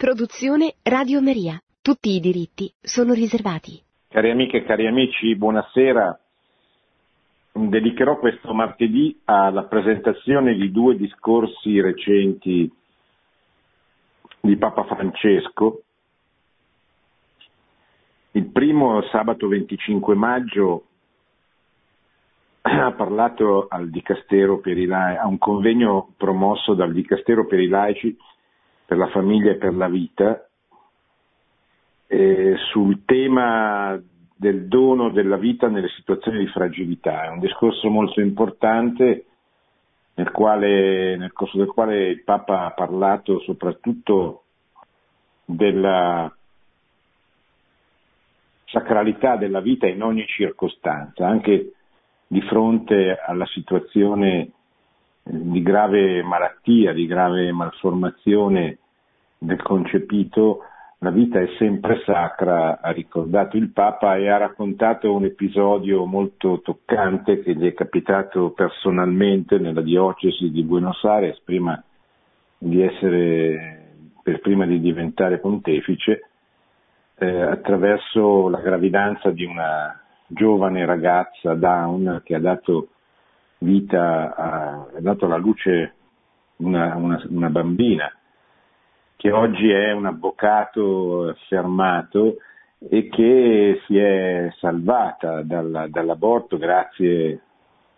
Produzione 0.00 0.76
Radio 0.84 1.20
Maria. 1.20 1.60
Tutti 1.82 2.08
i 2.16 2.20
diritti 2.20 2.72
sono 2.80 3.12
riservati. 3.12 3.78
Cari 4.08 4.30
amiche 4.30 4.56
e 4.56 4.64
cari 4.64 4.86
amici, 4.86 5.36
buonasera. 5.36 6.18
Dedicherò 7.52 8.18
questo 8.18 8.54
martedì 8.54 9.20
alla 9.26 9.64
presentazione 9.64 10.54
di 10.54 10.70
due 10.70 10.96
discorsi 10.96 11.82
recenti 11.82 12.72
di 14.40 14.56
Papa 14.56 14.84
Francesco. 14.84 15.82
Il 18.30 18.46
primo, 18.46 19.02
sabato 19.12 19.48
25 19.48 20.14
maggio, 20.14 20.84
ha 22.62 22.92
parlato 22.92 23.66
al 23.68 23.90
Dicastero 23.90 24.60
per 24.60 24.78
i 24.78 24.86
laici, 24.86 25.18
a 25.18 25.26
un 25.26 25.36
convegno 25.36 26.14
promosso 26.16 26.72
dal 26.72 26.90
Dicastero 26.90 27.44
per 27.46 27.60
i 27.60 27.68
laici 27.68 28.16
per 28.90 28.98
la 28.98 29.06
famiglia 29.10 29.52
e 29.52 29.56
per 29.56 29.72
la 29.72 29.86
vita, 29.86 30.48
eh, 32.08 32.56
sul 32.72 33.04
tema 33.04 33.96
del 34.34 34.66
dono 34.66 35.10
della 35.10 35.36
vita 35.36 35.68
nelle 35.68 35.90
situazioni 35.90 36.38
di 36.40 36.48
fragilità. 36.48 37.22
È 37.22 37.28
un 37.28 37.38
discorso 37.38 37.88
molto 37.88 38.20
importante 38.20 39.26
nel, 40.14 40.32
quale, 40.32 41.16
nel 41.16 41.32
corso 41.32 41.58
del 41.58 41.68
quale 41.68 42.08
il 42.08 42.24
Papa 42.24 42.64
ha 42.64 42.72
parlato 42.72 43.38
soprattutto 43.42 44.42
della 45.44 46.36
sacralità 48.64 49.36
della 49.36 49.60
vita 49.60 49.86
in 49.86 50.02
ogni 50.02 50.26
circostanza, 50.26 51.28
anche 51.28 51.74
di 52.26 52.40
fronte 52.40 53.16
alla 53.24 53.46
situazione 53.46 54.50
di 55.30 55.62
grave 55.62 56.22
malattia, 56.22 56.92
di 56.92 57.06
grave 57.06 57.52
malformazione 57.52 58.78
del 59.38 59.62
concepito, 59.62 60.64
la 60.98 61.10
vita 61.10 61.40
è 61.40 61.48
sempre 61.56 62.02
sacra, 62.04 62.80
ha 62.80 62.90
ricordato 62.90 63.56
il 63.56 63.70
Papa 63.70 64.16
e 64.16 64.28
ha 64.28 64.36
raccontato 64.36 65.14
un 65.14 65.24
episodio 65.24 66.04
molto 66.04 66.60
toccante 66.60 67.40
che 67.40 67.54
gli 67.54 67.66
è 67.66 67.72
capitato 67.72 68.50
personalmente 68.50 69.58
nella 69.58 69.80
diocesi 69.80 70.50
di 70.50 70.62
Buenos 70.62 71.02
Aires 71.04 71.40
prima 71.40 71.82
di 72.58 72.82
essere, 72.82 73.94
prima 74.42 74.66
di 74.66 74.78
diventare 74.78 75.38
pontefice, 75.38 76.28
eh, 77.16 77.40
attraverso 77.40 78.48
la 78.48 78.60
gravidanza 78.60 79.30
di 79.30 79.44
una 79.44 79.98
giovane 80.26 80.84
ragazza 80.84 81.54
Down 81.54 82.20
che 82.24 82.34
ha 82.34 82.40
dato 82.40 82.88
vita, 83.60 84.34
ha 84.34 84.86
dato 85.00 85.26
alla 85.26 85.36
luce 85.36 85.94
una, 86.56 86.94
una, 86.96 87.22
una 87.28 87.48
bambina 87.48 88.12
che 89.16 89.30
oggi 89.30 89.70
è 89.70 89.92
un 89.92 90.06
avvocato 90.06 91.28
affermato 91.28 92.36
e 92.78 93.08
che 93.08 93.80
si 93.86 93.98
è 93.98 94.50
salvata 94.58 95.42
dal, 95.42 95.88
dall'aborto 95.90 96.56
grazie 96.56 97.40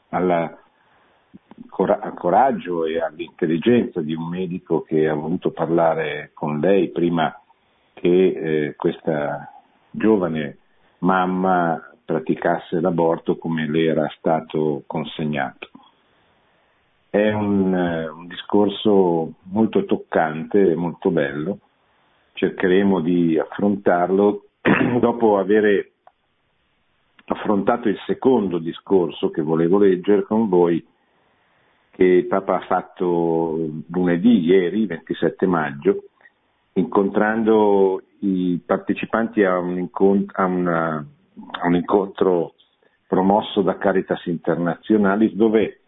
al 0.08 0.58
coraggio 2.14 2.84
e 2.84 3.00
all'intelligenza 3.00 4.00
di 4.00 4.14
un 4.14 4.28
medico 4.28 4.82
che 4.82 5.08
ha 5.08 5.14
voluto 5.14 5.52
parlare 5.52 6.30
con 6.34 6.58
lei 6.58 6.90
prima 6.90 7.40
che 7.94 8.08
eh, 8.08 8.74
questa 8.76 9.48
giovane 9.90 10.58
mamma 10.98 11.91
praticasse 12.04 12.80
l'aborto 12.80 13.36
come 13.36 13.68
le 13.68 13.84
era 13.84 14.08
stato 14.16 14.82
consegnato. 14.86 15.70
È 17.08 17.30
un, 17.32 17.74
eh, 17.74 18.08
un 18.08 18.26
discorso 18.26 19.34
molto 19.50 19.84
toccante 19.84 20.70
e 20.70 20.74
molto 20.74 21.10
bello, 21.10 21.58
cercheremo 22.34 23.00
di 23.00 23.38
affrontarlo 23.38 24.46
dopo 25.00 25.38
aver 25.38 25.90
affrontato 27.26 27.88
il 27.88 27.98
secondo 28.06 28.58
discorso 28.58 29.30
che 29.30 29.42
volevo 29.42 29.78
leggere 29.78 30.22
con 30.22 30.48
voi, 30.48 30.84
che 31.90 32.04
il 32.04 32.26
Papa 32.26 32.56
ha 32.56 32.66
fatto 32.66 33.68
lunedì, 33.88 34.40
ieri, 34.40 34.86
27 34.86 35.46
maggio, 35.46 36.04
incontrando 36.74 38.02
i 38.20 38.60
partecipanti 38.64 39.42
a 39.44 39.58
un 39.58 39.78
incontro, 39.78 40.42
a 40.42 40.46
una, 40.46 41.06
a 41.50 41.66
un 41.66 41.74
incontro 41.74 42.54
promosso 43.06 43.62
da 43.62 43.76
Caritas 43.76 44.24
Internazionalis 44.26 45.32
dove 45.34 45.80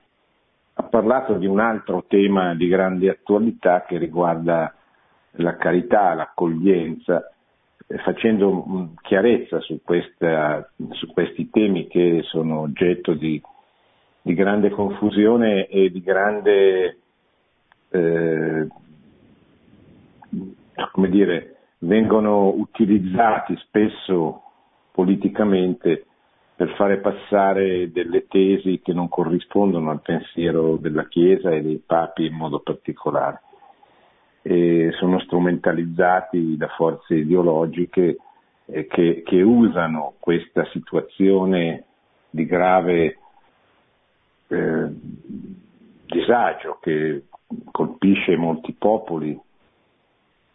ha 0.74 0.82
parlato 0.82 1.34
di 1.34 1.46
un 1.46 1.60
altro 1.60 2.04
tema 2.06 2.54
di 2.54 2.66
grande 2.68 3.08
attualità 3.08 3.84
che 3.86 3.96
riguarda 3.96 4.74
la 5.38 5.56
carità, 5.56 6.14
l'accoglienza, 6.14 7.32
eh, 7.86 7.98
facendo 7.98 8.92
chiarezza 9.02 9.60
su, 9.60 9.80
questa, 9.82 10.68
su 10.90 11.06
questi 11.12 11.48
temi 11.50 11.86
che 11.86 12.22
sono 12.24 12.60
oggetto 12.60 13.14
di, 13.14 13.40
di 14.22 14.34
grande 14.34 14.70
confusione 14.70 15.66
e 15.66 15.90
di 15.90 16.02
grande, 16.02 16.98
eh, 17.90 18.68
come 20.92 21.08
dire, 21.08 21.56
vengono 21.78 22.48
utilizzati 22.48 23.56
spesso 23.58 24.43
politicamente 24.94 26.06
per 26.54 26.72
fare 26.76 26.98
passare 26.98 27.90
delle 27.90 28.28
tesi 28.28 28.80
che 28.80 28.92
non 28.92 29.08
corrispondono 29.08 29.90
al 29.90 30.02
pensiero 30.02 30.76
della 30.76 31.08
Chiesa 31.08 31.50
e 31.50 31.62
dei 31.62 31.82
papi 31.84 32.26
in 32.26 32.34
modo 32.34 32.60
particolare. 32.60 33.40
E 34.42 34.92
sono 35.00 35.18
strumentalizzati 35.18 36.56
da 36.56 36.68
forze 36.68 37.16
ideologiche 37.16 38.18
eh, 38.66 38.86
che, 38.86 39.22
che, 39.26 39.42
usano 39.42 40.14
questa 40.20 40.64
situazione 40.66 41.86
di 42.30 42.46
grave 42.46 43.18
eh, 44.46 44.88
disagio 46.06 46.78
che 46.80 47.24
colpisce 47.72 48.36
molti 48.36 48.72
popoli, 48.74 49.36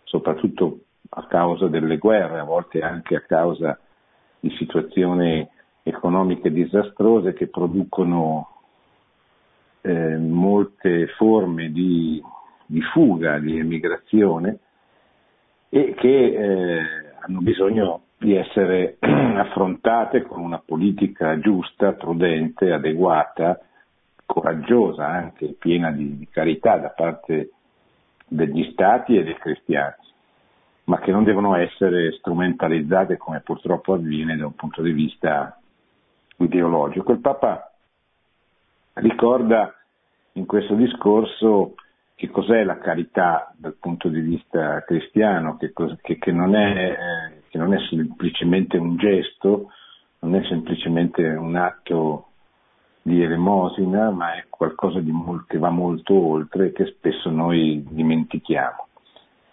soprattutto 0.03 0.79
a 1.09 1.27
causa 1.27 1.67
delle 1.67 1.97
guerre, 1.97 2.39
a 2.39 2.45
volte 2.45 2.79
anche 2.79 3.17
a 3.17 3.21
causa 3.27 3.77
di 4.39 4.49
situazioni 4.57 5.47
economiche 5.83 6.51
disastrose 6.51 7.33
che 7.33 7.47
producono 7.47 8.47
eh, 9.81 10.17
molte 10.17 11.07
forme 11.17 11.71
di, 11.71 12.21
di, 12.65 12.81
fuga, 12.81 13.39
di 13.39 13.57
emigrazione 13.57 14.59
e 15.69 15.93
che 15.95 16.07
eh, 16.09 16.81
hanno 17.21 17.39
bisogno 17.39 18.01
di 18.17 18.35
essere 18.35 18.97
affrontate 18.99 20.23
con 20.23 20.41
una 20.41 20.61
politica 20.63 21.39
giusta, 21.39 21.93
prudente, 21.93 22.71
adeguata, 22.71 23.59
coraggiosa, 24.25 25.07
anche 25.07 25.55
piena 25.57 25.91
di, 25.91 26.17
di 26.17 26.27
carità 26.29 26.77
da 26.77 26.89
parte 26.89 27.51
degli 28.27 28.69
stati 28.71 29.17
e 29.17 29.23
dei 29.23 29.37
cristiani 29.37 29.98
ma 30.89 30.97
che 30.97 31.11
non 31.11 31.23
devono 31.23 31.55
essere 31.55 32.13
strumentalizzate 32.13 33.15
come 33.17 33.41
purtroppo 33.41 33.93
avviene 33.93 34.35
da 34.35 34.47
un 34.47 34.55
punto 34.55 34.81
di 34.81 34.91
vista 34.91 35.55
ideologico. 36.37 37.11
Il 37.11 37.19
Papa 37.19 37.71
ricorda 38.93 39.71
in 40.33 40.47
questo 40.47 40.73
discorso 40.73 41.75
che 42.15 42.31
cos'è 42.31 42.63
la 42.63 42.79
carità 42.79 43.53
dal 43.55 43.75
punto 43.79 44.09
di 44.09 44.19
vista 44.19 44.83
cristiano, 44.83 45.57
che, 45.57 45.71
che, 46.01 46.17
che, 46.17 46.31
non, 46.31 46.55
è, 46.55 46.89
eh, 46.89 47.41
che 47.49 47.59
non 47.59 47.75
è 47.75 47.77
semplicemente 47.87 48.77
un 48.77 48.97
gesto, 48.97 49.69
non 50.21 50.33
è 50.33 50.43
semplicemente 50.47 51.23
un 51.23 51.55
atto 51.55 52.29
di 53.03 53.21
elemosina, 53.21 54.09
ma 54.09 54.33
è 54.33 54.45
qualcosa 54.49 54.99
molto, 55.03 55.45
che 55.47 55.59
va 55.59 55.69
molto 55.69 56.15
oltre 56.15 56.67
e 56.67 56.71
che 56.71 56.85
spesso 56.87 57.29
noi 57.29 57.85
dimentichiamo. 57.87 58.88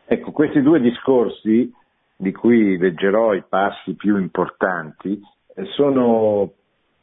Ecco, 0.08 0.30
questi 0.30 0.62
due 0.62 0.80
discorsi, 0.80 1.72
di 2.16 2.32
cui 2.32 2.78
leggerò 2.78 3.34
i 3.34 3.42
passi 3.46 3.94
più 3.94 4.16
importanti, 4.16 5.20
eh, 5.54 5.64
sono 5.74 6.52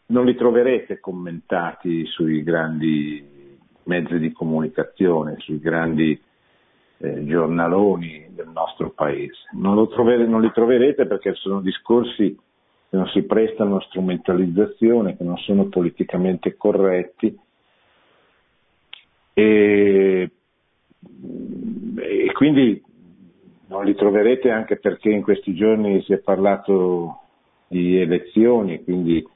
non 0.05 0.25
li 0.25 0.35
troverete 0.35 0.99
commentati 0.99 2.05
sui 2.05 2.43
grandi 2.43 3.57
mezzi 3.83 4.17
di 4.19 4.31
comunicazione, 4.31 5.35
sui 5.39 5.59
grandi 5.59 6.19
eh, 6.97 7.25
giornaloni 7.25 8.27
del 8.29 8.49
nostro 8.49 8.91
paese. 8.91 9.49
Non, 9.53 9.89
trovere, 9.89 10.25
non, 10.25 10.41
li 10.41 10.51
troverete 10.53 11.05
perché 11.05 11.33
sono 11.33 11.59
discorsi 11.59 12.33
che 12.89 12.95
non 12.95 13.07
si 13.07 13.23
prestano 13.23 13.77
a 13.77 13.81
strumentalizzazione, 13.81 15.17
che 15.17 15.23
non 15.23 15.37
sono 15.37 15.65
politicamente 15.65 16.55
corretti 16.55 17.37
e, 19.33 20.31
e 21.97 22.31
quindi 22.33 22.81
non 23.73 23.85
li 23.85 23.95
troverete 23.95 24.51
anche 24.51 24.77
perché 24.77 25.09
in 25.09 25.23
questi 25.23 25.55
giorni 25.55 26.03
si 26.03 26.13
è 26.13 26.19
parlato 26.19 27.21
di 27.67 27.99
elezioni, 27.99 28.83
quindi 28.83 29.27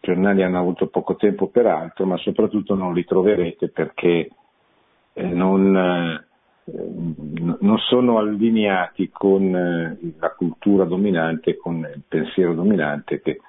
giornali 0.00 0.44
hanno 0.44 0.60
avuto 0.60 0.86
poco 0.86 1.16
tempo 1.16 1.48
per 1.48 1.66
altro, 1.66 2.06
ma 2.06 2.16
soprattutto 2.18 2.76
non 2.76 2.94
li 2.94 3.04
troverete 3.04 3.70
perché 3.70 4.30
eh, 5.14 5.26
non, 5.26 5.76
eh, 5.76 6.24
non 7.58 7.78
sono 7.78 8.18
allineati 8.18 9.10
con 9.10 9.54
eh, 9.54 9.98
la 10.20 10.30
cultura 10.30 10.84
dominante, 10.84 11.56
con 11.56 11.78
il 11.78 12.02
pensiero 12.06 12.54
dominante 12.54 13.20
che 13.20 13.40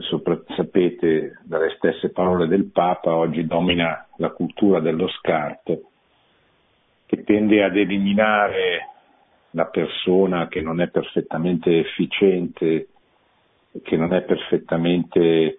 sopra, 0.00 0.38
sapete 0.54 1.40
dalle 1.42 1.74
stesse 1.76 2.10
parole 2.10 2.46
del 2.46 2.66
Papa 2.66 3.14
oggi 3.14 3.44
domina 3.46 4.06
la 4.18 4.28
cultura 4.30 4.80
dello 4.80 5.08
scarto 5.08 5.90
che 7.06 7.24
tende 7.24 7.64
ad 7.64 7.76
eliminare 7.76 8.95
la 9.56 9.64
persona 9.64 10.48
che 10.48 10.60
non 10.60 10.82
è 10.82 10.88
perfettamente 10.88 11.78
efficiente, 11.78 12.88
che 13.82 13.96
non 13.96 14.12
è 14.12 14.20
perfettamente 14.22 15.56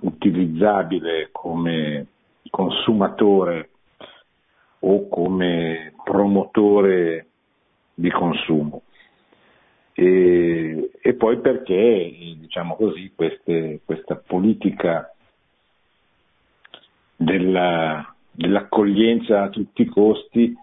utilizzabile 0.00 1.30
come 1.32 2.06
consumatore 2.50 3.70
o 4.80 5.08
come 5.08 5.94
promotore 6.04 7.26
di 7.94 8.10
consumo. 8.10 8.82
E, 9.94 10.90
e 11.00 11.14
poi 11.14 11.40
perché, 11.40 12.14
diciamo 12.38 12.76
così, 12.76 13.12
queste, 13.14 13.80
questa 13.82 14.16
politica 14.16 15.10
della, 17.16 18.14
dell'accoglienza 18.30 19.44
a 19.44 19.48
tutti 19.48 19.82
i 19.82 19.86
costi 19.86 20.54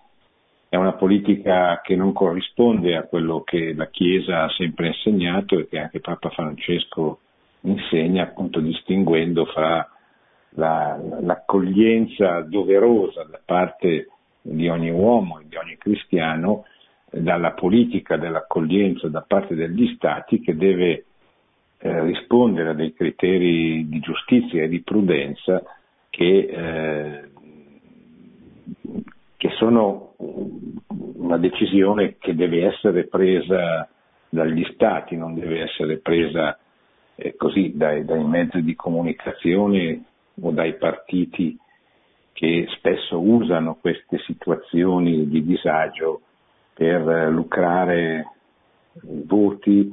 è 0.69 0.75
una 0.75 0.94
politica 0.94 1.81
che 1.81 1.95
non 1.95 2.13
corrisponde 2.13 2.95
a 2.95 3.04
quello 3.04 3.42
che 3.42 3.74
la 3.74 3.88
Chiesa 3.88 4.44
ha 4.44 4.50
sempre 4.50 4.88
insegnato 4.88 5.57
e 5.57 5.68
che 5.68 5.80
anche 5.80 6.00
Papa 6.00 6.30
Francesco 6.30 7.21
insegna, 7.62 8.24
appunto 8.24 8.60
distinguendo 8.60 9.45
fra 9.45 9.89
la, 10.51 11.00
l'accoglienza 11.21 12.42
doverosa 12.42 13.24
da 13.24 13.39
parte 13.44 14.10
di 14.42 14.69
ogni 14.69 14.92
uomo 14.92 15.39
e 15.39 15.45
di 15.48 15.56
ogni 15.56 15.77
cristiano 15.77 16.66
dalla 17.10 17.51
politica 17.51 18.18
dell'accoglienza 18.18 19.07
da 19.07 19.24
parte 19.27 19.56
degli 19.56 19.94
stati 19.95 20.39
che 20.39 20.56
deve 20.56 21.06
eh, 21.80 22.01
rispondere 22.04 22.69
a 22.69 22.74
dei 22.74 22.94
criteri 22.94 23.89
di 23.89 24.00
giustizia 24.00 24.63
e 24.63 24.69
di 24.69 24.81
prudenza 24.81 25.63
che, 26.10 26.38
eh, 26.51 27.30
che 29.39 29.51
sono 29.51 30.15
una 30.18 31.38
decisione 31.38 32.18
che 32.19 32.36
deve 32.36 32.65
essere 32.65 33.07
presa 33.07 33.88
dagli 34.27 34.65
stati, 34.74 35.15
non 35.15 35.33
deve 35.33 35.62
essere 35.62 36.00
presa 36.00 36.59
eh, 37.15 37.38
così 37.38 37.71
dai, 37.74 38.03
dai 38.03 38.25
mezzi 38.25 38.62
di 38.62 38.75
comunicazione 38.75 40.03
o 40.41 40.51
dai 40.51 40.75
partiti 40.75 41.57
che 42.33 42.65
spesso 42.75 43.18
usano 43.18 43.77
queste 43.80 44.18
situazioni 44.25 45.30
di 45.30 45.45
disagio 45.45 46.19
per 46.74 47.30
lucrare 47.31 48.33
voti 49.01 49.89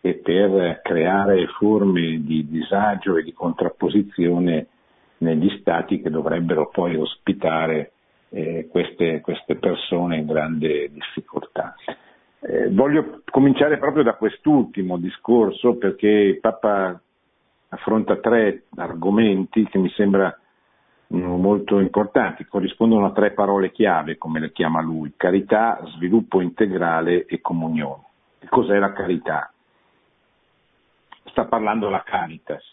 e 0.00 0.14
per 0.14 0.80
creare 0.82 1.46
forme 1.58 2.22
di 2.22 2.48
disagio 2.48 3.18
e 3.18 3.24
di 3.24 3.34
contrapposizione 3.34 4.68
negli 5.18 5.58
stati 5.58 6.00
che 6.00 6.08
dovrebbero 6.08 6.70
poi 6.70 6.96
ospitare 6.96 7.92
eh, 8.30 8.68
queste, 8.70 9.20
queste, 9.20 9.56
persone 9.56 10.16
in 10.16 10.26
grande 10.26 10.90
difficoltà. 10.90 11.74
Eh, 12.40 12.70
voglio 12.70 13.22
cominciare 13.30 13.78
proprio 13.78 14.02
da 14.02 14.14
quest'ultimo 14.14 14.96
discorso 14.96 15.76
perché 15.76 16.08
il 16.08 16.40
Papa 16.40 17.00
affronta 17.68 18.16
tre 18.16 18.64
argomenti 18.76 19.64
che 19.66 19.78
mi 19.78 19.90
sembra 19.90 20.36
mm, 21.14 21.40
molto 21.40 21.80
importanti, 21.80 22.46
corrispondono 22.46 23.06
a 23.06 23.12
tre 23.12 23.32
parole 23.32 23.72
chiave, 23.72 24.16
come 24.16 24.40
le 24.40 24.52
chiama 24.52 24.80
lui, 24.80 25.12
carità, 25.16 25.80
sviluppo 25.96 26.40
integrale 26.40 27.26
e 27.26 27.40
comunione. 27.40 28.04
Che 28.38 28.48
cos'è 28.48 28.78
la 28.78 28.92
carità? 28.92 29.52
Sta 31.24 31.44
parlando 31.44 31.90
la 31.90 32.02
Caritas. 32.02 32.64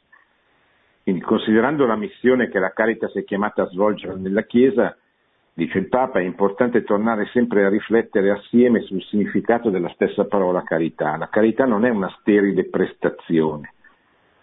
Quindi 1.04 1.22
considerando 1.22 1.86
la 1.86 1.96
missione 1.96 2.50
che 2.50 2.60
la 2.60 2.72
Caritas 2.72 3.14
è 3.14 3.24
chiamata 3.24 3.64
a 3.64 3.68
svolgere 3.68 4.16
nella 4.16 4.44
Chiesa, 4.44 4.96
dice 5.58 5.80
il 5.80 5.88
Papa, 5.88 6.20
è 6.20 6.24
importante 6.24 6.84
tornare 6.84 7.26
sempre 7.34 7.66
a 7.66 7.70
riflettere 7.70 8.30
assieme 8.30 8.82
sul 8.82 9.02
significato 9.02 9.72
della 9.72 9.90
stessa 9.90 10.26
parola 10.26 10.62
carità. 10.62 11.18
La 11.18 11.30
carità 11.30 11.66
non 11.66 11.84
è 11.84 11.90
una 11.90 12.16
sterile 12.20 12.66
prestazione, 12.66 13.74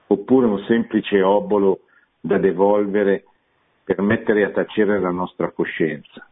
oppure 0.08 0.46
un 0.46 0.58
semplice 0.66 1.22
obolo 1.22 1.82
da 2.20 2.38
devolvere 2.38 3.26
per 3.84 4.02
mettere 4.02 4.42
a 4.42 4.50
tacere 4.50 4.98
la 4.98 5.12
nostra 5.12 5.52
coscienza. 5.52 6.26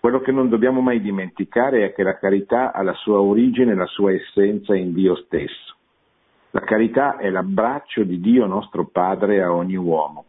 Quello 0.00 0.18
che 0.18 0.32
non 0.32 0.48
dobbiamo 0.48 0.80
mai 0.80 1.00
dimenticare 1.00 1.84
è 1.84 1.92
che 1.92 2.02
la 2.02 2.18
carità 2.18 2.72
ha 2.72 2.82
la 2.82 2.94
sua 2.94 3.20
origine 3.20 3.72
e 3.72 3.76
la 3.76 3.86
sua 3.86 4.10
essenza 4.12 4.74
in 4.74 4.92
Dio 4.92 5.14
stesso. 5.14 5.76
La 6.50 6.62
carità 6.62 7.18
è 7.18 7.30
l'abbraccio 7.30 8.02
di 8.02 8.18
Dio 8.18 8.46
nostro 8.46 8.86
Padre 8.86 9.40
a 9.40 9.52
ogni 9.52 9.76
uomo, 9.76 10.24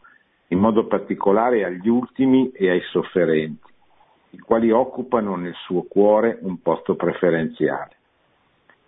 in 0.49 0.59
modo 0.59 0.85
particolare 0.85 1.65
agli 1.65 1.89
ultimi 1.89 2.51
e 2.51 2.69
ai 2.69 2.81
sofferenti, 2.91 3.75
i 4.37 4.39
quali 4.39 4.69
occupano 4.69 5.35
nel 5.35 5.55
suo 5.65 5.81
cuore 5.89 6.37
un 6.41 6.61
posto 6.61 6.95
preferenziale. 6.95 7.95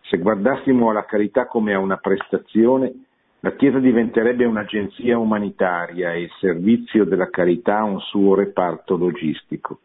Se 0.01 0.17
guardassimo 0.17 0.91
alla 0.91 1.05
carità 1.05 1.47
come 1.47 1.73
a 1.73 1.79
una 1.79 1.97
prestazione, 1.97 3.05
la 3.39 3.55
Chiesa 3.55 3.79
diventerebbe 3.79 4.45
un'agenzia 4.45 5.17
umanitaria 5.17 6.13
e 6.13 6.21
il 6.21 6.31
servizio 6.39 7.03
della 7.03 7.29
carità 7.29 7.83
un 7.83 7.99
suo 7.99 8.35
reparto 8.35 8.95
logistico. 8.95 9.79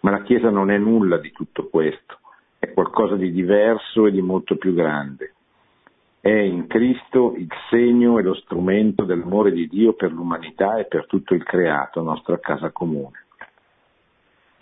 Ma 0.00 0.10
la 0.10 0.22
Chiesa 0.22 0.50
non 0.50 0.70
è 0.70 0.78
nulla 0.78 1.18
di 1.18 1.30
tutto 1.30 1.68
questo, 1.68 2.18
è 2.58 2.72
qualcosa 2.72 3.14
di 3.14 3.30
diverso 3.30 4.06
e 4.06 4.10
di 4.10 4.20
molto 4.20 4.56
più 4.56 4.74
grande. 4.74 5.34
È 6.20 6.28
in 6.28 6.66
Cristo 6.66 7.34
il 7.36 7.48
segno 7.70 8.18
e 8.18 8.22
lo 8.22 8.34
strumento 8.34 9.04
dell'amore 9.04 9.52
di 9.52 9.68
Dio 9.68 9.92
per 9.92 10.10
l'umanità 10.10 10.76
e 10.78 10.86
per 10.86 11.06
tutto 11.06 11.34
il 11.34 11.44
creato, 11.44 12.02
nostra 12.02 12.40
casa 12.40 12.70
comune. 12.70 13.26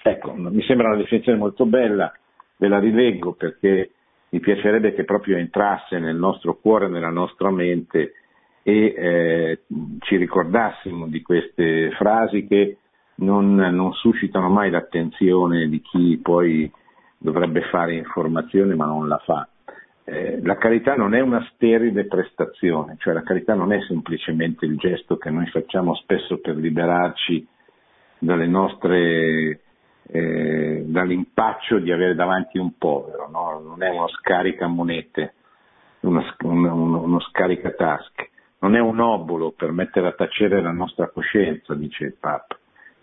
Ecco, 0.09 0.33
mi 0.37 0.63
sembra 0.63 0.87
una 0.87 0.99
definizione 0.99 1.37
molto 1.37 1.67
bella, 1.67 2.13
ve 2.59 2.69
la 2.69 2.79
rileggo 2.79 3.33
perché 3.33 3.91
mi 4.29 4.39
piacerebbe 4.39 4.95
che 4.95 5.03
proprio 5.03 5.37
entrasse 5.37 5.99
nel 5.99 6.15
nostro 6.15 6.59
cuore, 6.61 6.87
nella 6.87 7.11
nostra 7.11 7.51
mente 7.51 8.13
e 8.63 8.95
eh, 8.97 9.61
ci 9.99 10.15
ricordassimo 10.15 11.09
di 11.09 11.23
queste 11.23 11.91
frasi 11.97 12.47
che 12.47 12.77
non, 13.17 13.57
non, 13.57 13.93
suscitano 13.95 14.49
mai 14.49 14.71
l'attenzione 14.71 15.69
di 15.69 15.81
chi 15.81 16.21
poi 16.23 16.71
dovrebbe 17.19 17.63
fare 17.63 17.97
informazione 17.97 18.77
ma 18.77 18.85
non 18.87 19.09
la 19.09 19.19
fa. 19.25 19.49
Eh, 20.05 20.41
la 20.41 20.57
carità 20.57 20.95
non 20.95 21.15
è 21.17 21.21
una 21.21 21.45
sterile 21.53 22.05
prestazione, 22.05 22.95
cioè 22.99 23.13
la 23.13 23.25
carità 23.25 23.55
non 23.55 23.73
è 23.73 23.81
semplicemente 23.89 24.67
il 24.67 24.77
gesto 24.77 25.17
che 25.17 25.31
noi 25.31 25.47
facciamo 25.47 25.97
spesso 25.97 26.39
per 26.39 26.55
liberarci 26.55 27.45
dalle 28.21 28.47
nostre 28.47 29.63
eh, 30.09 30.85
dall'impaccio 30.87 31.79
di 31.79 31.91
avere 31.91 32.15
davanti 32.15 32.59
un 32.59 32.77
povero, 32.79 33.29
no? 33.31 33.61
non 33.65 33.83
è 33.83 33.89
uno 33.91 34.09
scaricamonete, 34.09 35.35
uno, 36.01 36.25
uno, 36.43 37.03
uno 37.03 37.21
scaricatasche, 37.21 38.31
non 38.61 38.77
è 38.77 38.81
un 38.81 39.01
obolo 39.01 39.51
per 39.51 39.73
mettere 39.73 40.09
a 40.09 40.13
tacere 40.13 40.63
la 40.63 40.73
nostra 40.73 41.09
coscienza, 41.09 41.75
dice 41.75 42.05
il 42.05 42.17
Papa. 42.19 42.57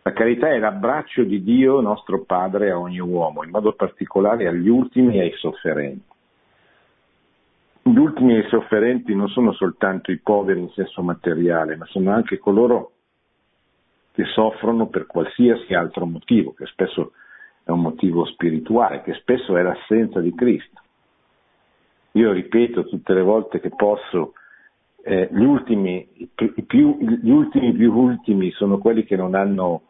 La 0.05 0.11
carità 0.11 0.49
è 0.49 0.59
l'abbraccio 0.59 1.23
di 1.23 1.41
Dio, 1.43 1.79
nostro 1.79 2.23
Padre, 2.23 2.71
a 2.71 2.77
ogni 2.77 2.99
uomo, 2.99 3.43
in 3.43 3.51
modo 3.51 3.71
particolare 3.71 4.47
agli 4.47 4.67
ultimi 4.67 5.17
e 5.17 5.21
ai 5.21 5.33
sofferenti. 5.37 6.11
Gli 7.83 7.97
ultimi 7.97 8.35
e 8.35 8.39
i 8.39 8.49
sofferenti 8.49 9.15
non 9.15 9.29
sono 9.29 9.53
soltanto 9.53 10.11
i 10.11 10.19
poveri 10.19 10.59
in 10.59 10.69
senso 10.71 11.01
materiale, 11.03 11.75
ma 11.77 11.85
sono 11.85 12.11
anche 12.11 12.37
coloro 12.37 12.92
che 14.13 14.25
soffrono 14.25 14.87
per 14.87 15.07
qualsiasi 15.07 15.73
altro 15.73 16.05
motivo, 16.05 16.53
che 16.53 16.67
spesso 16.67 17.13
è 17.63 17.71
un 17.71 17.81
motivo 17.81 18.25
spirituale, 18.25 19.01
che 19.01 19.13
spesso 19.15 19.57
è 19.57 19.63
l'assenza 19.63 20.19
di 20.19 20.33
Cristo. 20.35 20.81
Io 22.11 22.31
ripeto 22.31 22.85
tutte 22.85 23.13
le 23.13 23.23
volte 23.23 23.59
che 23.59 23.71
posso, 23.71 24.33
eh, 25.03 25.29
gli, 25.31 25.43
ultimi, 25.43 26.07
più, 26.67 26.97
gli 26.99 27.29
ultimi 27.31 27.73
più 27.73 27.91
ultimi 27.91 28.51
sono 28.51 28.77
quelli 28.77 29.03
che 29.03 29.15
non, 29.15 29.33
hanno, 29.33 29.81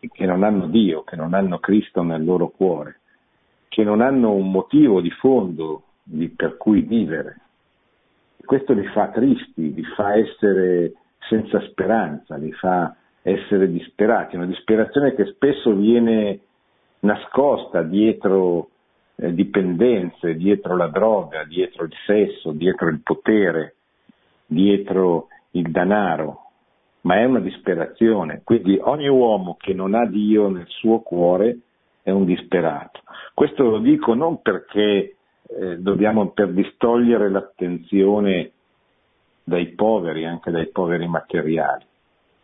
che 0.00 0.26
non 0.26 0.42
hanno 0.42 0.66
Dio, 0.66 1.02
che 1.02 1.16
non 1.16 1.32
hanno 1.32 1.58
Cristo 1.58 2.02
nel 2.02 2.24
loro 2.24 2.48
cuore, 2.48 3.00
che 3.68 3.84
non 3.84 4.02
hanno 4.02 4.32
un 4.32 4.50
motivo 4.50 5.00
di 5.00 5.10
fondo 5.12 5.84
di, 6.02 6.28
per 6.28 6.58
cui 6.58 6.82
vivere. 6.82 7.40
Questo 8.44 8.74
li 8.74 8.86
fa 8.88 9.08
tristi, 9.08 9.72
li 9.72 9.82
fa 9.96 10.14
essere 10.14 10.92
senza 11.20 11.58
speranza, 11.62 12.36
li 12.36 12.52
fa 12.52 12.94
essere 13.26 13.68
disperati, 13.68 14.36
una 14.36 14.46
disperazione 14.46 15.12
che 15.14 15.24
spesso 15.26 15.74
viene 15.74 16.38
nascosta 17.00 17.82
dietro 17.82 18.68
eh, 19.16 19.34
dipendenze, 19.34 20.36
dietro 20.36 20.76
la 20.76 20.86
droga, 20.86 21.42
dietro 21.44 21.84
il 21.84 21.94
sesso, 22.06 22.52
dietro 22.52 22.88
il 22.88 23.00
potere, 23.02 23.74
dietro 24.46 25.26
il 25.52 25.72
denaro, 25.72 26.50
ma 27.00 27.16
è 27.16 27.24
una 27.24 27.40
disperazione. 27.40 28.42
Quindi 28.44 28.78
ogni 28.80 29.08
uomo 29.08 29.56
che 29.58 29.74
non 29.74 29.94
ha 29.94 30.06
Dio 30.06 30.48
nel 30.48 30.66
suo 30.68 31.00
cuore 31.00 31.58
è 32.04 32.10
un 32.12 32.24
disperato. 32.24 33.00
Questo 33.34 33.64
lo 33.64 33.78
dico 33.78 34.14
non 34.14 34.40
perché 34.40 35.16
eh, 35.48 35.78
dobbiamo 35.78 36.28
per 36.28 36.52
distogliere 36.52 37.28
l'attenzione 37.28 38.52
dai 39.42 39.66
poveri, 39.74 40.24
anche 40.24 40.52
dai 40.52 40.68
poveri 40.68 41.08
materiali, 41.08 41.84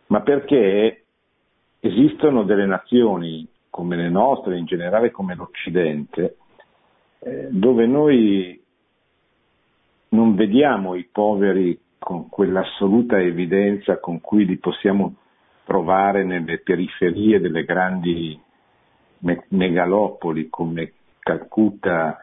ma 0.07 0.21
perché 0.21 1.05
esistono 1.79 2.43
delle 2.43 2.65
nazioni 2.65 3.47
come 3.69 3.95
le 3.95 4.09
nostre, 4.09 4.57
in 4.57 4.65
generale 4.65 5.11
come 5.11 5.35
l'Occidente, 5.35 6.37
eh, 7.19 7.47
dove 7.49 7.85
noi 7.87 8.61
non 10.09 10.35
vediamo 10.35 10.95
i 10.95 11.07
poveri 11.11 11.79
con 11.97 12.29
quell'assoluta 12.29 13.19
evidenza 13.19 13.99
con 13.99 14.21
cui 14.21 14.45
li 14.45 14.57
possiamo 14.57 15.15
trovare 15.63 16.23
nelle 16.23 16.59
periferie 16.59 17.39
delle 17.39 17.63
grandi 17.63 18.39
megalopoli 19.49 20.49
come 20.49 20.93
Calcutta, 21.19 22.17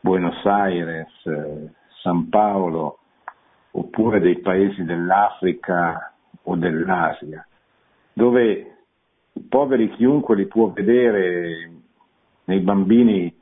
Buenos 0.00 0.44
Aires, 0.46 1.08
eh, 1.24 1.68
San 2.02 2.28
Paolo, 2.30 2.98
oppure 3.72 4.18
dei 4.18 4.38
paesi 4.40 4.82
dell'Africa 4.82 6.09
o 6.42 6.56
dell'Asia, 6.56 7.46
dove 8.12 8.76
i 9.32 9.40
poveri 9.42 9.90
chiunque 9.90 10.36
li 10.36 10.46
può 10.46 10.70
vedere 10.70 11.70
nei 12.44 12.60
bambini 12.60 13.34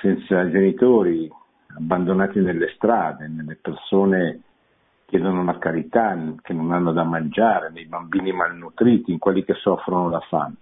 senza 0.00 0.48
genitori, 0.50 1.30
abbandonati 1.76 2.40
nelle 2.40 2.72
strade, 2.74 3.28
nelle 3.28 3.56
persone 3.60 4.42
che 5.06 5.16
chiedono 5.16 5.42
la 5.42 5.58
carità, 5.58 6.16
che 6.40 6.52
non 6.52 6.72
hanno 6.72 6.92
da 6.92 7.02
mangiare, 7.02 7.70
nei 7.70 7.86
bambini 7.86 8.32
malnutriti, 8.32 9.10
in 9.10 9.18
quelli 9.18 9.44
che 9.44 9.54
soffrono 9.54 10.08
la 10.08 10.20
fame. 10.20 10.54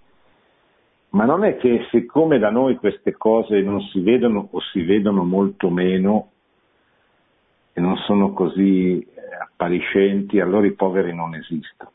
Ma 1.11 1.25
non 1.25 1.45
è 1.45 1.57
che 1.57 1.87
siccome 1.91 2.39
da 2.39 2.51
noi 2.51 2.77
queste 2.77 3.17
cose 3.17 3.61
non 3.61 3.81
si 3.81 4.01
vedono 4.01 4.49
o 4.51 4.61
si 4.61 4.83
vedono 4.83 5.25
molto 5.25 5.71
meno 5.71 6.31
e 7.79 7.81
non 7.81 7.97
sono 7.99 8.33
così 8.33 8.99
eh, 8.99 9.07
appariscenti, 9.41 10.41
allora 10.41 10.67
i 10.67 10.73
poveri 10.73 11.15
non 11.15 11.37
esistono. 11.37 11.93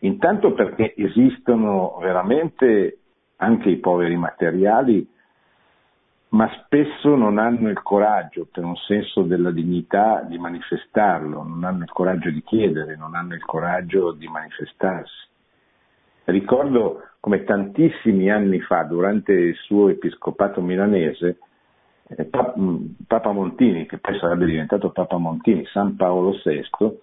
Intanto 0.00 0.52
perché 0.52 0.94
esistono 0.96 1.98
veramente 2.00 2.98
anche 3.36 3.68
i 3.68 3.78
poveri 3.78 4.16
materiali 4.16 5.14
ma 6.28 6.50
spesso 6.64 7.14
non 7.14 7.38
hanno 7.38 7.68
il 7.70 7.82
coraggio, 7.82 8.46
per 8.50 8.62
un 8.64 8.76
senso 8.76 9.22
della 9.22 9.50
dignità, 9.50 10.22
di 10.28 10.38
manifestarlo, 10.38 11.42
non 11.42 11.64
hanno 11.64 11.84
il 11.84 11.90
coraggio 11.90 12.30
di 12.30 12.42
chiedere, 12.42 12.96
non 12.96 13.14
hanno 13.14 13.34
il 13.34 13.44
coraggio 13.44 14.12
di 14.12 14.26
manifestarsi. 14.28 15.28
Ricordo 16.24 17.02
come 17.20 17.44
tantissimi 17.44 18.30
anni 18.30 18.60
fa, 18.60 18.82
durante 18.82 19.32
il 19.32 19.54
suo 19.54 19.88
episcopato 19.88 20.60
milanese, 20.60 21.38
Papa 23.06 23.32
Montini, 23.32 23.86
che 23.86 23.98
poi 23.98 24.16
sarebbe 24.18 24.46
diventato 24.46 24.90
Papa 24.90 25.16
Montini, 25.16 25.64
San 25.66 25.96
Paolo 25.96 26.38
VI, 26.44 26.96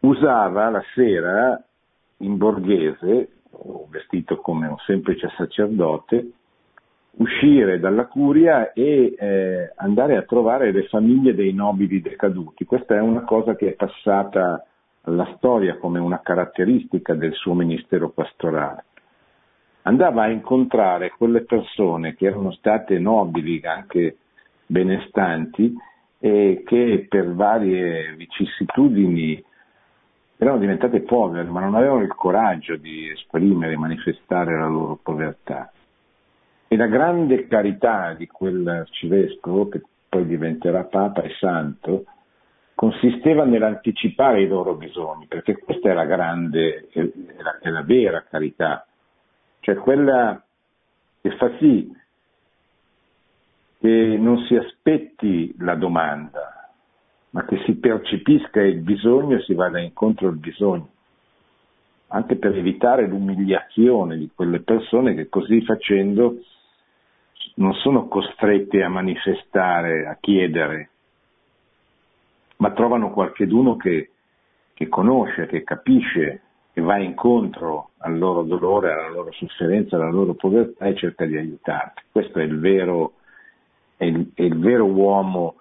usava 0.00 0.68
la 0.68 0.82
sera 0.94 1.62
in 2.18 2.36
borghese, 2.36 3.28
vestito 3.88 4.36
come 4.38 4.66
un 4.66 4.76
semplice 4.84 5.30
sacerdote, 5.36 6.32
uscire 7.12 7.80
dalla 7.80 8.06
curia 8.06 8.72
e 8.72 9.14
eh, 9.18 9.72
andare 9.76 10.16
a 10.16 10.22
trovare 10.22 10.72
le 10.72 10.86
famiglie 10.88 11.34
dei 11.34 11.52
nobili 11.52 12.00
decaduti. 12.00 12.64
Questa 12.64 12.94
è 12.94 13.00
una 13.00 13.22
cosa 13.22 13.56
che 13.56 13.68
è 13.68 13.72
passata 13.72 14.62
alla 15.02 15.32
storia 15.36 15.78
come 15.78 15.98
una 15.98 16.20
caratteristica 16.20 17.14
del 17.14 17.32
suo 17.32 17.54
ministero 17.54 18.10
pastorale. 18.10 18.84
Andava 19.82 20.24
a 20.24 20.28
incontrare 20.28 21.12
quelle 21.16 21.44
persone 21.44 22.14
che 22.14 22.26
erano 22.26 22.52
state 22.52 22.98
nobili, 22.98 23.60
anche 23.64 24.16
benestanti, 24.66 25.74
e 26.18 26.62
che 26.66 27.06
per 27.08 27.32
varie 27.32 28.14
vicissitudini 28.16 29.42
erano 30.36 30.58
diventate 30.58 31.00
povere, 31.00 31.48
ma 31.48 31.60
non 31.60 31.74
avevano 31.74 32.02
il 32.02 32.14
coraggio 32.14 32.76
di 32.76 33.08
esprimere 33.10 33.72
e 33.72 33.78
manifestare 33.78 34.56
la 34.56 34.68
loro 34.68 34.98
povertà. 35.02 35.72
E 36.68 36.76
la 36.76 36.86
grande 36.86 37.46
carità 37.46 38.14
di 38.14 38.26
quell'arcivescovo, 38.26 39.68
che 39.68 39.82
poi 40.08 40.26
diventerà 40.26 40.84
Papa 40.84 41.22
e 41.22 41.30
Santo, 41.38 42.04
consisteva 42.74 43.44
nell'anticipare 43.44 44.42
i 44.42 44.46
loro 44.46 44.74
bisogni, 44.74 45.26
perché 45.26 45.58
questa 45.58 45.90
è 45.90 45.94
la 45.94 46.04
grande, 46.04 46.86
è 46.92 47.00
la, 47.42 47.58
è 47.60 47.70
la 47.70 47.82
vera 47.82 48.24
carità, 48.28 48.86
cioè 49.68 49.76
quella 49.76 50.42
che 51.20 51.36
fa 51.36 51.54
sì 51.58 51.94
che 53.80 54.16
non 54.18 54.38
si 54.46 54.56
aspetti 54.56 55.54
la 55.58 55.74
domanda, 55.74 56.72
ma 57.30 57.44
che 57.44 57.62
si 57.66 57.74
percepisca 57.74 58.62
il 58.62 58.80
bisogno 58.80 59.36
e 59.36 59.42
si 59.42 59.52
vada 59.52 59.78
incontro 59.78 60.28
al 60.28 60.38
bisogno, 60.38 60.88
anche 62.06 62.36
per 62.36 62.56
evitare 62.56 63.06
l'umiliazione 63.06 64.16
di 64.16 64.30
quelle 64.34 64.60
persone 64.60 65.14
che 65.14 65.28
così 65.28 65.62
facendo 65.62 66.36
non 67.56 67.74
sono 67.74 68.08
costrette 68.08 68.82
a 68.82 68.88
manifestare, 68.88 70.06
a 70.06 70.16
chiedere, 70.18 70.88
ma 72.56 72.72
trovano 72.72 73.12
qualcheduno 73.12 73.76
che, 73.76 74.12
che 74.72 74.88
conosce, 74.88 75.46
che 75.46 75.62
capisce, 75.62 76.40
che 76.78 76.84
va 76.84 76.96
incontro 76.98 77.90
al 77.98 78.16
loro 78.16 78.42
dolore, 78.42 78.92
alla 78.92 79.08
loro 79.08 79.32
sofferenza, 79.32 79.96
alla 79.96 80.10
loro 80.10 80.34
povertà 80.34 80.86
e 80.86 80.94
cerca 80.94 81.26
di 81.26 81.36
aiutarli. 81.36 82.02
Questo 82.12 82.38
è 82.38 82.44
il 82.44 82.60
vero, 82.60 83.14
è 83.96 84.04
il, 84.04 84.30
è 84.32 84.42
il 84.42 84.56
vero 84.60 84.84
uomo 84.84 85.56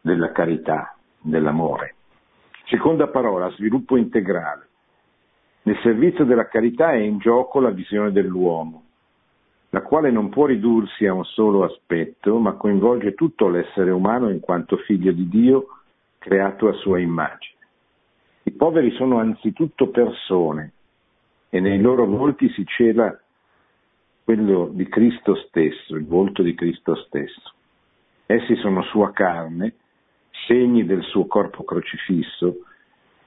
della 0.00 0.32
carità, 0.32 0.96
dell'amore. 1.20 1.96
Seconda 2.64 3.08
parola, 3.08 3.50
sviluppo 3.50 3.98
integrale. 3.98 4.66
Nel 5.64 5.78
servizio 5.82 6.24
della 6.24 6.48
carità 6.48 6.92
è 6.92 6.96
in 6.98 7.18
gioco 7.18 7.60
la 7.60 7.70
visione 7.70 8.10
dell'uomo 8.10 8.84
la 9.70 9.82
quale 9.82 10.10
non 10.10 10.30
può 10.30 10.46
ridursi 10.46 11.04
a 11.04 11.12
un 11.12 11.26
solo 11.26 11.62
aspetto, 11.62 12.38
ma 12.38 12.54
coinvolge 12.54 13.12
tutto 13.12 13.48
l'essere 13.48 13.90
umano 13.90 14.30
in 14.30 14.40
quanto 14.40 14.78
figlio 14.78 15.12
di 15.12 15.28
Dio, 15.28 15.66
creato 16.16 16.68
a 16.68 16.72
sua 16.72 16.98
immagine. 16.98 17.57
I 18.48 18.52
poveri 18.52 18.90
sono 18.92 19.18
anzitutto 19.18 19.90
persone 19.90 20.72
e 21.50 21.60
nei 21.60 21.78
loro 21.82 22.06
volti 22.06 22.48
si 22.52 22.64
cela 22.64 23.14
quello 24.24 24.70
di 24.72 24.88
Cristo 24.88 25.34
stesso, 25.34 25.94
il 25.94 26.06
volto 26.06 26.42
di 26.42 26.54
Cristo 26.54 26.94
stesso. 26.94 27.52
Essi 28.24 28.56
sono 28.56 28.82
sua 28.84 29.12
carne, 29.12 29.74
segni 30.46 30.86
del 30.86 31.02
suo 31.02 31.26
corpo 31.26 31.62
crocifisso 31.62 32.60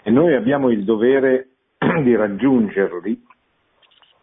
e 0.02 0.10
noi 0.10 0.34
abbiamo 0.34 0.72
il 0.72 0.84
dovere 0.84 1.50
di 1.78 2.16
raggiungerli 2.16 3.24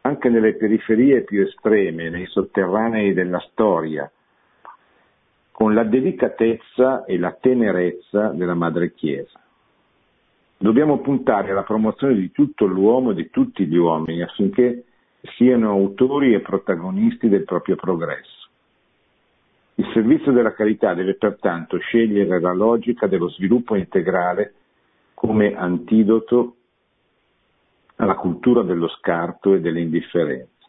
anche 0.01 0.29
nelle 0.29 0.57
periferie 0.57 1.23
più 1.23 1.43
estreme, 1.43 2.11
nei 2.11 2.27
sotterranei 2.27 3.13
della 3.13 3.41
storia, 3.51 4.11
con 5.53 5.75
la 5.75 5.85
delicatezza 5.85 7.05
e 7.05 7.19
la 7.19 7.37
tenerezza 7.41 8.31
della 8.31 8.55
Madre 8.55 8.93
Chiesa. 8.95 9.41
Dobbiamo 10.61 10.99
puntare 10.99 11.53
alla 11.53 11.63
promozione 11.63 12.15
di 12.15 12.33
tutto 12.33 12.67
l'uomo 12.67 13.13
e 13.13 13.15
di 13.15 13.31
tutti 13.31 13.65
gli 13.65 13.77
uomini 13.77 14.23
affinché 14.23 14.85
siano 15.37 15.71
autori 15.71 16.35
e 16.35 16.41
protagonisti 16.41 17.29
del 17.29 17.45
proprio 17.45 17.77
progresso. 17.77 18.49
Il 19.77 19.89
servizio 19.93 20.33
della 20.33 20.53
carità 20.53 20.95
deve 20.95 21.15
pertanto 21.15 21.79
scegliere 21.79 22.41
la 22.41 22.53
logica 22.53 23.07
dello 23.07 23.29
sviluppo 23.29 23.77
integrale 23.77 24.55
come 25.15 25.55
antidoto 25.55 26.57
alla 27.97 28.17
cultura 28.17 28.63
dello 28.63 28.89
scarto 28.89 29.55
e 29.55 29.61
dell'indifferenza. 29.61 30.67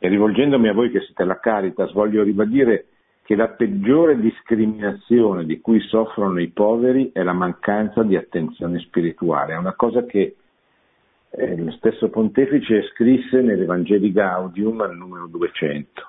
E 0.00 0.08
rivolgendomi 0.08 0.66
a 0.66 0.72
voi 0.72 0.90
che 0.90 1.02
siete 1.02 1.22
alla 1.22 1.38
Caritas, 1.38 1.92
voglio 1.92 2.24
ribadire 2.24 2.86
che 3.32 3.38
la 3.38 3.48
peggiore 3.48 4.20
discriminazione 4.20 5.46
di 5.46 5.58
cui 5.62 5.80
soffrono 5.80 6.38
i 6.38 6.50
poveri 6.50 7.12
è 7.14 7.22
la 7.22 7.32
mancanza 7.32 8.02
di 8.02 8.14
attenzione 8.14 8.78
spirituale. 8.80 9.54
È 9.54 9.56
una 9.56 9.72
cosa 9.72 10.04
che 10.04 10.36
eh, 11.30 11.56
lo 11.56 11.70
stesso 11.70 12.10
pontefice 12.10 12.82
scrisse 12.92 13.40
nell'Evangeli 13.40 14.12
Gaudium 14.12 14.82
al 14.82 14.94
numero 14.94 15.28
200. 15.28 16.02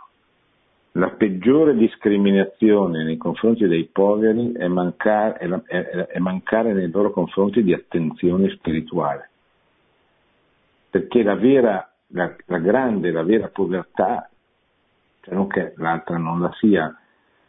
La 0.96 1.12
peggiore 1.12 1.77
discriminazione 1.77 3.06
nei 3.06 3.15
confronti 3.15 3.68
dei 3.68 3.86
poveri 3.89 4.51
è 4.51 4.68
mancare, 4.68 5.38
è, 5.38 5.48
è, 5.48 6.08
è 6.08 6.20
mancare 6.20 6.74
nei 6.74 6.92
loro 6.92 7.12
confronti 7.12 7.63
di 7.63 7.74
attenzione 7.74 8.50
spirituale 8.50 9.30
perché 10.89 11.24
la 11.24 11.36
vera, 11.36 11.89
la, 12.08 12.36
la 12.48 12.60
grande, 12.60 13.12
la 13.12 13.24
vera 13.24 13.48
povertà, 13.48 14.30
cioè 15.22 15.34
non 15.34 15.48
che 15.48 15.74
l'altra 15.77 16.18
non 16.18 16.42
la 16.42 16.51
sia, 16.60 16.96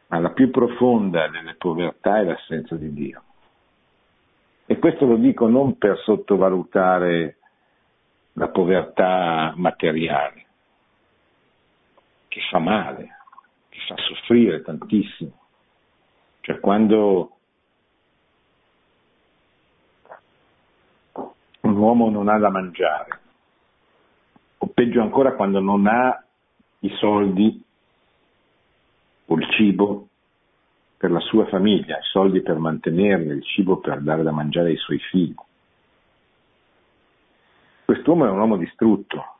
ma 0.09 0.19
la 0.19 0.31
più 0.31 0.51
profonda 0.51 1.29
delle 1.29 1.55
povertà 1.55 2.19
è 2.21 2.25
l'assenza 2.25 2.77
di 2.77 2.93
Dio. 2.93 3.23
E 4.67 4.79
questo 4.79 5.07
lo 5.07 5.17
dico 5.17 5.47
non 5.47 5.77
per 5.77 5.99
sottovalutare 5.99 7.39
la 8.33 8.49
povertà 8.49 9.53
materiale, 9.57 10.47
che 12.29 12.41
fa 12.51 12.59
male, 12.59 13.17
che 13.69 13.79
fa 13.87 13.97
soffrire 13.97 14.63
tantissimo. 14.63 15.41
Cioè 16.41 16.61
quando 16.61 17.37
un 21.61 21.77
uomo 21.77 22.11
non 22.11 22.29
ha 22.29 22.39
da 22.39 22.51
mangiare, 22.51 23.21
o 24.59 24.67
peggio 24.67 25.01
ancora 25.01 25.35
quando 25.35 25.61
non 25.61 25.87
ha 25.87 26.23
i 26.81 26.91
soldi 26.97 27.63
il 29.27 29.51
cibo 29.51 30.09
per 30.97 31.11
la 31.11 31.21
sua 31.21 31.47
famiglia, 31.47 31.99
i 31.99 32.03
soldi 32.03 32.41
per 32.41 32.59
mantenerli, 32.59 33.35
il 33.35 33.45
cibo 33.45 33.79
per 33.79 34.01
dare 34.01 34.23
da 34.23 34.31
mangiare 34.31 34.71
ai 34.71 34.77
suoi 34.77 34.99
figli. 34.99 35.35
Quest'uomo 37.85 38.27
è 38.27 38.31
un 38.31 38.39
uomo 38.39 38.57
distrutto 38.57 39.37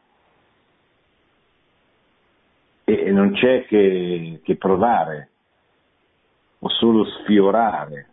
e 2.85 3.11
non 3.11 3.33
c'è 3.33 3.65
che, 3.67 4.41
che 4.43 4.57
provare 4.57 5.31
o 6.59 6.69
solo 6.69 7.05
sfiorare 7.05 8.09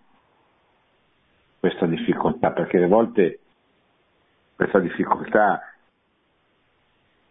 questa 1.59 1.85
difficoltà, 1.85 2.51
perché 2.51 2.77
alle 2.77 2.87
volte 2.87 3.39
questa 4.55 4.79
difficoltà 4.79 5.61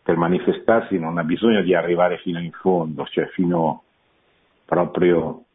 per 0.02 0.16
manifestarsi 0.16 0.98
non 0.98 1.18
ha 1.18 1.24
bisogno 1.24 1.62
di 1.62 1.74
arrivare 1.74 2.18
fino 2.18 2.40
in 2.40 2.52
fondo, 2.52 3.06
cioè 3.06 3.26
fino 3.28 3.84
proprio 4.70 5.46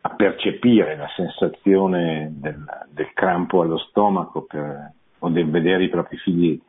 a 0.00 0.08
percepire 0.16 0.96
la 0.96 1.08
sensazione 1.14 2.32
del, 2.32 2.64
del 2.88 3.12
crampo 3.12 3.62
allo 3.62 3.78
stomaco 3.78 4.42
per, 4.42 4.92
o 5.20 5.28
del 5.28 5.48
vedere 5.48 5.84
i 5.84 5.88
propri 5.88 6.16
figli 6.16 6.60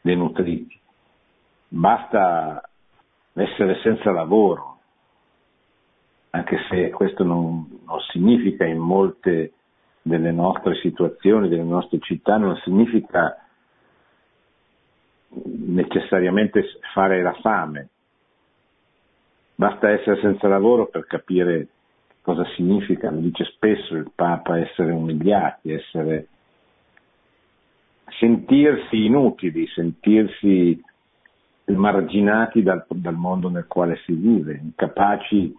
denutriti. 0.00 0.78
Basta 1.66 2.62
essere 3.32 3.80
senza 3.82 4.12
lavoro, 4.12 4.78
anche 6.30 6.58
se 6.70 6.90
questo 6.90 7.24
non, 7.24 7.80
non 7.84 7.98
significa 8.12 8.64
in 8.64 8.78
molte 8.78 9.54
delle 10.00 10.30
nostre 10.30 10.76
situazioni, 10.76 11.48
delle 11.48 11.64
nostre 11.64 11.98
città, 11.98 12.36
non 12.36 12.56
significa 12.62 13.36
necessariamente 15.34 16.62
fare 16.94 17.20
la 17.20 17.34
fame. 17.40 17.88
Basta 19.62 19.90
essere 19.90 20.20
senza 20.20 20.48
lavoro 20.48 20.86
per 20.86 21.06
capire 21.06 21.68
cosa 22.20 22.44
significa, 22.56 23.12
mi 23.12 23.20
dice 23.20 23.44
spesso 23.44 23.94
il 23.94 24.10
Papa, 24.12 24.58
essere 24.58 24.90
umiliati, 24.90 25.70
essere, 25.70 26.26
sentirsi 28.18 29.04
inutili, 29.04 29.68
sentirsi 29.68 30.82
marginati 31.66 32.64
dal, 32.64 32.84
dal, 32.88 33.14
mondo 33.14 33.48
nel 33.50 33.68
quale 33.68 34.00
si 34.04 34.14
vive, 34.14 34.58
incapaci 34.60 35.54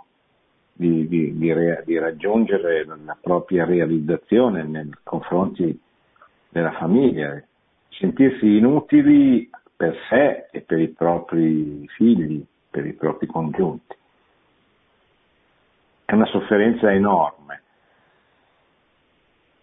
di, 0.74 1.08
di, 1.08 1.38
di, 1.38 1.54
di, 1.86 1.98
raggiungere 1.98 2.84
la 2.84 3.18
propria 3.22 3.64
realizzazione 3.64 4.64
nei 4.64 4.90
confronti 5.04 5.80
della 6.50 6.74
famiglia, 6.74 7.42
sentirsi 7.88 8.58
inutili 8.58 9.50
per 9.78 9.96
sé 10.10 10.50
e 10.52 10.60
per 10.60 10.82
i 10.82 10.90
propri 10.90 11.88
figli, 11.96 12.46
per 12.74 12.88
i 12.88 12.94
propri 12.94 13.28
congiunti. 13.28 13.96
È 16.06 16.14
una 16.14 16.26
sofferenza 16.26 16.92
enorme, 16.92 17.62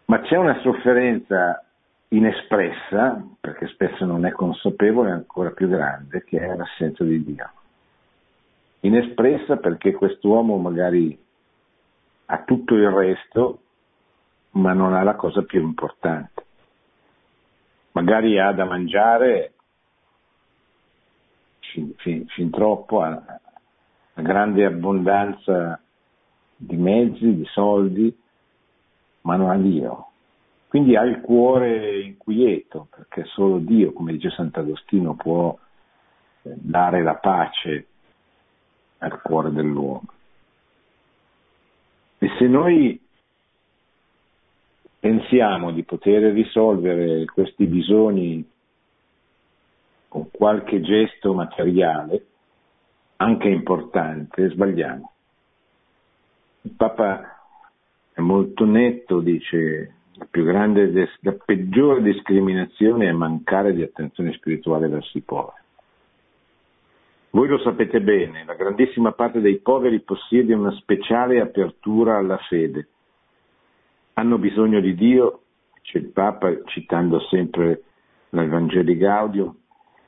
ma 0.05 0.21
c'è 0.21 0.37
una 0.37 0.61
sofferenza 0.61 1.65
inespressa, 2.11 3.21
perché 3.41 3.67
spesso 3.67 4.05
non 4.05 4.27
è 4.27 4.31
consapevole, 4.31 5.11
ancora 5.11 5.51
più 5.51 5.69
grande, 5.69 6.23
che 6.23 6.39
è 6.39 6.55
l'assenza 6.55 7.03
di 7.03 7.25
Dio. 7.25 7.51
Inespressa 8.81 9.57
perché 9.57 9.93
quest'uomo 9.93 10.57
magari 10.57 11.19
ha 12.27 12.43
tutto 12.45 12.75
il 12.75 12.89
resto, 12.91 13.63
ma 14.53 14.73
non 14.73 14.95
ha 14.95 15.03
la 15.03 15.17
cosa 15.17 15.43
più 15.43 15.61
importante. 15.61 16.45
Magari 17.93 18.39
ha 18.39 18.53
da 18.53 18.65
mangiare 18.65 19.55
fin, 21.73 21.93
fin, 21.97 22.27
fin 22.27 22.51
troppo, 22.51 23.03
ha, 23.03 23.41
ha 24.15 24.23
grande 24.23 24.65
abbondanza 24.65 25.81
di 26.57 26.77
mezzi, 26.77 27.35
di 27.35 27.45
soldi, 27.47 28.17
ma 29.23 29.37
non 29.37 29.51
ha 29.51 29.57
Dio 29.57 30.11
quindi 30.71 30.95
ha 30.95 31.03
il 31.03 31.21
cuore 31.21 32.01
inquieto, 32.01 32.87
perché 32.95 33.25
solo 33.25 33.59
Dio, 33.59 33.93
come 33.93 34.13
dice 34.13 34.31
Sant'Agostino, 34.31 35.15
può 35.15 35.59
eh, 36.43 36.53
dare 36.55 37.03
la 37.03 37.17
pace 37.17 37.87
al 38.99 39.21
cuore 39.21 39.51
dell'uomo. 39.51 40.07
E 42.19 42.31
se 42.39 42.47
noi 42.47 43.01
pensiamo 45.01 45.73
di 45.73 45.83
poter 45.83 46.33
risolvere 46.33 47.25
questi 47.25 47.67
bisogni 47.67 48.49
con 50.11 50.29
qualche 50.33 50.81
gesto 50.81 51.33
materiale, 51.33 52.27
anche 53.19 53.49
importante, 53.49 54.51
sbagliamo. 54.51 55.13
Il 56.63 56.73
Papa 56.73 57.45
è 58.13 58.21
molto 58.21 58.65
netto, 58.65 59.21
dice 59.21 59.95
la 60.15 60.27
grande, 60.33 61.09
la 61.21 61.37
peggiore 61.45 62.03
discriminazione 62.03 63.07
è 63.07 63.13
mancare 63.13 63.73
di 63.73 63.83
attenzione 63.83 64.33
spirituale 64.33 64.89
verso 64.89 65.17
i 65.17 65.21
poveri. 65.21 65.63
Voi 67.31 67.47
lo 67.47 67.59
sapete 67.59 68.01
bene, 68.01 68.45
la 68.45 68.55
grandissima 68.55 69.13
parte 69.13 69.41
dei 69.41 69.61
poveri 69.61 70.01
possiede 70.01 70.55
una 70.55 70.73
speciale 70.73 71.41
apertura 71.41 72.17
alla 72.17 72.39
fede. 72.49 72.89
Hanno 74.15 74.39
bisogno 74.39 74.81
di 74.81 74.97
Dio, 74.97 75.43
dice 75.81 75.99
il 75.99 76.09
Papa 76.09 76.53
citando 76.65 77.21
sempre 77.21 77.85
l'Evangeli 78.31 78.97
Gaudio, 78.97 79.55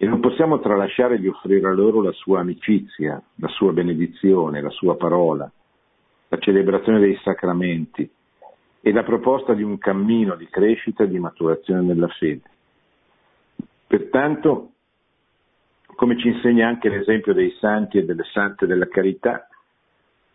e 0.03 0.07
non 0.07 0.19
possiamo 0.19 0.59
tralasciare 0.59 1.21
di 1.21 1.29
offrire 1.29 1.69
a 1.69 1.73
loro 1.73 2.03
la 2.03 2.11
sua 2.11 2.41
amicizia, 2.41 3.23
la 3.37 3.47
sua 3.47 3.73
benedizione, 3.73 4.61
la 4.61 4.71
sua 4.71 4.97
parola, 4.97 5.49
la 6.27 6.39
celebrazione 6.39 6.99
dei 6.99 7.17
sacramenti, 7.23 8.11
e 8.81 8.93
la 8.93 9.05
proposta 9.05 9.55
di 9.55 9.63
un 9.63 9.79
cammino 9.79 10.35
di 10.35 10.49
crescita 10.49 11.05
e 11.05 11.09
di 11.09 11.21
maturazione 11.21 11.83
nella 11.83 12.09
fede. 12.09 12.43
Pertanto, 13.87 14.73
come 15.95 16.19
ci 16.19 16.27
insegna 16.27 16.67
anche 16.67 16.89
l'esempio 16.89 17.33
dei 17.33 17.55
santi 17.61 17.99
e 17.99 18.05
delle 18.05 18.25
sante 18.33 18.67
della 18.67 18.89
carità, 18.89 19.47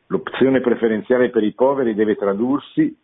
l'opzione 0.06 0.62
preferenziale 0.62 1.30
per 1.30 1.44
i 1.44 1.52
poveri 1.52 1.94
deve 1.94 2.16
tradursi 2.16 2.98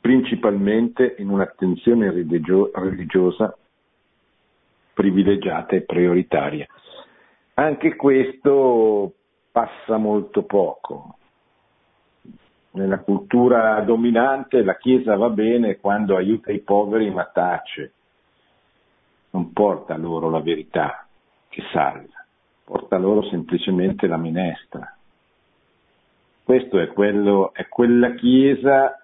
principalmente 0.00 1.14
in 1.18 1.28
un'attenzione 1.28 2.10
religio- 2.10 2.72
religiosa 2.74 3.56
privilegiata 4.92 5.76
e 5.76 5.82
prioritaria. 5.82 6.66
Anche 7.54 7.96
questo 7.96 9.12
passa 9.50 9.96
molto 9.96 10.44
poco 10.44 11.16
nella 12.72 13.00
cultura 13.00 13.80
dominante 13.80 14.62
la 14.62 14.76
Chiesa 14.76 15.16
va 15.16 15.28
bene 15.28 15.78
quando 15.78 16.16
aiuta 16.16 16.52
i 16.52 16.60
poveri 16.60 17.10
ma 17.10 17.24
tace, 17.24 17.92
non 19.30 19.52
porta 19.52 19.96
loro 19.96 20.30
la 20.30 20.40
verità 20.40 21.06
che 21.48 21.62
salva, 21.72 22.24
porta 22.64 22.96
loro 22.96 23.28
semplicemente 23.28 24.06
la 24.06 24.16
minestra. 24.16 24.96
Questo 26.44 26.78
è, 26.78 26.88
quello, 26.88 27.52
è 27.52 27.68
quella 27.68 28.14
Chiesa 28.14 28.98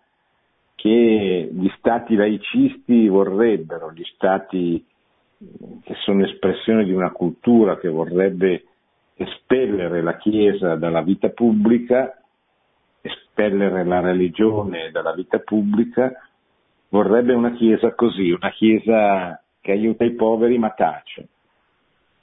che 0.75 1.49
gli 1.53 1.71
stati 1.77 2.15
laicisti 2.15 3.09
vorrebbero, 3.09 3.93
gli 3.93 4.05
stati 4.15 4.85
che 5.83 5.95
sono 6.05 6.25
espressione 6.25 6.85
di 6.85 6.93
una 6.93 7.11
cultura 7.11 7.79
che 7.79 7.89
vorrebbe 7.89 8.65
espellere 9.15 10.03
la 10.03 10.17
Chiesa 10.17 10.75
dalla 10.77 11.03
vita 11.03 11.29
pubblica 11.31 12.19
espellere 13.39 13.85
la 13.85 14.01
religione 14.01 14.91
dalla 14.91 15.13
vita 15.13 15.39
pubblica, 15.39 16.13
vorrebbe 16.89 17.35
una 17.35 17.53
Chiesa 17.53 17.95
così, 17.95 18.31
una 18.31 18.51
Chiesa 18.51 19.41
che 19.61 19.73
aiuta 19.73 20.05
i 20.05 20.15
poveri 20.15 20.59
ma 20.59 20.71
tace, 20.71 21.29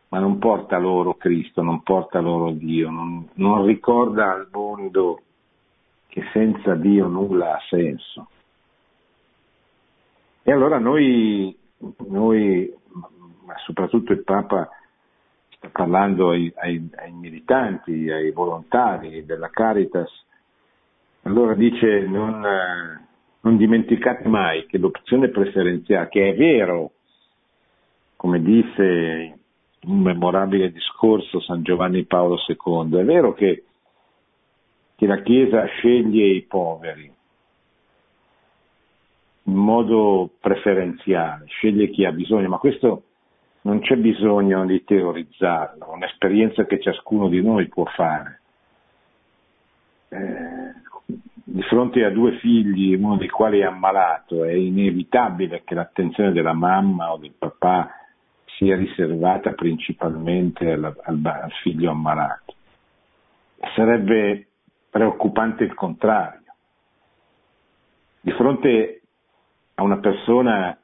ma 0.09 0.19
non 0.19 0.37
porta 0.37 0.77
loro 0.77 1.15
Cristo, 1.15 1.61
non 1.61 1.83
porta 1.83 2.19
loro 2.19 2.51
Dio, 2.51 2.89
non, 2.89 3.29
non 3.35 3.65
ricorda 3.65 4.33
al 4.33 4.49
mondo 4.51 5.21
che 6.07 6.23
senza 6.33 6.75
Dio 6.75 7.07
nulla 7.07 7.55
ha 7.55 7.61
senso. 7.69 8.27
E 10.43 10.51
allora 10.51 10.77
noi, 10.77 11.57
noi 12.07 12.71
ma 13.45 13.55
soprattutto 13.57 14.11
il 14.11 14.23
Papa, 14.23 14.69
sta 15.49 15.69
parlando 15.69 16.29
ai, 16.29 16.51
ai, 16.57 16.89
ai 16.97 17.11
militanti, 17.11 18.09
ai 18.09 18.31
volontari 18.31 19.25
della 19.25 19.49
Caritas, 19.49 20.11
allora 21.23 21.53
dice 21.53 22.01
non, 22.07 22.45
eh, 22.45 23.07
non 23.41 23.57
dimenticate 23.57 24.27
mai 24.27 24.65
che 24.65 24.77
l'opzione 24.77 25.29
preferenziale, 25.29 26.09
che 26.09 26.29
è 26.29 26.35
vero, 26.35 26.91
come 28.15 28.41
disse 28.41 29.39
un 29.85 30.01
memorabile 30.01 30.71
discorso 30.71 31.39
San 31.39 31.61
Giovanni 31.61 32.05
Paolo 32.05 32.37
II. 32.47 32.99
È 32.99 33.05
vero 33.05 33.33
che, 33.33 33.63
che 34.95 35.05
la 35.05 35.21
Chiesa 35.21 35.65
sceglie 35.65 36.25
i 36.25 36.41
poveri 36.41 37.13
in 39.47 39.53
modo 39.53 40.29
preferenziale, 40.39 41.45
sceglie 41.47 41.89
chi 41.89 42.03
ha 42.03 42.11
bisogno, 42.11 42.49
ma 42.49 42.57
questo 42.57 43.03
non 43.65 43.79
c'è 43.79 43.95
bisogno 43.95 44.63
di 44.65 44.83
teorizzarlo, 44.83 45.87
è 45.87 45.95
un'esperienza 45.95 46.65
che 46.65 46.79
ciascuno 46.79 47.27
di 47.27 47.41
noi 47.41 47.67
può 47.67 47.83
fare. 47.85 48.41
Eh, 50.09 50.73
di 51.47 51.61
fronte 51.63 52.03
a 52.03 52.11
due 52.11 52.37
figli, 52.37 52.93
uno 52.93 53.17
dei 53.17 53.27
quali 53.27 53.59
è 53.59 53.63
ammalato, 53.63 54.43
è 54.43 54.51
inevitabile 54.51 55.63
che 55.63 55.73
l'attenzione 55.73 56.31
della 56.31 56.53
mamma 56.53 57.11
o 57.11 57.17
del 57.17 57.33
papà 57.37 57.89
sia 58.57 58.75
riservata 58.75 59.53
principalmente 59.53 60.71
al, 60.71 60.83
al, 61.03 61.19
al 61.23 61.51
figlio 61.63 61.89
ammalato. 61.89 62.53
Sarebbe 63.75 64.47
preoccupante 64.91 65.63
il 65.63 65.73
contrario. 65.73 66.53
Di 68.21 68.31
fronte 68.31 69.01
a 69.73 69.81
una 69.81 69.97
persona 69.97 70.77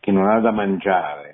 che 0.00 0.10
non 0.10 0.28
ha 0.28 0.38
da 0.40 0.50
mangiare 0.50 1.31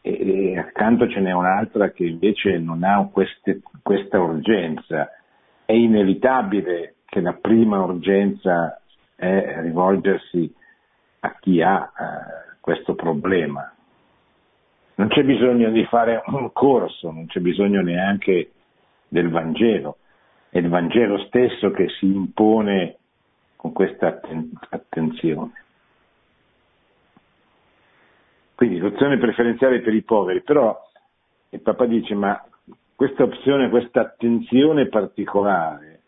e, 0.00 0.52
e 0.52 0.58
accanto 0.58 1.08
ce 1.08 1.20
n'è 1.20 1.32
un'altra 1.32 1.90
che 1.90 2.04
invece 2.04 2.58
non 2.58 2.82
ha 2.82 3.08
queste, 3.12 3.60
questa 3.82 4.20
urgenza, 4.20 5.10
è 5.64 5.72
inevitabile 5.72 6.96
che 7.04 7.20
la 7.20 7.34
prima 7.34 7.82
urgenza 7.82 8.80
è 9.14 9.60
rivolgersi 9.60 10.52
a 11.20 11.34
chi 11.40 11.60
ha 11.60 11.82
eh, 11.82 12.56
questo 12.60 12.94
problema. 12.94 13.72
Non 14.94 15.08
c'è 15.08 15.22
bisogno 15.22 15.70
di 15.70 15.84
fare 15.84 16.22
un 16.26 16.52
corso, 16.52 17.10
non 17.10 17.26
c'è 17.26 17.40
bisogno 17.40 17.80
neanche 17.82 18.52
del 19.08 19.30
Vangelo, 19.30 19.98
è 20.50 20.58
il 20.58 20.68
Vangelo 20.68 21.18
stesso 21.26 21.70
che 21.70 21.88
si 21.98 22.06
impone 22.06 22.96
con 23.56 23.72
questa 23.72 24.20
attenzione. 24.70 25.52
Quindi 28.58 28.78
l'opzione 28.78 29.18
preferenziale 29.18 29.78
per 29.82 29.94
i 29.94 30.02
poveri, 30.02 30.42
però 30.42 30.76
il 31.50 31.60
Papa 31.60 31.86
dice 31.86 32.16
ma 32.16 32.44
questa 32.96 33.22
opzione, 33.22 33.70
questa 33.70 34.00
attenzione 34.00 34.88
particolare 34.88 36.00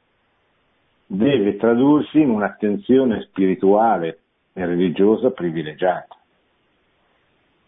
deve 1.06 1.56
tradursi 1.56 2.20
in 2.20 2.30
un'attenzione 2.30 3.20
spirituale 3.20 4.18
e 4.52 4.66
religiosa 4.66 5.30
privilegiata 5.30 6.16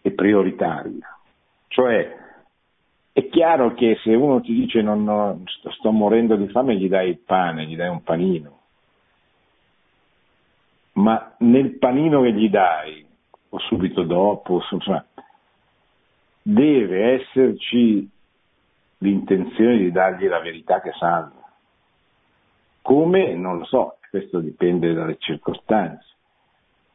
e 0.01 0.11
prioritaria. 0.11 1.17
Cioè, 1.69 2.17
è 3.13 3.29
chiaro 3.29 3.75
che 3.75 3.97
se 4.03 4.13
uno 4.13 4.41
ti 4.41 4.53
dice 4.53 4.81
non, 4.81 5.05
non, 5.05 5.45
sto 5.45 5.91
morendo 5.91 6.35
di 6.35 6.49
fame, 6.49 6.75
gli 6.75 6.89
dai 6.89 7.07
il 7.07 7.19
pane, 7.19 7.67
gli 7.67 7.77
dai 7.77 7.87
un 7.87 8.03
panino. 8.03 8.59
Ma 10.95 11.35
nel 11.37 11.77
panino 11.77 12.21
che 12.23 12.33
gli 12.33 12.49
dai, 12.49 13.02
o 13.53 13.59
subito 13.59 14.01
dopo, 14.03 14.63
insomma, 14.71 15.05
deve 16.41 17.21
esserci 17.21 18.09
l'intenzione 18.97 19.77
di 19.77 19.91
dargli 19.91 20.27
la 20.27 20.39
verità 20.39 20.81
che 20.81 20.91
salva. 20.97 21.51
Come? 22.81 23.35
Non 23.35 23.59
lo 23.59 23.65
so, 23.65 23.97
questo 24.09 24.39
dipende 24.39 24.93
dalle 24.93 25.17
circostanze. 25.19 26.07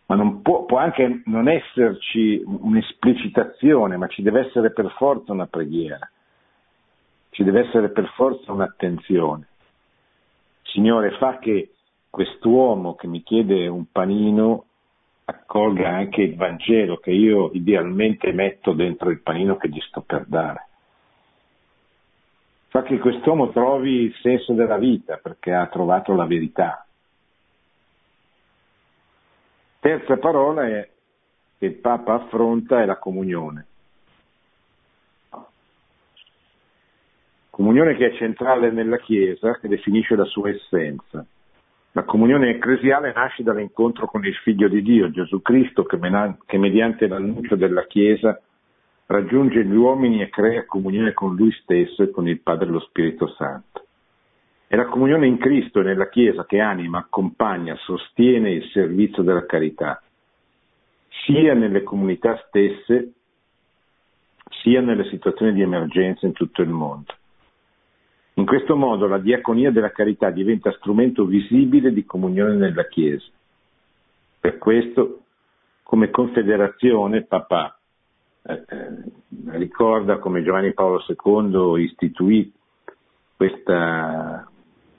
Ma 0.06 0.16
non 0.16 0.42
può, 0.42 0.64
può 0.64 0.78
anche 0.78 1.22
non 1.26 1.48
esserci 1.48 2.42
un'esplicitazione, 2.44 3.96
ma 3.96 4.08
ci 4.08 4.22
deve 4.22 4.46
essere 4.46 4.72
per 4.72 4.90
forza 4.96 5.32
una 5.32 5.46
preghiera, 5.46 6.10
ci 7.30 7.44
deve 7.44 7.66
essere 7.68 7.90
per 7.90 8.10
forza 8.16 8.50
un'attenzione. 8.50 9.46
Signore, 10.62 11.12
fa 11.18 11.38
che 11.38 11.72
quest'uomo 12.10 12.96
che 12.96 13.06
mi 13.06 13.22
chiede 13.22 13.68
un 13.68 13.84
panino 13.92 14.64
accolga 15.30 15.88
anche 15.88 16.22
il 16.22 16.36
Vangelo 16.36 16.96
che 16.96 17.10
io 17.10 17.50
idealmente 17.52 18.32
metto 18.32 18.72
dentro 18.72 19.10
il 19.10 19.20
panino 19.20 19.56
che 19.56 19.68
gli 19.68 19.80
sto 19.80 20.00
per 20.00 20.24
dare 20.26 20.68
fa 22.68 22.82
che 22.82 22.98
quest'uomo 22.98 23.50
trovi 23.50 24.02
il 24.02 24.14
senso 24.20 24.52
della 24.52 24.76
vita 24.76 25.16
perché 25.16 25.52
ha 25.52 25.66
trovato 25.66 26.14
la 26.14 26.26
verità. 26.26 26.86
Terza 29.80 30.16
parola 30.18 30.66
è, 30.66 30.88
che 31.58 31.66
il 31.66 31.74
Papa 31.76 32.14
affronta 32.14 32.82
è 32.82 32.84
la 32.84 32.98
comunione. 32.98 33.66
Comunione 37.50 37.96
che 37.96 38.10
è 38.10 38.16
centrale 38.16 38.70
nella 38.70 38.98
Chiesa, 38.98 39.58
che 39.58 39.66
definisce 39.66 40.14
la 40.14 40.24
sua 40.24 40.50
essenza. 40.50 41.24
La 41.98 42.04
comunione 42.04 42.50
ecclesiale 42.50 43.12
nasce 43.12 43.42
dall'incontro 43.42 44.06
con 44.06 44.24
il 44.24 44.34
Figlio 44.44 44.68
di 44.68 44.82
Dio, 44.82 45.10
Gesù 45.10 45.42
Cristo, 45.42 45.82
che, 45.82 45.96
mediante 46.56 47.08
l'annuncio 47.08 47.56
della 47.56 47.86
Chiesa 47.86 48.40
raggiunge 49.06 49.64
gli 49.64 49.74
uomini 49.74 50.22
e 50.22 50.28
crea 50.28 50.64
comunione 50.64 51.12
con 51.12 51.34
Lui 51.34 51.50
stesso 51.50 52.04
e 52.04 52.10
con 52.12 52.28
il 52.28 52.38
Padre 52.40 52.68
e 52.68 52.70
lo 52.70 52.78
Spirito 52.78 53.26
Santo. 53.30 53.86
È 54.68 54.76
la 54.76 54.84
comunione 54.84 55.26
in 55.26 55.38
Cristo 55.38 55.80
e 55.80 55.82
nella 55.82 56.08
Chiesa 56.08 56.46
che 56.46 56.60
anima, 56.60 56.98
accompagna, 56.98 57.74
sostiene 57.74 58.52
il 58.52 58.70
servizio 58.70 59.24
della 59.24 59.44
carità, 59.44 60.00
sia 61.24 61.54
nelle 61.54 61.82
comunità 61.82 62.40
stesse, 62.46 63.14
sia 64.62 64.80
nelle 64.80 65.08
situazioni 65.08 65.52
di 65.52 65.62
emergenza 65.62 66.26
in 66.26 66.32
tutto 66.32 66.62
il 66.62 66.68
mondo. 66.68 67.12
In 68.38 68.46
questo 68.46 68.76
modo 68.76 69.08
la 69.08 69.18
diaconia 69.18 69.72
della 69.72 69.90
carità 69.90 70.30
diventa 70.30 70.70
strumento 70.70 71.24
visibile 71.24 71.92
di 71.92 72.04
comunione 72.04 72.54
nella 72.54 72.86
Chiesa. 72.86 73.26
Per 74.38 74.58
questo, 74.58 75.22
come 75.82 76.10
confederazione, 76.10 77.24
papà, 77.24 77.76
eh, 78.42 78.64
ricorda 79.48 80.18
come 80.18 80.44
Giovanni 80.44 80.72
Paolo 80.72 81.04
II 81.08 81.82
istituì 81.82 82.52
questa 83.36 84.48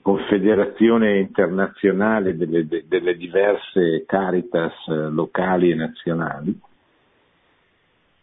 confederazione 0.02 1.18
internazionale 1.20 2.36
delle, 2.36 2.66
delle 2.66 3.16
diverse 3.16 4.04
caritas 4.06 4.74
locali 4.86 5.70
e 5.70 5.74
nazionali. 5.76 6.60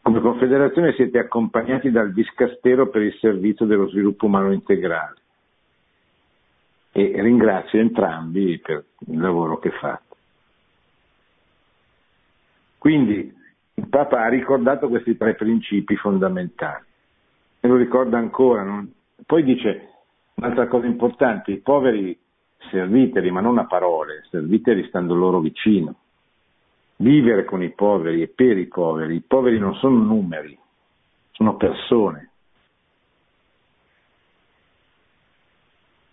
Come 0.08 0.22
confederazione 0.22 0.94
siete 0.94 1.20
accompagnati 1.20 1.92
dal 1.92 2.14
Discastero 2.14 2.88
per 2.88 3.02
il 3.02 3.14
servizio 3.20 3.66
dello 3.66 3.90
sviluppo 3.90 4.28
umano 4.28 4.54
integrale 4.54 5.18
e 6.94 7.22
ringrazio 7.22 7.82
entrambi 7.82 8.58
per 8.58 8.86
il 9.00 9.20
lavoro 9.20 9.60
che 9.60 9.70
fate. 9.72 10.16
Quindi 12.78 13.36
il 13.74 13.88
Papa 13.90 14.24
ha 14.24 14.30
ricordato 14.30 14.88
questi 14.88 15.18
tre 15.18 15.36
principi 15.36 15.98
fondamentali 15.98 16.86
e 17.60 17.68
lo 17.68 17.76
ricorda 17.76 18.18
ancora. 18.18 18.64
Non? 18.64 18.90
Poi 19.26 19.44
dice 19.44 19.90
un'altra 20.36 20.68
cosa 20.68 20.86
importante, 20.86 21.52
i 21.52 21.58
poveri 21.58 22.18
serviteli, 22.72 23.30
ma 23.30 23.42
non 23.42 23.58
a 23.58 23.66
parole, 23.66 24.26
serviteli 24.30 24.88
stando 24.88 25.16
loro 25.16 25.42
vicino. 25.42 25.96
Vivere 27.00 27.46
con 27.46 27.62
i 27.62 27.72
poveri 27.72 28.24
e 28.24 28.28
per 28.28 28.58
i 28.58 28.68
poveri. 28.68 29.16
I 29.16 29.22
poveri 29.22 29.60
non 29.60 29.76
sono 29.76 30.02
numeri, 30.04 30.58
sono 31.32 31.56
persone. 31.56 32.32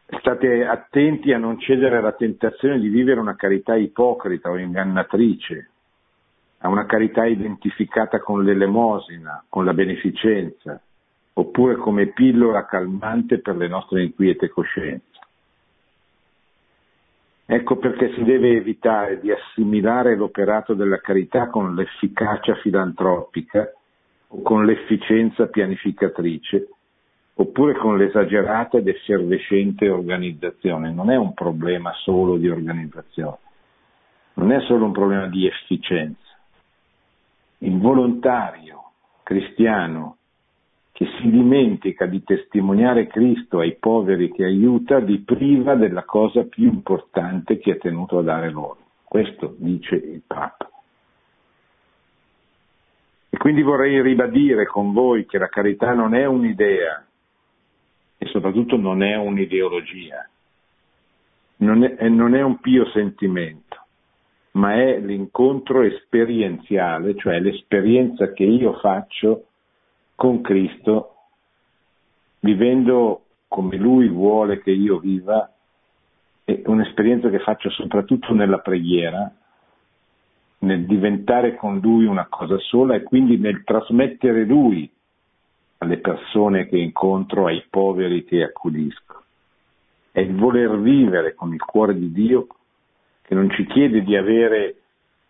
State 0.07 0.67
attenti 0.67 1.33
a 1.33 1.39
non 1.39 1.59
cedere 1.59 1.97
alla 1.97 2.13
tentazione 2.13 2.79
di 2.79 2.89
vivere 2.89 3.19
una 3.19 3.35
carità 3.35 3.75
ipocrita 3.75 4.51
o 4.51 4.59
ingannatrice, 4.59 5.71
a 6.59 6.69
una 6.69 6.87
carità 6.87 7.25
identificata 7.25 8.21
con 8.21 8.45
l'elemosina, 8.45 9.45
con 9.49 9.65
la 9.65 9.75
beneficenza, 9.75 10.81
oppure 11.35 11.77
come 11.77 12.07
pillola 12.09 12.67
calmante 12.67 13.41
per 13.41 13.57
le 13.57 13.69
nostre 13.69 14.03
inquiete 14.05 14.49
coscienze. 14.49 15.14
Ecco 17.47 17.77
perché 17.77 18.13
si 18.15 18.23
deve 18.25 18.57
evitare 18.57 19.21
di 19.21 19.31
assimilare 19.31 20.17
l'operato 20.17 20.75
della 20.75 20.99
carità 20.99 21.49
con 21.49 21.75
l'efficacia 21.75 22.55
filantropica 22.57 23.71
o 24.29 24.43
con 24.43 24.65
l'efficienza 24.65 25.47
pianificatrice, 25.47 26.69
oppure 27.35 27.75
con 27.75 27.99
l'esagerata 27.99 28.79
ed 28.79 28.89
effervescente 28.89 29.89
organizzazione. 29.91 30.91
Non 30.93 31.11
è 31.11 31.17
un 31.17 31.35
problema 31.35 31.93
solo 32.03 32.37
di 32.37 32.49
organizzazione, 32.49 33.39
non 34.35 34.51
è 34.51 34.61
solo 34.61 34.87
un 34.87 34.93
problema 34.93 35.27
di 35.27 35.47
efficienza 35.47 36.25
il 37.65 37.79
volontario 37.79 38.93
cristiano 39.23 40.19
che 40.95 41.07
si 41.19 41.29
dimentica 41.29 42.07
di 42.07 42.23
testimoniare 42.23 43.09
Cristo 43.09 43.59
ai 43.59 43.75
poveri 43.75 44.31
che 44.31 44.45
aiuta, 44.45 45.01
vi 45.01 45.19
priva 45.19 45.75
della 45.75 46.05
cosa 46.05 46.45
più 46.45 46.69
importante 46.69 47.59
che 47.59 47.73
è 47.73 47.79
tenuto 47.79 48.19
a 48.19 48.23
dare 48.23 48.49
loro. 48.49 48.79
Questo 49.03 49.57
dice 49.59 49.97
il 49.97 50.23
Papa. 50.25 50.71
E 53.29 53.37
quindi 53.39 53.63
vorrei 53.63 54.01
ribadire 54.03 54.67
con 54.67 54.93
voi 54.93 55.27
che 55.27 55.37
la 55.37 55.49
carità 55.49 55.95
non 55.95 56.15
è 56.15 56.27
un'idea 56.27 57.05
e 58.17 58.27
soprattutto 58.27 58.77
non 58.77 59.03
è 59.03 59.17
un'ideologia, 59.17 60.29
non 61.57 61.83
è, 61.83 62.09
non 62.09 62.37
è 62.37 62.43
un 62.43 62.61
pio 62.61 62.89
sentimento, 62.91 63.85
ma 64.53 64.75
è 64.75 65.01
l'incontro 65.01 65.83
esperienziale, 65.83 67.17
cioè 67.17 67.41
l'esperienza 67.41 68.33
che 68.33 68.45
io 68.45 68.75
faccio 68.75 69.47
con 70.15 70.41
Cristo, 70.41 71.15
vivendo 72.41 73.25
come 73.49 73.77
Lui 73.77 74.09
vuole 74.09 74.61
che 74.61 74.71
io 74.71 74.99
viva, 74.99 75.51
è 76.45 76.63
un'esperienza 76.67 77.31
che 77.31 77.39
faccio 77.39 77.71
soprattutto 77.71 78.35
nella 78.35 78.59
preghiera, 78.59 79.33
nel 80.59 80.85
diventare 80.87 81.57
con 81.57 81.79
Lui 81.79 82.05
una 82.05 82.27
cosa 82.29 82.59
sola 82.59 82.95
e 82.95 83.03
quindi 83.03 83.39
nel 83.39 83.65
trasmettere 83.65 84.45
Lui 84.45 84.91
alle 85.79 85.99
persone 85.99 86.67
che 86.69 86.79
incontro, 86.79 87.47
ai 87.47 87.65
poveri 87.69 88.25
che 88.25 88.43
accudisco. 88.43 89.23
È 90.11 90.21
il 90.21 90.35
voler 90.35 90.79
vivere 90.79 91.35
con 91.35 91.53
il 91.53 91.63
cuore 91.63 91.97
di 91.99 92.13
Dio 92.13 92.47
che 93.23 93.35
non 93.35 93.51
ci 93.51 93.67
chiede 93.67 94.03
di 94.03 94.17
avere 94.17 94.77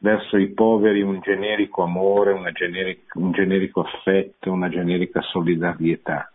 verso 0.04 0.36
i 0.36 0.48
poveri 0.48 1.00
un 1.00 1.20
generico 1.20 1.82
amore, 1.82 2.38
generic- 2.52 3.14
un 3.14 3.32
generico 3.32 3.80
affetto, 3.80 4.52
una 4.52 4.68
generica 4.68 5.22
solidarietà, 5.22 6.30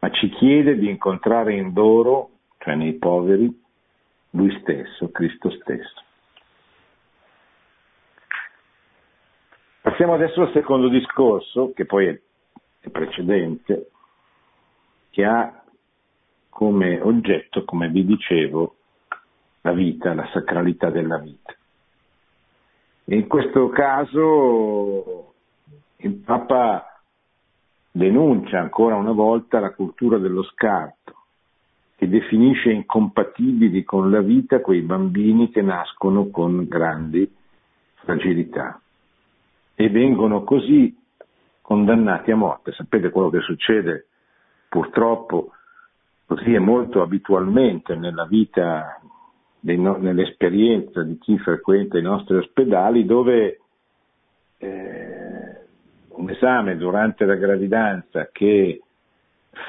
ma 0.00 0.10
ci 0.10 0.28
chiede 0.30 0.76
di 0.76 0.88
incontrare 0.88 1.54
in 1.54 1.72
loro, 1.72 2.30
cioè 2.58 2.74
nei 2.74 2.94
poveri, 2.94 3.62
Lui 4.30 4.58
stesso, 4.60 5.08
Cristo 5.12 5.50
stesso. 5.50 6.02
Passiamo 9.80 10.14
adesso 10.14 10.40
al 10.40 10.50
secondo 10.52 10.88
discorso, 10.88 11.72
che 11.74 11.84
poi 11.84 12.06
è 12.08 12.88
precedente, 12.90 13.90
che 15.10 15.24
ha 15.24 15.62
come 16.48 17.00
oggetto, 17.00 17.64
come 17.64 17.88
vi 17.88 18.04
dicevo, 18.04 18.74
la 19.60 19.72
vita, 19.72 20.12
la 20.12 20.28
sacralità 20.32 20.90
della 20.90 21.18
vita. 21.18 21.43
In 23.06 23.26
questo 23.26 23.68
caso 23.68 25.34
il 25.96 26.14
Papa 26.14 27.00
denuncia 27.90 28.58
ancora 28.58 28.96
una 28.96 29.12
volta 29.12 29.60
la 29.60 29.72
cultura 29.72 30.16
dello 30.16 30.42
scarto, 30.42 31.14
che 31.96 32.08
definisce 32.08 32.70
incompatibili 32.70 33.84
con 33.84 34.10
la 34.10 34.20
vita 34.20 34.60
quei 34.60 34.80
bambini 34.80 35.50
che 35.50 35.62
nascono 35.62 36.28
con 36.28 36.66
grandi 36.66 37.30
fragilità 37.96 38.80
e 39.74 39.88
vengono 39.90 40.42
così 40.42 40.96
condannati 41.60 42.30
a 42.30 42.36
morte. 42.36 42.72
Sapete 42.72 43.10
quello 43.10 43.30
che 43.30 43.40
succede 43.40 44.06
purtroppo 44.68 45.52
così 46.26 46.54
è 46.54 46.58
molto 46.58 47.02
abitualmente 47.02 47.94
nella 47.94 48.24
vita, 48.24 49.00
nell'esperienza 49.64 51.02
di 51.02 51.18
chi 51.18 51.38
frequenta 51.38 51.98
i 51.98 52.02
nostri 52.02 52.36
ospedali 52.36 53.06
dove 53.06 53.60
eh, 54.58 55.66
un 56.08 56.30
esame 56.30 56.76
durante 56.76 57.24
la 57.24 57.34
gravidanza 57.34 58.28
che 58.30 58.82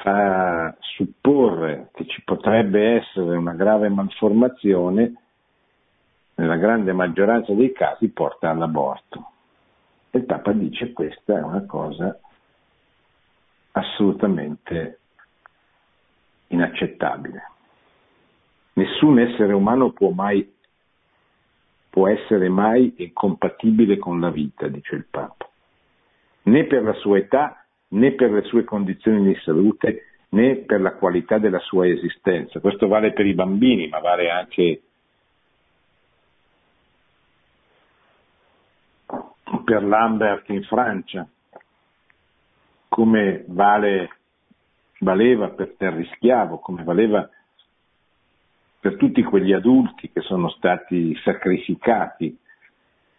fa 0.02 0.76
supporre 0.80 1.88
che 1.94 2.06
ci 2.06 2.22
potrebbe 2.24 2.96
essere 2.96 3.36
una 3.36 3.54
grave 3.54 3.88
malformazione, 3.88 5.14
nella 6.34 6.56
grande 6.56 6.92
maggioranza 6.92 7.52
dei 7.54 7.72
casi 7.72 8.08
porta 8.08 8.50
all'aborto. 8.50 9.30
E 10.10 10.18
il 10.18 10.24
Papa 10.24 10.52
dice 10.52 10.92
questa 10.92 11.38
è 11.38 11.42
una 11.42 11.64
cosa 11.64 12.18
assolutamente 13.72 14.98
inaccettabile. 16.48 17.42
Nessun 18.76 19.18
essere 19.18 19.54
umano 19.54 19.92
può 19.92 20.10
mai 20.10 20.54
può 21.96 22.08
essere 22.08 22.50
mai 22.50 22.92
incompatibile 22.98 23.96
con 23.96 24.20
la 24.20 24.28
vita, 24.28 24.68
dice 24.68 24.96
il 24.96 25.06
Papa, 25.10 25.48
né 26.42 26.64
per 26.64 26.82
la 26.82 26.92
sua 26.92 27.16
età, 27.16 27.64
né 27.88 28.12
per 28.12 28.32
le 28.32 28.42
sue 28.42 28.64
condizioni 28.64 29.22
di 29.32 29.34
salute, 29.40 30.02
né 30.30 30.56
per 30.56 30.82
la 30.82 30.92
qualità 30.92 31.38
della 31.38 31.58
sua 31.60 31.88
esistenza. 31.88 32.60
Questo 32.60 32.86
vale 32.86 33.14
per 33.14 33.24
i 33.24 33.32
bambini, 33.32 33.88
ma 33.88 34.00
vale 34.00 34.28
anche 34.28 34.82
per 39.64 39.82
Lambert 39.82 40.50
in 40.50 40.64
Francia, 40.64 41.26
come 42.88 43.42
vale, 43.48 44.10
valeva 44.98 45.48
per 45.48 45.76
Terry 45.78 46.06
Schiavo, 46.12 46.58
come 46.58 46.84
valeva 46.84 47.26
per 48.86 48.98
tutti 48.98 49.20
quegli 49.24 49.52
adulti 49.52 50.12
che 50.12 50.20
sono 50.20 50.48
stati 50.50 51.12
sacrificati 51.24 52.38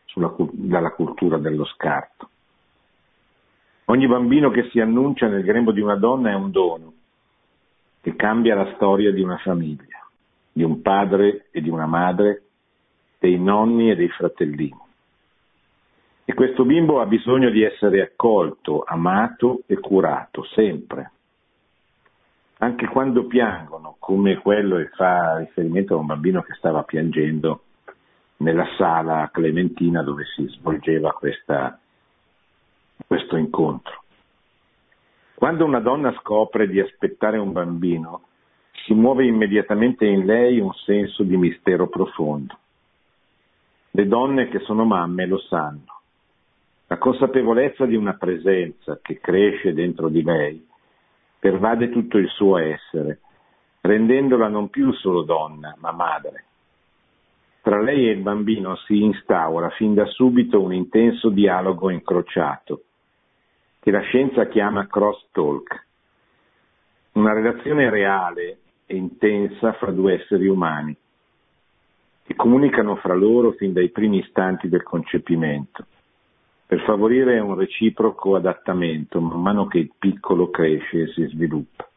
sulla, 0.05 0.33
dalla 0.53 0.91
cultura 0.91 1.37
dello 1.37 1.65
scarto. 1.65 2.29
Ogni 3.85 4.07
bambino 4.07 4.49
che 4.49 4.69
si 4.69 4.79
annuncia 4.79 5.27
nel 5.27 5.43
grembo 5.43 5.73
di 5.73 5.81
una 5.81 5.97
donna 5.97 6.29
è 6.29 6.35
un 6.35 6.51
dono 6.51 6.93
che 7.99 8.15
cambia 8.15 8.55
la 8.55 8.71
storia 8.75 9.11
di 9.11 9.21
una 9.21 9.35
famiglia, 9.39 10.07
di 10.53 10.63
un 10.63 10.81
padre 10.81 11.47
e 11.51 11.59
di 11.59 11.69
una 11.69 11.85
madre, 11.85 12.43
dei 13.19 13.37
nonni 13.37 13.91
e 13.91 13.97
dei 13.97 14.07
fratellini. 14.07 14.85
E 16.23 16.33
questo 16.33 16.63
bimbo 16.63 17.01
ha 17.01 17.05
bisogno 17.05 17.49
di 17.49 17.63
essere 17.63 18.01
accolto, 18.01 18.85
amato 18.87 19.63
e 19.65 19.77
curato, 19.81 20.45
sempre. 20.45 21.11
Anche 22.59 22.87
quando 22.87 23.25
piangono, 23.25 23.97
come 23.99 24.37
quello 24.37 24.77
che 24.77 24.89
fa 24.95 25.37
riferimento 25.37 25.93
a 25.93 25.97
un 25.97 26.05
bambino 26.07 26.41
che 26.41 26.53
stava 26.53 26.83
piangendo 26.83 27.61
nella 28.37 28.67
sala 28.77 29.29
clementina 29.31 30.01
dove 30.01 30.23
si 30.35 30.47
svolgeva 30.47 31.11
questa, 31.13 31.79
questo 33.05 33.35
incontro. 33.37 34.03
Quando 35.35 35.65
una 35.65 35.79
donna 35.79 36.11
scopre 36.19 36.67
di 36.67 36.79
aspettare 36.79 37.37
un 37.37 37.51
bambino, 37.51 38.21
si 38.85 38.93
muove 38.93 39.25
immediatamente 39.25 40.05
in 40.05 40.25
lei 40.25 40.59
un 40.59 40.73
senso 40.73 41.23
di 41.23 41.37
mistero 41.37 41.87
profondo. 41.87 42.57
Le 43.91 44.07
donne 44.07 44.49
che 44.49 44.59
sono 44.59 44.83
mamme 44.83 45.27
lo 45.27 45.39
sanno 45.39 45.97
la 46.87 46.97
consapevolezza 46.97 47.85
di 47.85 47.95
una 47.95 48.13
presenza 48.13 48.99
che 49.01 49.19
cresce 49.19 49.73
dentro 49.73 50.07
di 50.07 50.23
lei 50.23 50.66
pervade 51.39 51.89
tutto 51.89 52.17
il 52.17 52.27
suo 52.29 52.57
essere, 52.57 53.19
rendendola 53.81 54.47
non 54.47 54.69
più 54.69 54.91
solo 54.93 55.23
donna, 55.23 55.75
ma 55.79 55.91
madre. 55.91 56.45
Tra 57.61 57.81
lei 57.81 58.07
e 58.07 58.11
il 58.11 58.21
bambino 58.21 58.75
si 58.77 59.01
instaura 59.01 59.69
fin 59.71 59.93
da 59.93 60.05
subito 60.05 60.61
un 60.61 60.73
intenso 60.73 61.29
dialogo 61.29 61.89
incrociato, 61.89 62.83
che 63.79 63.91
la 63.91 64.01
scienza 64.01 64.47
chiama 64.47 64.87
cross-talk, 64.87 65.85
una 67.13 67.33
relazione 67.33 67.89
reale 67.89 68.59
e 68.85 68.95
intensa 68.95 69.73
fra 69.73 69.91
due 69.91 70.21
esseri 70.21 70.47
umani, 70.47 70.95
che 72.23 72.35
comunicano 72.35 72.95
fra 72.97 73.13
loro 73.13 73.51
fin 73.51 73.73
dai 73.73 73.89
primi 73.89 74.19
istanti 74.19 74.69
del 74.69 74.83
concepimento 74.83 75.85
per 76.67 76.81
favorire 76.81 77.39
un 77.39 77.55
reciproco 77.55 78.35
adattamento 78.35 79.21
man 79.21 79.41
mano 79.41 79.67
che 79.67 79.77
il 79.77 79.91
piccolo 79.97 80.49
cresce 80.49 81.03
e 81.03 81.07
si 81.13 81.25
sviluppa. 81.27 81.87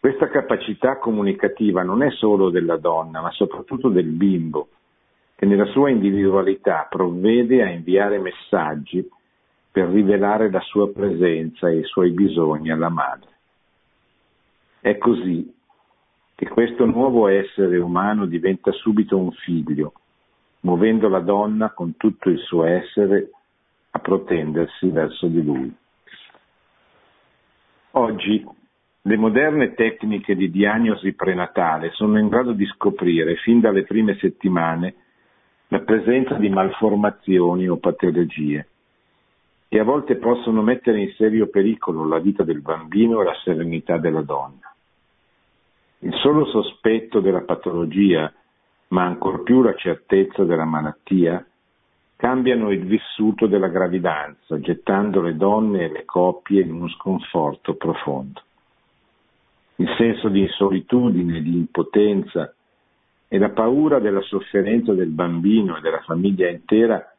Questa 0.00 0.28
capacità 0.30 0.98
comunicativa 0.98 1.84
non 1.84 2.02
è 2.02 2.10
solo 2.10 2.50
della 2.50 2.76
donna, 2.76 3.20
ma 3.20 3.30
soprattutto 3.30 3.88
del 3.88 4.08
bimbo, 4.08 4.68
che 5.36 5.46
nella 5.46 5.66
sua 5.66 5.90
individualità 5.90 6.88
provvede 6.90 7.62
a 7.62 7.70
inviare 7.70 8.18
messaggi 8.18 9.08
per 9.70 9.90
rivelare 9.90 10.50
la 10.50 10.60
sua 10.62 10.90
presenza 10.90 11.68
e 11.68 11.78
i 11.78 11.84
suoi 11.84 12.10
bisogni 12.10 12.72
alla 12.72 12.88
madre. 12.88 13.30
È 14.80 14.98
così 14.98 15.54
che 16.34 16.48
questo 16.48 16.84
nuovo 16.84 17.28
essere 17.28 17.78
umano 17.78 18.26
diventa 18.26 18.72
subito 18.72 19.16
un 19.16 19.30
figlio, 19.30 19.92
muovendo 20.62 21.08
la 21.08 21.20
donna 21.20 21.70
con 21.70 21.96
tutto 21.96 22.28
il 22.28 22.40
suo 22.40 22.64
essere 22.64 23.30
a 23.92 23.98
protendersi 23.98 24.88
verso 24.88 25.26
di 25.26 25.42
lui. 25.42 25.74
Oggi 27.92 28.46
le 29.02 29.16
moderne 29.16 29.74
tecniche 29.74 30.34
di 30.34 30.50
diagnosi 30.50 31.12
prenatale 31.14 31.90
sono 31.92 32.18
in 32.18 32.28
grado 32.28 32.52
di 32.52 32.64
scoprire 32.66 33.36
fin 33.36 33.60
dalle 33.60 33.82
prime 33.82 34.16
settimane 34.18 34.94
la 35.68 35.80
presenza 35.80 36.34
di 36.34 36.48
malformazioni 36.48 37.68
o 37.68 37.78
patologie 37.78 38.66
e 39.68 39.78
a 39.78 39.84
volte 39.84 40.16
possono 40.16 40.62
mettere 40.62 41.00
in 41.00 41.12
serio 41.16 41.48
pericolo 41.48 42.06
la 42.06 42.18
vita 42.18 42.44
del 42.44 42.60
bambino 42.60 43.20
e 43.20 43.24
la 43.24 43.34
serenità 43.42 43.96
della 43.96 44.20
donna. 44.20 44.70
Il 46.00 46.12
solo 46.16 46.44
sospetto 46.46 47.20
della 47.20 47.40
patologia, 47.40 48.30
ma 48.88 49.04
ancor 49.04 49.42
più 49.42 49.62
la 49.62 49.74
certezza 49.74 50.44
della 50.44 50.66
malattia, 50.66 51.42
cambiano 52.22 52.70
il 52.70 52.84
vissuto 52.84 53.48
della 53.48 53.66
gravidanza, 53.66 54.60
gettando 54.60 55.20
le 55.20 55.34
donne 55.34 55.86
e 55.86 55.88
le 55.90 56.04
coppie 56.04 56.62
in 56.62 56.72
uno 56.72 56.88
sconforto 56.90 57.74
profondo. 57.74 58.40
Il 59.74 59.92
senso 59.98 60.28
di 60.28 60.46
solitudine, 60.46 61.42
di 61.42 61.52
impotenza 61.56 62.54
e 63.26 63.38
la 63.38 63.50
paura 63.50 63.98
della 63.98 64.20
sofferenza 64.20 64.92
del 64.92 65.08
bambino 65.08 65.76
e 65.76 65.80
della 65.80 65.98
famiglia 66.02 66.48
intera 66.48 67.12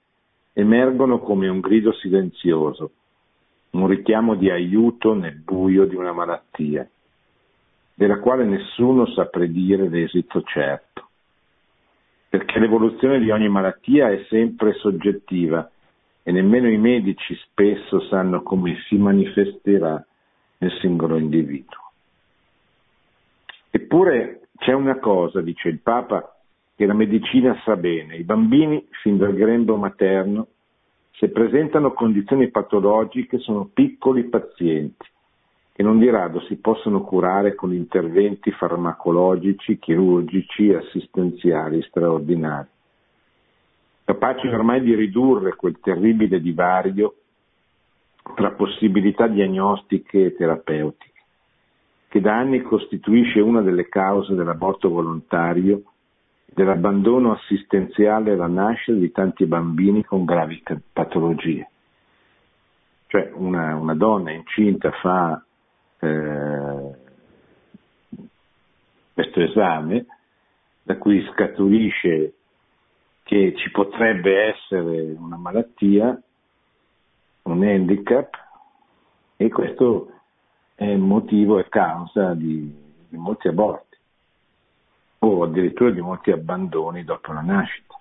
emergono 0.53 1.19
come 1.19 1.49
un 1.49 1.59
grido 1.59 1.91
silenzioso, 1.91 2.91
un 3.71 3.87
richiamo 3.87 4.35
di 4.35 4.49
aiuto 4.49 5.13
nel 5.13 5.35
buio 5.35 5.83
di 5.85 5.97
una 5.97 6.13
malattia, 6.13 6.89
della 7.93 8.19
quale 8.19 8.45
nessuno 8.45 9.05
sa 9.07 9.25
predire 9.25 9.89
l'esito 9.89 10.41
certo 10.43 11.02
perché 12.33 12.57
l'evoluzione 12.57 13.19
di 13.19 13.29
ogni 13.29 13.47
malattia 13.47 14.09
è 14.09 14.25
sempre 14.27 14.73
soggettiva 14.73 15.69
e 16.23 16.31
nemmeno 16.31 16.67
i 16.67 16.79
medici 16.79 17.35
spesso 17.35 17.99
sanno 18.07 18.41
come 18.41 18.75
si 18.87 18.95
manifesterà 18.95 20.03
nel 20.57 20.71
singolo 20.81 21.15
individuo. 21.17 21.91
Eppure 23.69 24.47
c'è 24.57 24.73
una 24.73 24.97
cosa, 24.97 25.41
dice 25.41 25.67
il 25.69 25.77
Papa, 25.81 26.35
che 26.75 26.87
la 26.87 26.95
medicina 26.95 27.55
sa 27.63 27.75
bene, 27.75 28.15
i 28.15 28.23
bambini 28.23 28.83
fin 29.03 29.17
dal 29.17 29.35
grembo 29.35 29.75
materno, 29.75 30.47
se 31.11 31.29
presentano 31.29 31.93
condizioni 31.93 32.49
patologiche, 32.49 33.37
sono 33.37 33.69
piccoli 33.71 34.23
pazienti 34.23 35.05
che 35.73 35.81
non 35.81 35.97
di 35.97 36.07
rado 36.07 36.39
si 36.41 36.57
possono 36.57 37.01
curare 37.01 37.55
con 37.55 37.73
interventi 37.73 38.51
farmacologici, 38.51 39.79
chirurgici 39.79 40.71
assistenziali 40.71 41.81
straordinari, 41.81 42.67
capaci 44.05 44.47
ormai 44.47 44.81
di 44.81 44.93
ridurre 44.93 45.55
quel 45.55 45.79
terribile 45.79 46.39
divario 46.39 47.15
tra 48.35 48.51
possibilità 48.51 49.25
diagnostiche 49.25 50.25
e 50.25 50.35
terapeutiche, 50.35 51.21
che 52.07 52.21
da 52.21 52.37
anni 52.37 52.61
costituisce 52.61 53.39
una 53.39 53.61
delle 53.61 53.89
cause 53.89 54.35
dell'aborto 54.35 54.89
volontario 54.89 55.81
e 56.45 56.51
dell'abbandono 56.53 57.31
assistenziale 57.31 58.33
alla 58.33 58.45
nascita 58.45 58.95
di 58.95 59.11
tanti 59.11 59.47
bambini 59.47 60.03
con 60.03 60.23
gravi 60.23 60.61
patologie. 60.93 61.67
Cioè 63.07 63.31
una, 63.33 63.75
una 63.75 63.95
donna 63.95 64.31
incinta 64.31 64.91
fa 64.91 65.43
eh, 66.03 66.95
questo 69.13 69.41
esame, 69.41 70.05
da 70.83 70.97
cui 70.97 71.25
scaturisce 71.31 72.33
che 73.23 73.53
ci 73.55 73.71
potrebbe 73.71 74.49
essere 74.49 75.13
una 75.17 75.37
malattia, 75.37 76.21
un 77.43 77.63
handicap, 77.63 78.41
e 79.37 79.49
questo 79.49 80.11
è 80.75 80.95
motivo 80.95 81.59
e 81.59 81.69
causa 81.69 82.33
di, 82.33 82.73
di 83.07 83.17
molti 83.17 83.47
aborti, 83.47 83.97
o 85.19 85.43
addirittura 85.43 85.91
di 85.91 86.01
molti 86.01 86.31
abbandoni 86.31 87.03
dopo 87.03 87.31
la 87.31 87.41
nascita. 87.41 87.97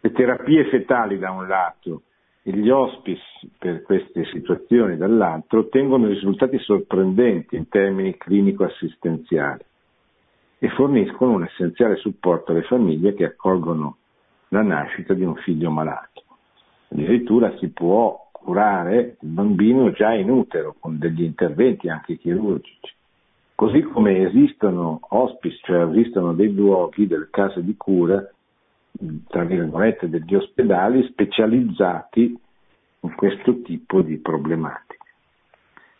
Le 0.00 0.12
terapie 0.12 0.68
fetali 0.70 1.18
da 1.18 1.30
un 1.30 1.46
lato 1.46 2.02
e 2.50 2.56
gli 2.56 2.68
hospice 2.68 3.22
per 3.56 3.82
queste 3.82 4.24
situazioni 4.26 4.96
dall'altro 4.96 5.60
ottengono 5.60 6.08
risultati 6.08 6.58
sorprendenti 6.58 7.54
in 7.54 7.68
termini 7.68 8.16
clinico-assistenziali 8.16 9.64
e 10.58 10.68
forniscono 10.70 11.32
un 11.32 11.44
essenziale 11.44 11.96
supporto 11.96 12.50
alle 12.50 12.62
famiglie 12.62 13.14
che 13.14 13.24
accolgono 13.24 13.96
la 14.48 14.62
nascita 14.62 15.14
di 15.14 15.22
un 15.22 15.36
figlio 15.36 15.70
malato. 15.70 16.24
Addirittura 16.88 17.56
si 17.58 17.68
può 17.68 18.28
curare 18.32 19.16
il 19.20 19.28
bambino 19.28 19.92
già 19.92 20.12
in 20.12 20.28
utero 20.28 20.74
con 20.80 20.98
degli 20.98 21.22
interventi 21.22 21.88
anche 21.88 22.16
chirurgici. 22.16 22.92
Così 23.54 23.82
come 23.82 24.26
esistono 24.26 24.98
hospice, 25.10 25.60
cioè 25.62 25.86
esistono 25.86 26.32
dei 26.32 26.52
luoghi, 26.52 27.06
delle 27.06 27.28
case 27.30 27.62
di 27.62 27.76
cura 27.76 28.28
tra 29.28 29.44
virgolette, 29.44 30.08
degli 30.08 30.34
ospedali 30.34 31.02
specializzati 31.08 32.38
in 33.00 33.14
questo 33.14 33.62
tipo 33.62 34.02
di 34.02 34.18
problematiche. 34.18 34.98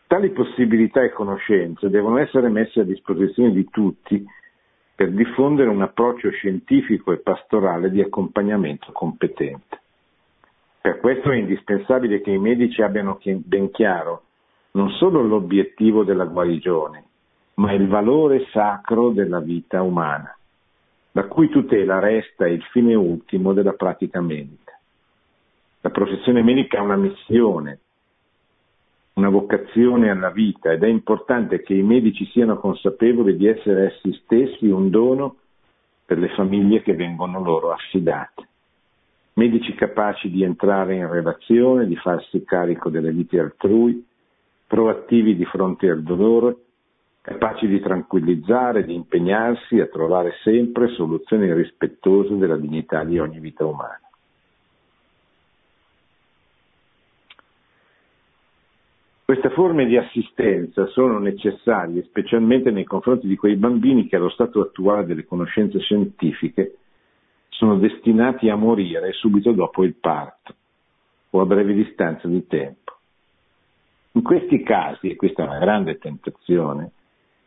Tali 0.07 0.31
possibilità 0.31 1.03
e 1.03 1.11
conoscenze 1.11 1.89
devono 1.89 2.19
essere 2.19 2.49
messe 2.49 2.81
a 2.81 2.85
disposizione 2.85 3.53
di 3.53 3.69
tutti 3.71 4.25
per 4.95 5.13
diffondere 5.13 5.71
un 5.71 5.81
approccio 5.81 6.31
scientifico 6.31 7.13
e 7.13 7.19
pastorale 7.19 7.91
di 7.91 8.03
accompagnamento 8.03 8.93
competente. 8.93 9.81
Per 10.81 10.99
questo 10.99 11.31
è 11.31 11.37
indispensabile 11.37 12.21
che 12.21 12.33
i 12.33 12.39
medici 12.39 12.83
abbiano 12.83 13.19
ben 13.23 13.71
chiaro 13.71 14.25
non 14.73 14.91
solo 14.91 15.23
l'obiettivo 15.23 16.05
della 16.05 16.25
guarigione, 16.25 17.05
ma 17.55 17.73
il 17.73 17.87
valore 17.89 18.47
sacro 18.53 19.11
della 19.11 19.41
vita 19.41 19.83
umana 19.83 20.35
la 21.13 21.27
cui 21.27 21.49
tutela 21.49 21.99
resta 21.99 22.47
il 22.47 22.63
fine 22.71 22.95
ultimo 22.95 23.53
della 23.53 23.73
pratica 23.73 24.21
medica. 24.21 24.79
La 25.81 25.91
professione 25.91 26.43
medica 26.43 26.79
ha 26.79 26.83
una 26.83 26.97
missione, 26.97 27.79
una 29.15 29.29
vocazione 29.29 30.11
alla 30.11 30.31
vita 30.31 30.73
ed 30.73 30.83
è 30.83 30.87
importante 30.87 31.63
che 31.63 31.75
i 31.75 31.83
medici 31.83 32.27
siano 32.27 32.59
consapevoli 32.59 33.37
di 33.37 33.47
essere 33.47 33.95
essi 33.95 34.13
stessi 34.25 34.67
un 34.67 34.91
dono 34.91 35.37
per 36.05 36.19
le 36.19 36.29
famiglie 36.31 36.83
che 36.83 36.95
vengono 36.95 37.43
loro 37.43 37.73
affidate. 37.73 38.49
Medici 39.35 39.75
capaci 39.75 40.31
di 40.31 40.43
entrare 40.43 40.97
in 40.97 41.09
relazione, 41.09 41.87
di 41.87 41.97
farsi 41.97 42.45
carico 42.45 42.89
delle 42.89 43.13
vite 43.13 43.39
altrui, 43.39 44.05
proattivi 44.67 45.37
di 45.37 45.45
fronte 45.45 45.89
al 45.89 46.03
dolore, 46.03 46.57
capaci 47.31 47.69
di 47.69 47.79
tranquillizzare, 47.79 48.85
di 48.85 48.93
impegnarsi 48.93 49.79
a 49.79 49.87
trovare 49.87 50.33
sempre 50.43 50.89
soluzioni 50.89 51.53
rispettose 51.53 52.37
della 52.37 52.57
dignità 52.57 53.05
di 53.05 53.21
ogni 53.21 53.39
vita 53.39 53.65
umana. 53.65 54.01
Queste 59.25 59.51
forme 59.51 59.87
di 59.87 59.97
assistenza 59.97 60.87
sono 60.87 61.21
necessarie 61.21 62.03
specialmente 62.03 62.73
nei 62.73 62.83
confronti 62.83 63.29
di 63.29 63.37
quei 63.37 63.55
bambini 63.55 64.09
che 64.09 64.17
allo 64.17 64.31
stato 64.31 64.61
attuale 64.61 65.07
delle 65.07 65.25
conoscenze 65.25 65.79
scientifiche 65.79 66.79
sono 67.49 67.79
destinati 67.79 68.49
a 68.49 68.57
morire 68.57 69.13
subito 69.13 69.53
dopo 69.53 69.85
il 69.85 69.95
parto 69.95 70.53
o 71.31 71.41
a 71.41 71.47
breve 71.47 71.75
distanza 71.75 72.27
di 72.27 72.45
tempo. 72.49 72.97
In 74.13 74.23
questi 74.23 74.65
casi, 74.65 75.11
e 75.11 75.15
questa 75.15 75.45
è 75.45 75.47
una 75.47 75.61
grande 75.61 75.97
tentazione, 75.99 76.91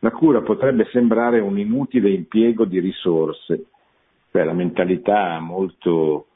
la 0.04 0.10
cura 0.10 0.42
potrebbe 0.42 0.86
sembrare 0.92 1.40
un 1.40 1.58
inutile 1.58 2.10
impiego 2.10 2.66
di 2.66 2.78
risorse, 2.78 3.64
cioè 4.30 4.44
la 4.44 4.52
mentalità 4.52 5.40
molto, 5.40 6.26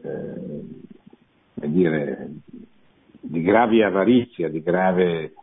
eh, 0.00 0.64
dire, 1.56 2.30
di 3.20 3.42
grave 3.42 3.84
avarizia, 3.84 4.48
di 4.48 4.62
grave 4.62 5.34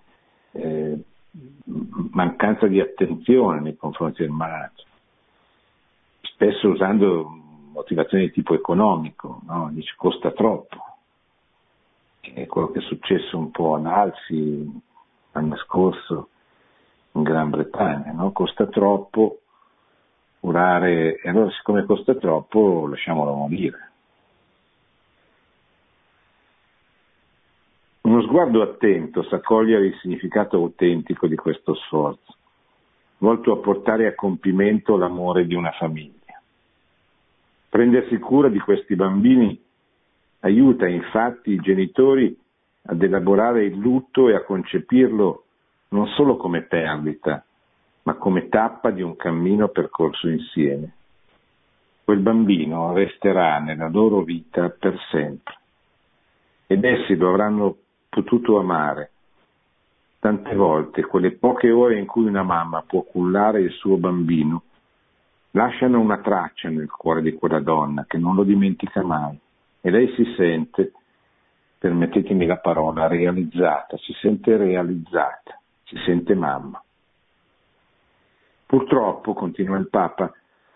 eh, 0.53 0.97
mancanza 2.09 2.65
di 2.65 2.79
attenzione 2.79 3.59
nei 3.59 3.77
confronti 3.77 4.23
del 4.23 4.31
malato, 4.31 4.83
spesso 6.21 6.69
usando 6.69 7.29
motivazioni 7.71 8.25
di 8.25 8.31
tipo 8.31 8.55
economico, 8.55 9.41
no? 9.45 9.69
dice 9.71 9.93
costa 9.95 10.31
troppo, 10.31 10.77
è 12.19 12.47
quello 12.47 12.71
che 12.71 12.79
è 12.79 12.83
successo 12.83 13.37
un 13.37 13.51
po' 13.51 13.75
ad 13.75 13.85
Alsi 13.85 14.81
l'anno 15.33 15.55
scorso, 15.57 16.29
in 17.13 17.23
Gran 17.23 17.49
Bretagna, 17.49 18.11
no? 18.11 18.31
costa 18.31 18.67
troppo 18.67 19.39
curare, 20.39 21.19
e 21.21 21.29
allora 21.29 21.49
siccome 21.51 21.85
costa 21.85 22.15
troppo 22.15 22.87
lasciamolo 22.87 23.33
morire. 23.33 23.91
Uno 28.01 28.21
sguardo 28.23 28.61
attento 28.61 29.23
sa 29.23 29.39
cogliere 29.39 29.85
il 29.85 29.97
significato 30.01 30.57
autentico 30.57 31.27
di 31.27 31.35
questo 31.35 31.73
sforzo, 31.75 32.35
volto 33.19 33.53
a 33.53 33.57
portare 33.57 34.07
a 34.07 34.15
compimento 34.15 34.97
l'amore 34.97 35.45
di 35.45 35.55
una 35.55 35.71
famiglia. 35.71 36.41
Prendersi 37.69 38.17
cura 38.19 38.49
di 38.49 38.59
questi 38.59 38.95
bambini 38.95 39.59
aiuta 40.41 40.87
infatti 40.87 41.51
i 41.51 41.61
genitori 41.61 42.37
ad 42.85 43.01
elaborare 43.01 43.63
il 43.63 43.77
lutto 43.77 44.27
e 44.27 44.35
a 44.35 44.43
concepirlo 44.43 45.42
non 45.93 46.07
solo 46.07 46.37
come 46.37 46.63
perdita, 46.63 47.45
ma 48.03 48.15
come 48.15 48.49
tappa 48.49 48.89
di 48.89 49.01
un 49.01 49.15
cammino 49.15 49.67
percorso 49.69 50.27
insieme. 50.27 50.91
Quel 52.03 52.19
bambino 52.19 52.93
resterà 52.93 53.59
nella 53.59 53.87
loro 53.87 54.21
vita 54.23 54.69
per 54.69 54.97
sempre 55.09 55.57
ed 56.67 56.83
essi 56.83 57.15
lo 57.15 57.29
avranno 57.29 57.77
potuto 58.09 58.59
amare. 58.59 59.11
Tante 60.19 60.55
volte 60.55 61.05
quelle 61.05 61.31
poche 61.33 61.69
ore 61.69 61.99
in 61.99 62.05
cui 62.05 62.25
una 62.25 62.43
mamma 62.43 62.81
può 62.81 63.03
cullare 63.03 63.61
il 63.61 63.71
suo 63.71 63.97
bambino 63.97 64.63
lasciano 65.51 65.99
una 65.99 66.17
traccia 66.17 66.69
nel 66.69 66.89
cuore 66.89 67.21
di 67.21 67.33
quella 67.33 67.59
donna 67.59 68.05
che 68.07 68.17
non 68.17 68.33
lo 68.33 68.43
dimentica 68.43 69.03
mai 69.03 69.39
e 69.81 69.89
lei 69.91 70.11
si 70.15 70.33
sente, 70.35 70.93
permettetemi 71.77 72.45
la 72.45 72.57
parola, 72.57 73.07
realizzata, 73.07 73.97
si 73.97 74.13
sente 74.13 74.55
realizzata, 74.57 75.59
si 75.83 75.97
sente 76.05 76.33
mamma. 76.35 76.81
Purtroppo, 78.65 79.33
continua 79.33 79.77
il 79.77 79.89
Papa, 79.89 80.33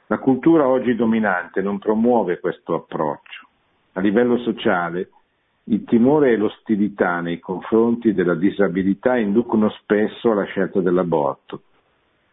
la 0.07 0.19
cultura 0.19 0.67
oggi 0.67 0.95
dominante 0.95 1.61
non 1.61 1.79
promuove 1.79 2.39
questo 2.39 2.75
approccio. 2.75 3.47
A 3.93 3.99
livello 4.01 4.37
sociale, 4.37 5.09
il 5.65 5.83
timore 5.83 6.31
e 6.31 6.37
l'ostilità 6.37 7.19
nei 7.19 7.39
confronti 7.39 8.13
della 8.13 8.35
disabilità 8.35 9.17
inducono 9.17 9.69
spesso 9.69 10.31
alla 10.31 10.45
scelta 10.45 10.79
dell'aborto, 10.79 11.63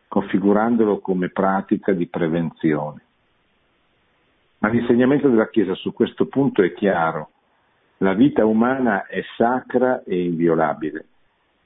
configurandolo 0.06 0.98
come 0.98 1.30
pratica 1.30 1.92
di 1.92 2.06
prevenzione. 2.06 3.02
Ma 4.58 4.68
l'insegnamento 4.68 5.28
della 5.28 5.48
Chiesa 5.48 5.74
su 5.74 5.92
questo 5.92 6.26
punto 6.26 6.62
è 6.62 6.72
chiaro. 6.74 7.30
La 7.98 8.12
vita 8.12 8.44
umana 8.44 9.06
è 9.06 9.22
sacra 9.36 10.02
e 10.04 10.22
inviolabile 10.22 11.06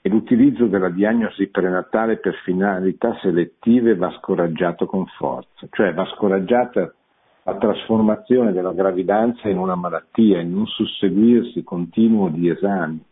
e 0.01 0.09
l'utilizzo 0.09 0.67
della 0.67 0.91
diagnosi 0.91 1.49
prenatale 1.49 2.19
per 2.19 2.35
finalità 2.45 3.17
selettive 3.21 3.97
va 3.97 4.11
scoraggiato 4.19 4.87
con 4.87 5.07
forza, 5.17 5.67
cioè 5.71 5.93
va 5.93 6.07
scoraggiata 6.15 6.93
la 7.43 7.57
trasformazione 7.57 8.53
della 8.53 8.73
gravidanza 8.73 9.49
in 9.49 9.59
una 9.59 9.75
malattia, 9.75 10.41
in 10.41 10.55
un 10.55 10.67
susseguirsi 10.67 11.65
continuo 11.65 12.29
di 12.29 12.49
esami. 12.49 13.03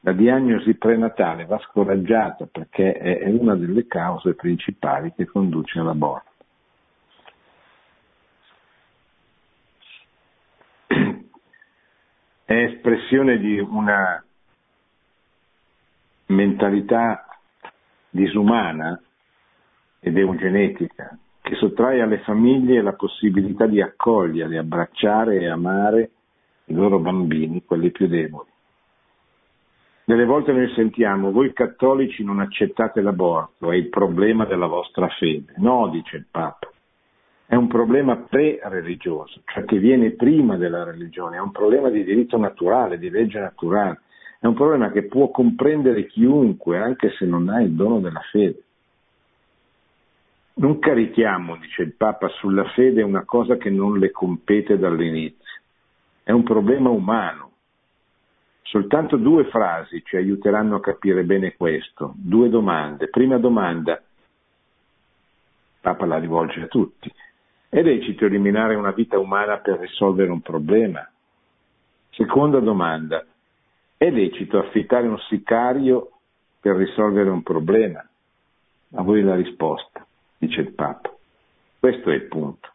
La 0.00 0.12
diagnosi 0.12 0.74
prenatale 0.76 1.44
va 1.44 1.58
scoraggiata 1.58 2.48
perché 2.50 2.92
è 2.92 3.28
una 3.28 3.54
delle 3.54 3.86
cause 3.86 4.34
principali 4.34 5.12
che 5.14 5.26
conduce 5.26 5.78
all'aborto. 5.78 6.28
È 12.46 12.54
espressione 12.54 13.38
di 13.38 13.58
una 13.58 14.24
mentalità 16.30 17.26
disumana 18.08 19.00
ed 20.00 20.16
eugenetica 20.16 21.16
che 21.40 21.54
sottrae 21.56 22.00
alle 22.00 22.18
famiglie 22.20 22.82
la 22.82 22.92
possibilità 22.92 23.66
di 23.66 23.80
accogliere, 23.80 24.58
abbracciare 24.58 25.40
e 25.40 25.48
amare 25.48 26.10
i 26.66 26.74
loro 26.74 26.98
bambini, 26.98 27.64
quelli 27.64 27.90
più 27.90 28.06
deboli. 28.06 28.48
Delle 30.04 30.24
volte 30.24 30.52
noi 30.52 30.72
sentiamo, 30.74 31.30
voi 31.30 31.52
cattolici 31.52 32.24
non 32.24 32.40
accettate 32.40 33.00
l'aborto, 33.00 33.70
è 33.70 33.76
il 33.76 33.88
problema 33.88 34.44
della 34.44 34.66
vostra 34.66 35.08
fede. 35.08 35.54
No, 35.56 35.88
dice 35.88 36.16
il 36.16 36.26
Papa, 36.30 36.68
è 37.46 37.54
un 37.54 37.68
problema 37.68 38.16
pre-religioso, 38.16 39.40
cioè 39.46 39.64
che 39.64 39.78
viene 39.78 40.10
prima 40.10 40.56
della 40.56 40.84
religione, 40.84 41.36
è 41.36 41.40
un 41.40 41.52
problema 41.52 41.90
di 41.90 42.04
diritto 42.04 42.38
naturale, 42.38 42.98
di 42.98 43.10
legge 43.10 43.40
naturale, 43.40 44.00
è 44.40 44.46
un 44.46 44.54
problema 44.54 44.90
che 44.90 45.04
può 45.04 45.30
comprendere 45.30 46.06
chiunque, 46.06 46.78
anche 46.78 47.10
se 47.10 47.26
non 47.26 47.48
ha 47.48 47.62
il 47.62 47.72
dono 47.72 48.00
della 48.00 48.22
fede. 48.32 48.64
Non 50.54 50.80
carichiamo, 50.80 51.56
dice 51.56 51.82
il 51.82 51.94
Papa, 51.94 52.28
sulla 52.28 52.64
fede 52.70 53.02
una 53.02 53.24
cosa 53.24 53.56
che 53.56 53.70
non 53.70 53.98
le 53.98 54.10
compete 54.10 54.78
dall'inizio. 54.78 55.60
È 56.24 56.32
un 56.32 56.42
problema 56.42 56.90
umano, 56.90 57.50
Soltanto 58.70 59.16
due 59.16 59.46
frasi 59.46 60.00
ci 60.04 60.14
aiuteranno 60.14 60.76
a 60.76 60.80
capire 60.80 61.24
bene 61.24 61.56
questo, 61.56 62.14
due 62.14 62.48
domande. 62.48 63.08
Prima 63.08 63.36
domanda, 63.36 64.00
Papa 65.80 66.06
la 66.06 66.18
rivolge 66.18 66.62
a 66.62 66.66
tutti, 66.68 67.12
è 67.68 67.82
lecito 67.82 68.26
eliminare 68.26 68.76
una 68.76 68.92
vita 68.92 69.18
umana 69.18 69.58
per 69.58 69.80
risolvere 69.80 70.30
un 70.30 70.40
problema? 70.40 71.04
Seconda 72.10 72.60
domanda, 72.60 73.26
è 74.02 74.08
lecito 74.08 74.58
affittare 74.58 75.06
un 75.06 75.18
sicario 75.28 76.12
per 76.58 76.74
risolvere 76.74 77.28
un 77.28 77.42
problema? 77.42 78.02
A 78.94 79.02
voi 79.02 79.20
la 79.20 79.34
risposta, 79.34 80.06
dice 80.38 80.62
il 80.62 80.72
Papa. 80.72 81.14
Questo 81.78 82.08
è 82.08 82.14
il 82.14 82.22
punto. 82.22 82.70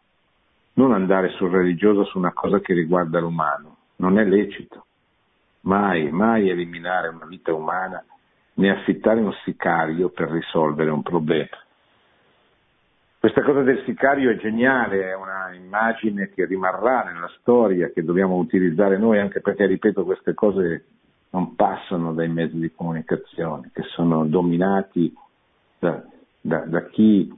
Non 0.73 0.93
andare 0.93 1.29
sul 1.29 1.49
religioso 1.49 2.03
su 2.03 2.19
una 2.19 2.31
cosa 2.31 2.59
che 2.59 2.75
riguarda 2.75 3.19
l'umano, 3.19 3.77
non 3.95 4.19
è 4.19 4.23
lecito 4.23 4.85
mai, 5.61 6.11
mai 6.11 6.47
eliminare 6.47 7.07
una 7.07 7.25
vita 7.25 7.51
umana 7.55 8.05
né 8.57 8.69
affittare 8.69 9.19
un 9.19 9.33
sicario 9.45 10.09
per 10.09 10.29
risolvere 10.29 10.91
un 10.91 11.01
problema. 11.01 11.57
Questa 13.17 13.41
cosa 13.41 13.63
del 13.63 13.81
sicario 13.83 14.29
è 14.29 14.37
geniale, 14.37 15.09
è 15.09 15.15
una 15.15 15.51
immagine 15.55 16.29
che 16.29 16.45
rimarrà 16.45 17.01
nella 17.01 17.31
storia, 17.39 17.89
che 17.89 18.03
dobbiamo 18.03 18.35
utilizzare 18.35 18.99
noi, 18.99 19.17
anche 19.17 19.41
perché, 19.41 19.65
ripeto, 19.65 20.03
queste 20.05 20.35
cose 20.35 20.85
non 21.35 21.55
passano 21.55 22.13
dai 22.13 22.29
mezzi 22.29 22.57
di 22.57 22.71
comunicazione, 22.73 23.69
che 23.73 23.83
sono 23.93 24.25
dominati 24.25 25.13
da, 25.77 26.01
da, 26.39 26.59
da 26.59 26.85
chi 26.85 27.29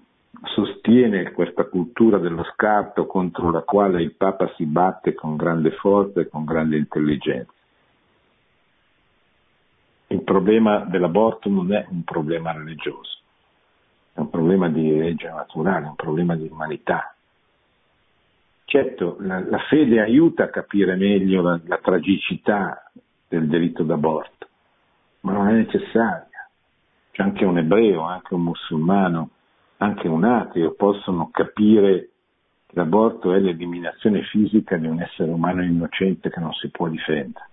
sostiene 0.43 1.32
questa 1.32 1.66
cultura 1.66 2.20
dello 2.20 2.43
scarto 2.54 3.08
contro 3.08 3.50
la 3.50 3.62
quale 3.62 4.04
il 4.04 4.14
Papa 4.14 4.54
si 4.56 4.66
batte 4.66 5.16
con 5.16 5.36
grande 5.36 5.72
forza 5.72 6.22
e 6.22 6.30
con 6.30 6.45
grande 6.45 6.78
intelligenza 6.78 7.52
il 10.10 10.22
problema 10.22 10.86
dell'aborto 10.86 11.50
non 11.50 11.74
è 11.74 11.86
un 11.89 12.04
problema 12.04 12.54
religioso, 12.54 13.20
è 14.14 14.20
un 14.20 14.30
problema 14.30 14.70
di 14.70 14.95
legge 14.95 15.28
naturale, 15.28 15.86
è 15.86 15.89
un 15.89 15.95
problema 15.95 16.36
di 16.36 16.48
umanità. 16.50 17.14
Certo, 18.64 19.18
la, 19.20 19.39
la 19.39 19.60
fede 19.70 20.00
aiuta 20.02 20.43
a 20.43 20.50
capire 20.50 20.95
meglio 20.95 21.41
la, 21.41 21.60
la 21.66 21.78
tragicità 21.78 22.89
del 23.28 23.48
delitto 23.48 23.84
d'aborto, 23.84 24.48
ma 25.22 25.34
non 25.34 25.50
è 25.50 25.54
necessaria. 25.54 26.50
C'è 27.12 27.24
anche 27.24 27.46
un 27.46 27.58
ebreo, 27.58 28.02
anche 28.02 28.34
un 28.34 28.44
musulmano, 28.44 29.30
anche 29.78 30.08
un 30.08 30.24
ateo 30.24 30.74
possono 30.74 31.30
capire 31.32 32.10
che 32.66 32.76
l'aborto 32.76 33.34
è 33.34 33.40
l'eliminazione 33.40 34.24
fisica 34.24 34.78
di 34.78 34.88
un 34.88 35.02
essere 35.02 35.32
umano 35.32 35.64
innocente 35.64 36.30
che 36.30 36.40
non 36.40 36.54
si 36.54 36.70
può 36.70 36.88
difendere. 36.88 37.46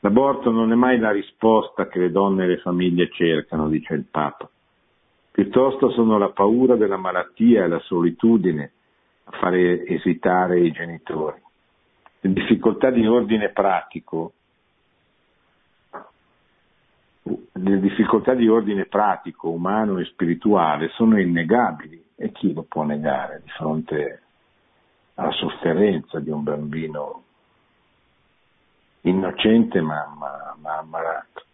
L'aborto 0.00 0.50
non 0.50 0.70
è 0.70 0.74
mai 0.74 0.98
la 0.98 1.10
risposta 1.10 1.88
che 1.88 1.98
le 1.98 2.10
donne 2.10 2.44
e 2.44 2.48
le 2.48 2.58
famiglie 2.58 3.10
cercano, 3.10 3.68
dice 3.68 3.94
il 3.94 4.04
Papa. 4.04 4.48
Piuttosto 5.32 5.90
sono 5.90 6.16
la 6.16 6.30
paura 6.30 6.76
della 6.76 6.96
malattia 6.96 7.64
e 7.64 7.68
la 7.68 7.80
solitudine 7.80 8.72
a 9.24 9.32
fare 9.32 9.84
esitare 9.86 10.60
i 10.60 10.70
genitori. 10.70 11.42
Difficoltà 12.32 12.90
di 12.90 13.06
ordine 13.06 13.50
pratico, 13.50 14.32
le 17.22 17.80
difficoltà 17.80 18.34
di 18.34 18.48
ordine 18.48 18.86
pratico, 18.86 19.50
umano 19.50 19.98
e 19.98 20.04
spirituale 20.04 20.88
sono 20.90 21.20
innegabili 21.20 22.04
e 22.16 22.32
chi 22.32 22.52
lo 22.52 22.62
può 22.62 22.84
negare 22.84 23.42
di 23.42 23.50
fronte 23.50 24.22
alla 25.14 25.32
sofferenza 25.32 26.20
di 26.20 26.30
un 26.30 26.42
bambino 26.42 27.22
innocente 29.02 29.80
ma, 29.80 30.12
ma, 30.16 30.56
ma 30.60 30.78
ammalato. 30.78 31.44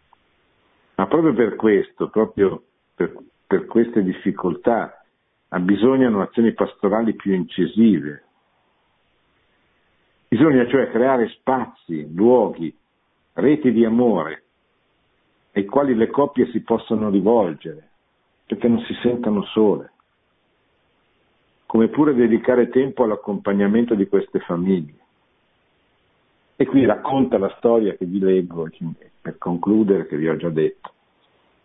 Ma 0.95 1.07
proprio 1.07 1.33
per 1.33 1.55
questo, 1.55 2.09
proprio 2.09 2.63
per, 2.95 3.15
per 3.47 3.65
queste 3.65 4.03
difficoltà, 4.03 5.03
abbisognano 5.49 6.21
azioni 6.21 6.53
pastorali 6.53 7.15
più 7.15 7.33
incisive. 7.33 8.22
Bisogna 10.33 10.65
cioè 10.65 10.89
creare 10.89 11.27
spazi, 11.27 12.11
luoghi, 12.11 12.75
reti 13.33 13.71
di 13.71 13.85
amore 13.85 14.45
ai 15.51 15.63
quali 15.65 15.93
le 15.93 16.07
coppie 16.07 16.49
si 16.49 16.61
possono 16.61 17.11
rivolgere, 17.11 17.89
perché 18.47 18.67
non 18.67 18.79
si 18.79 18.95
sentano 19.03 19.43
sole. 19.43 19.91
Come 21.67 21.87
pure 21.89 22.15
dedicare 22.15 22.69
tempo 22.69 23.03
all'accompagnamento 23.03 23.93
di 23.93 24.07
queste 24.07 24.39
famiglie. 24.39 24.97
E 26.55 26.65
qui 26.65 26.83
racconta 26.83 27.37
la 27.37 27.53
storia 27.57 27.93
che 27.93 28.05
vi 28.05 28.17
leggo 28.17 28.67
per 29.21 29.37
concludere, 29.37 30.07
che 30.07 30.17
vi 30.17 30.27
ho 30.27 30.35
già 30.35 30.49
detto. 30.49 30.93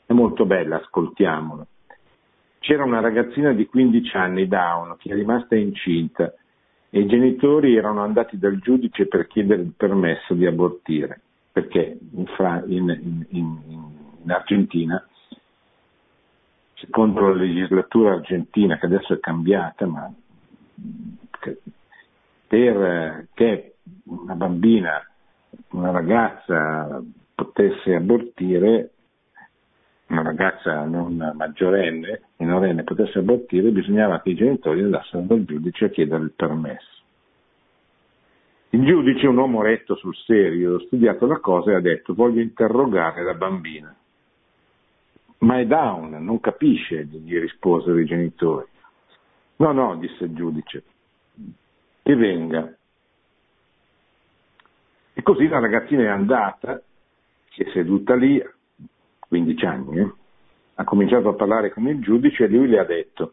È 0.04 0.12
molto 0.12 0.44
bella, 0.44 0.76
ascoltiamola. 0.76 1.66
C'era 2.58 2.84
una 2.84 3.00
ragazzina 3.00 3.54
di 3.54 3.64
15 3.64 4.14
anni, 4.18 4.46
Down, 4.46 4.94
che 4.98 5.10
è 5.10 5.14
rimasta 5.14 5.56
incinta 5.56 6.34
e 6.91 7.01
i 7.01 7.07
genitori 7.07 7.76
erano 7.76 8.03
andati 8.03 8.39
dal 8.39 8.59
giudice 8.59 9.07
per 9.07 9.26
chiedere 9.26 9.62
il 9.62 9.72
permesso 9.76 10.34
di 10.34 10.47
abortire, 10.47 11.20
perché 11.53 11.99
in, 12.12 12.26
in, 12.66 13.26
in, 13.28 13.59
in 14.22 14.30
Argentina, 14.30 15.07
secondo 16.74 17.20
la 17.20 17.34
legislatura 17.34 18.14
argentina, 18.14 18.78
che 18.78 18.86
adesso 18.86 19.12
è 19.12 19.20
cambiata, 19.20 19.86
ma 19.86 20.12
per, 22.47 23.26
che 23.34 23.74
una 24.05 24.34
bambina, 24.34 25.07
una 25.70 25.91
ragazza 25.91 27.03
potesse 27.34 27.95
abortire, 27.95 28.93
una 30.09 30.22
ragazza 30.22 30.84
non 30.84 31.32
maggiorenne, 31.34 32.22
minorenne, 32.36 32.84
potesse 32.84 33.18
abortire, 33.18 33.70
bisognava 33.70 34.20
che 34.20 34.30
i 34.30 34.34
genitori 34.34 34.82
andassero 34.82 35.22
dal 35.22 35.44
giudice 35.44 35.86
a 35.86 35.88
chiedere 35.90 36.22
il 36.24 36.32
permesso. 36.34 36.96
Il 38.70 38.84
giudice, 38.84 39.26
un 39.26 39.36
uomo 39.36 39.62
retto 39.62 39.96
sul 39.96 40.14
serio, 40.14 40.76
ha 40.76 40.80
studiato 40.80 41.26
la 41.26 41.38
cosa 41.38 41.72
e 41.72 41.74
ha 41.74 41.80
detto 41.80 42.14
voglio 42.14 42.40
interrogare 42.40 43.22
la 43.22 43.34
bambina. 43.34 43.94
Ma 45.38 45.61
è 45.61 45.66
down, 45.66 46.11
non 46.22 46.40
capisce, 46.40 47.04
gli 47.04 47.38
risposero 47.38 47.98
i 47.98 48.04
genitori. 48.04 48.66
No, 49.56 49.72
no, 49.72 49.96
disse 49.96 50.24
il 50.24 50.34
giudice, 50.34 50.82
che 52.02 52.14
venga. 52.14 52.74
E 55.12 55.22
così 55.22 55.48
la 55.48 55.59
ragazzina 55.59 56.02
è 56.02 56.09
andata, 56.09 56.80
si 57.50 57.62
è 57.62 57.70
seduta 57.72 58.14
lì, 58.14 58.42
15 59.29 59.64
anni, 59.66 59.99
eh? 60.01 60.12
ha 60.74 60.85
cominciato 60.85 61.29
a 61.29 61.35
parlare 61.35 61.70
con 61.72 61.87
il 61.89 62.01
giudice 62.01 62.45
e 62.45 62.49
lui 62.49 62.68
le 62.68 62.79
ha 62.79 62.85
detto, 62.85 63.33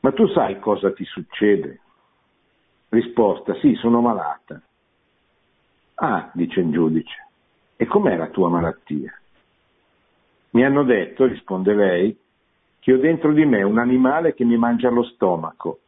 ma 0.00 0.12
tu 0.12 0.26
sai 0.28 0.58
cosa 0.58 0.92
ti 0.92 1.04
succede? 1.04 1.80
Risposta, 2.88 3.54
sì, 3.60 3.74
sono 3.74 4.00
malata. 4.00 4.60
Ah, 5.94 6.30
dice 6.34 6.60
il 6.60 6.70
giudice, 6.70 7.28
e 7.76 7.86
com'è 7.86 8.16
la 8.16 8.28
tua 8.28 8.48
malattia? 8.48 9.16
Mi 10.50 10.64
hanno 10.64 10.82
detto, 10.82 11.26
risponde 11.26 11.74
lei, 11.74 12.18
che 12.80 12.92
ho 12.92 12.98
dentro 12.98 13.32
di 13.32 13.44
me 13.44 13.62
un 13.62 13.78
animale 13.78 14.34
che 14.34 14.44
mi 14.44 14.56
mangia 14.56 14.90
lo 14.90 15.04
stomaco 15.04 15.78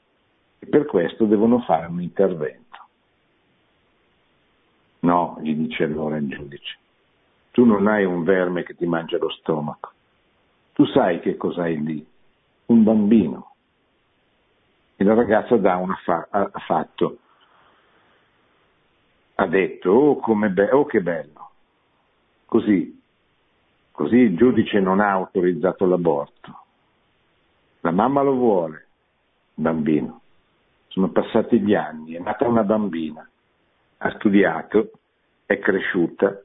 e 0.61 0.67
per 0.67 0.87
questo 0.87 1.25
devono 1.25 1.59
fare 1.61 1.87
un 1.87 2.01
intervento. 2.01 2.63
No, 5.01 5.39
gli 5.43 5.55
dice 5.55 5.85
allora 5.85 6.17
il 6.17 6.29
giudice, 6.29 6.79
tu 7.55 7.65
non 7.65 7.87
hai 7.87 8.05
un 8.05 8.25
verme 8.25 8.65
che 8.65 8.75
ti 8.75 8.85
mangia 8.85 9.17
lo 9.17 9.31
stomaco, 9.31 9.93
tu 10.73 10.85
sai 10.87 11.21
che 11.21 11.37
cos'hai 11.37 11.81
lì, 11.81 12.05
un 12.67 12.83
bambino. 12.83 13.55
E 14.97 15.05
la 15.05 15.15
ragazza 15.15 15.57
fa- 16.03 16.27
ha 16.29 16.51
fatto, 16.67 17.19
ha 19.37 19.47
detto, 19.47 19.91
oh, 19.91 20.35
be- 20.35 20.73
oh 20.73 20.85
che 20.85 21.01
bello, 21.01 21.51
così, 22.47 23.01
così 23.93 24.17
il 24.17 24.37
giudice 24.37 24.81
non 24.81 24.99
ha 24.99 25.13
autorizzato 25.13 25.87
l'aborto. 25.87 26.59
La 27.83 27.93
mamma 27.93 28.23
lo 28.23 28.33
vuole, 28.33 28.87
bambino. 29.55 30.23
Sono 30.89 31.11
passati 31.11 31.61
gli 31.61 31.75
anni, 31.75 32.15
è 32.15 32.19
nata 32.19 32.49
una 32.49 32.65
bambina 32.65 33.25
ha 34.07 34.11
studiato, 34.17 34.91
è 35.47 35.59
cresciuta, 35.59 36.44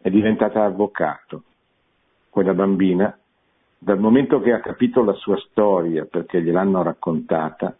è 0.00 0.08
diventata 0.08 0.64
avvocato. 0.64 1.42
Quella 2.30 2.54
bambina, 2.54 3.16
dal 3.76 3.98
momento 3.98 4.40
che 4.40 4.52
ha 4.52 4.60
capito 4.60 5.02
la 5.02 5.14
sua 5.14 5.36
storia 5.38 6.04
perché 6.04 6.42
gliel'hanno 6.42 6.82
raccontata, 6.82 7.76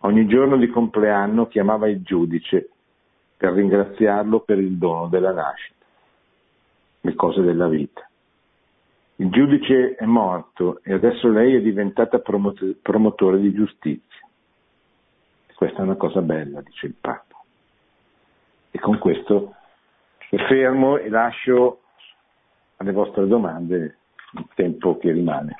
ogni 0.00 0.26
giorno 0.26 0.56
di 0.56 0.68
compleanno 0.68 1.46
chiamava 1.46 1.88
il 1.88 2.02
giudice 2.02 2.70
per 3.36 3.52
ringraziarlo 3.52 4.40
per 4.40 4.58
il 4.58 4.76
dono 4.76 5.06
della 5.06 5.32
nascita, 5.32 5.84
le 7.00 7.14
cose 7.14 7.40
della 7.42 7.68
vita. 7.68 8.08
Il 9.16 9.30
giudice 9.30 9.94
è 9.94 10.04
morto 10.04 10.80
e 10.82 10.92
adesso 10.92 11.28
lei 11.28 11.54
è 11.54 11.60
diventata 11.60 12.20
promotore 12.20 13.40
di 13.40 13.52
giustizia. 13.52 14.26
Questa 15.54 15.78
è 15.78 15.82
una 15.82 15.96
cosa 15.96 16.20
bella, 16.20 16.60
dice 16.60 16.86
il 16.86 16.94
Papa. 17.00 17.42
E 18.70 18.78
con 18.78 18.98
questo 18.98 19.54
mi 20.30 20.38
fermo 20.46 20.98
e 20.98 21.08
lascio 21.08 21.80
alle 22.76 22.92
vostre 22.92 23.26
domande 23.26 23.96
il 24.32 24.46
tempo 24.54 24.98
che 24.98 25.10
rimane. 25.12 25.56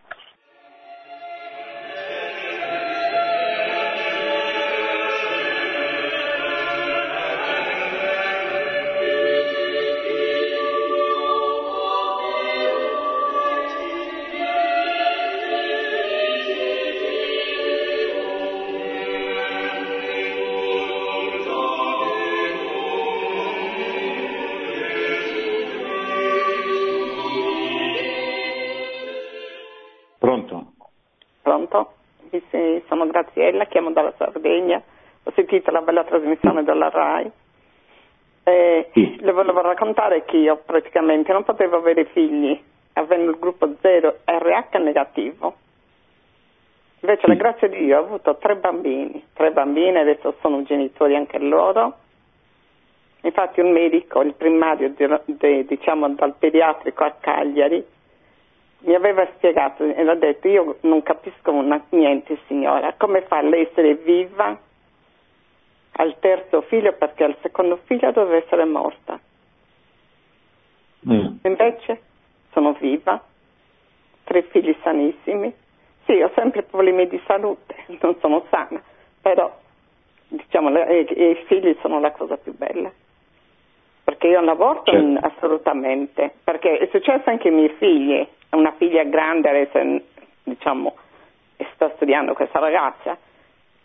Le 39.20 39.32
volevo 39.32 39.60
raccontare 39.60 40.24
che 40.24 40.36
io 40.36 40.56
praticamente 40.64 41.32
non 41.32 41.42
potevo 41.42 41.76
avere 41.76 42.04
figli, 42.06 42.60
avendo 42.92 43.30
il 43.30 43.38
gruppo 43.38 43.74
0 43.80 44.18
RH 44.24 44.78
negativo. 44.78 45.56
Invece, 47.00 47.22
sì. 47.22 47.26
la 47.28 47.34
grazia 47.34 47.68
di 47.68 47.78
Dio, 47.78 47.98
ho 47.98 48.04
avuto 48.04 48.36
tre 48.36 48.56
bambini, 48.56 49.24
tre 49.34 49.50
bambine, 49.50 50.00
adesso 50.00 50.36
sono 50.40 50.62
genitori 50.62 51.16
anche 51.16 51.38
loro. 51.38 51.96
Infatti 53.22 53.60
un 53.60 53.72
medico, 53.72 54.20
il 54.22 54.34
primario 54.34 54.90
di, 54.90 55.06
di, 55.24 55.64
diciamo 55.64 56.08
dal 56.10 56.34
pediatrico 56.38 57.02
a 57.02 57.16
Cagliari, 57.18 57.84
mi 58.80 58.94
aveva 58.94 59.26
spiegato 59.34 59.82
e 59.82 60.04
l'ha 60.04 60.14
detto 60.14 60.46
io 60.46 60.76
non 60.82 61.02
capisco 61.02 61.50
una, 61.50 61.82
niente 61.88 62.38
signora, 62.46 62.94
come 62.96 63.22
fa 63.22 63.42
lei 63.42 63.62
essere 63.68 63.94
viva 63.96 64.56
al 65.99 66.16
terzo 66.18 66.62
figlio 66.62 66.92
perché 66.92 67.24
al 67.24 67.36
secondo 67.42 67.78
figlio 67.84 68.11
doveva 68.12 68.36
essere 68.36 68.64
morta. 68.64 69.18
Mm. 71.09 71.36
Invece 71.42 72.01
sono 72.53 72.72
viva, 72.80 73.22
tre 74.24 74.42
figli 74.42 74.74
sanissimi. 74.82 75.53
Sì, 76.05 76.20
ho 76.20 76.30
sempre 76.34 76.62
problemi 76.62 77.07
di 77.07 77.20
salute, 77.26 77.76
non 78.01 78.16
sono 78.20 78.44
sana, 78.51 78.82
però 79.20 79.55
diciamo 80.28 80.70
le, 80.70 81.01
i, 81.01 81.30
i 81.30 81.44
figli 81.46 81.76
sono 81.80 82.01
la 82.01 82.12
cosa 82.12 82.36
più 82.36 82.55
bella 82.57 82.90
perché 84.09 84.28
io 84.28 84.40
non 84.40 84.49
aborto 84.49 84.90
certo. 84.90 85.26
assolutamente, 85.26 86.32
perché 86.42 86.78
è 86.78 86.88
successo 86.90 87.28
anche 87.28 87.49
ai 87.49 87.55
miei 87.55 87.68
figli, 87.76 88.26
una 88.53 88.72
figlia 88.72 89.05
grande 89.05 89.51
adesso 89.51 90.03
diciamo 90.44 90.96
sta 91.74 91.92
studiando 91.94 92.32
questa 92.32 92.59
ragazza, 92.59 93.18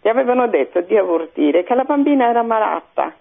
gli 0.04 0.10
avevano 0.10 0.48
detto 0.48 0.82
di 0.82 0.98
abortire 0.98 1.64
che 1.64 1.74
la 1.76 1.86
bambina 1.86 2.28
era 2.28 2.42
malata, 2.44 3.14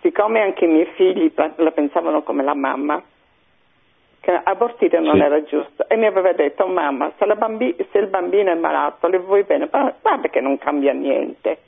siccome 0.00 0.40
anche 0.40 0.64
i 0.64 0.68
miei 0.68 0.86
figli 0.96 1.32
la 1.36 1.70
pensavano 1.70 2.24
come 2.24 2.42
la 2.42 2.54
mamma, 2.54 3.00
che 4.18 4.40
abortire 4.42 4.98
non 4.98 5.14
sì. 5.14 5.20
era 5.20 5.40
giusto. 5.44 5.88
E 5.88 5.94
mi 5.94 6.06
aveva 6.06 6.32
detto 6.32 6.66
mamma 6.66 7.12
se, 7.16 7.24
bambi- 7.36 7.76
se, 7.92 7.98
il 7.98 8.08
bambino 8.08 8.50
è 8.50 8.56
malato 8.56 9.06
le 9.06 9.18
vuoi 9.18 9.44
bene, 9.44 9.68
guarda 9.70 10.28
che 10.28 10.40
non 10.40 10.58
cambia 10.58 10.92
niente, 10.92 11.58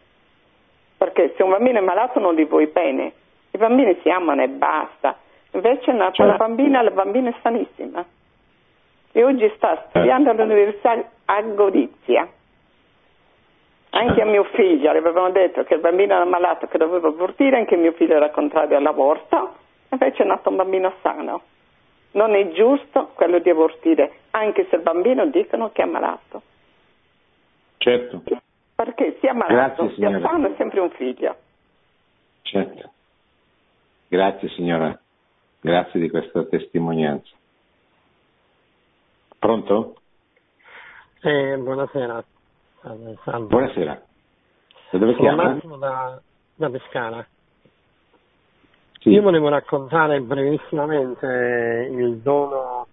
perché 0.97 1.33
se 1.37 1.45
un 1.45 1.51
bambino 1.51 1.79
è 1.79 1.83
malato 1.83 2.19
non 2.19 2.35
gli 2.35 2.47
vuoi 2.47 2.67
bene, 2.67 3.13
i 3.53 3.59
bambini 3.59 3.97
si 4.03 4.11
amano 4.11 4.43
e 4.43 4.49
basta, 4.49 5.19
invece 5.53 5.93
è 5.93 5.95
nata 5.95 6.15
certo. 6.15 6.33
la 6.33 6.37
bambina, 6.37 6.83
la 6.83 6.91
bambina 6.91 7.31
è 7.31 7.35
sanissima. 7.43 8.05
E 9.13 9.23
oggi 9.23 9.49
sta 9.55 9.87
studiando 9.89 10.31
all'università 10.31 11.01
a 11.27 11.43
Gorizia. 11.43 12.29
Anche 13.97 14.21
a 14.21 14.27
mio 14.27 14.45
figlio 14.45 14.93
le 14.93 14.99
avevano 14.99 15.31
detto 15.31 15.65
che 15.65 15.75
il 15.75 15.81
bambino 15.81 16.15
era 16.15 16.27
malato, 16.27 16.67
che 16.67 16.77
doveva 16.77 17.09
abortire, 17.09 17.57
anche 17.57 17.77
mio 17.77 17.93
figlio 17.93 18.15
era 18.15 18.31
contrario 18.31 18.77
all'aborto, 18.77 19.55
invece 19.89 20.23
è 20.23 20.27
nato 20.27 20.51
un 20.51 20.57
bambino 20.57 20.93
sano. 21.01 21.43
Non 22.13 22.35
è 22.35 22.51
giusto 22.53 23.11
quello 23.15 23.39
di 23.39 23.49
abortire, 23.49 24.21
anche 24.33 24.67
se 24.69 24.77
il 24.77 24.83
bambino 24.83 25.27
dicono 25.27 25.71
che 25.73 25.83
è 25.83 25.87
malato. 25.87 26.43
Certo. 27.79 28.23
Perché 28.75 29.17
sia 29.21 29.33
malato, 29.33 29.87
Grazie, 29.87 29.95
sia 29.97 30.21
sano 30.21 30.49
è 30.49 30.55
sempre 30.59 30.81
un 30.81 30.91
figlio. 30.91 31.37
Certo. 32.43 32.91
Grazie 34.09 34.49
signora, 34.51 34.99
grazie 35.61 36.01
di 36.01 36.11
questa 36.11 36.45
testimonianza. 36.45 37.35
Pronto? 39.39 39.97
Eh, 41.23 41.57
buonasera. 41.57 42.25
Salve. 42.87 43.47
Buonasera. 43.49 44.01
Da 44.91 44.99
dove 44.99 45.13
Sono 45.15 45.23
chiama? 45.23 45.43
Massimo 45.55 45.77
da, 45.77 46.21
da 46.55 46.71
Pescara. 46.71 47.27
Sì. 49.01 49.11
Io 49.11 49.23
volevo 49.23 49.49
raccontare 49.49 50.21
brevissimamente 50.21 51.89
il 51.91 52.19
dono, 52.19 52.87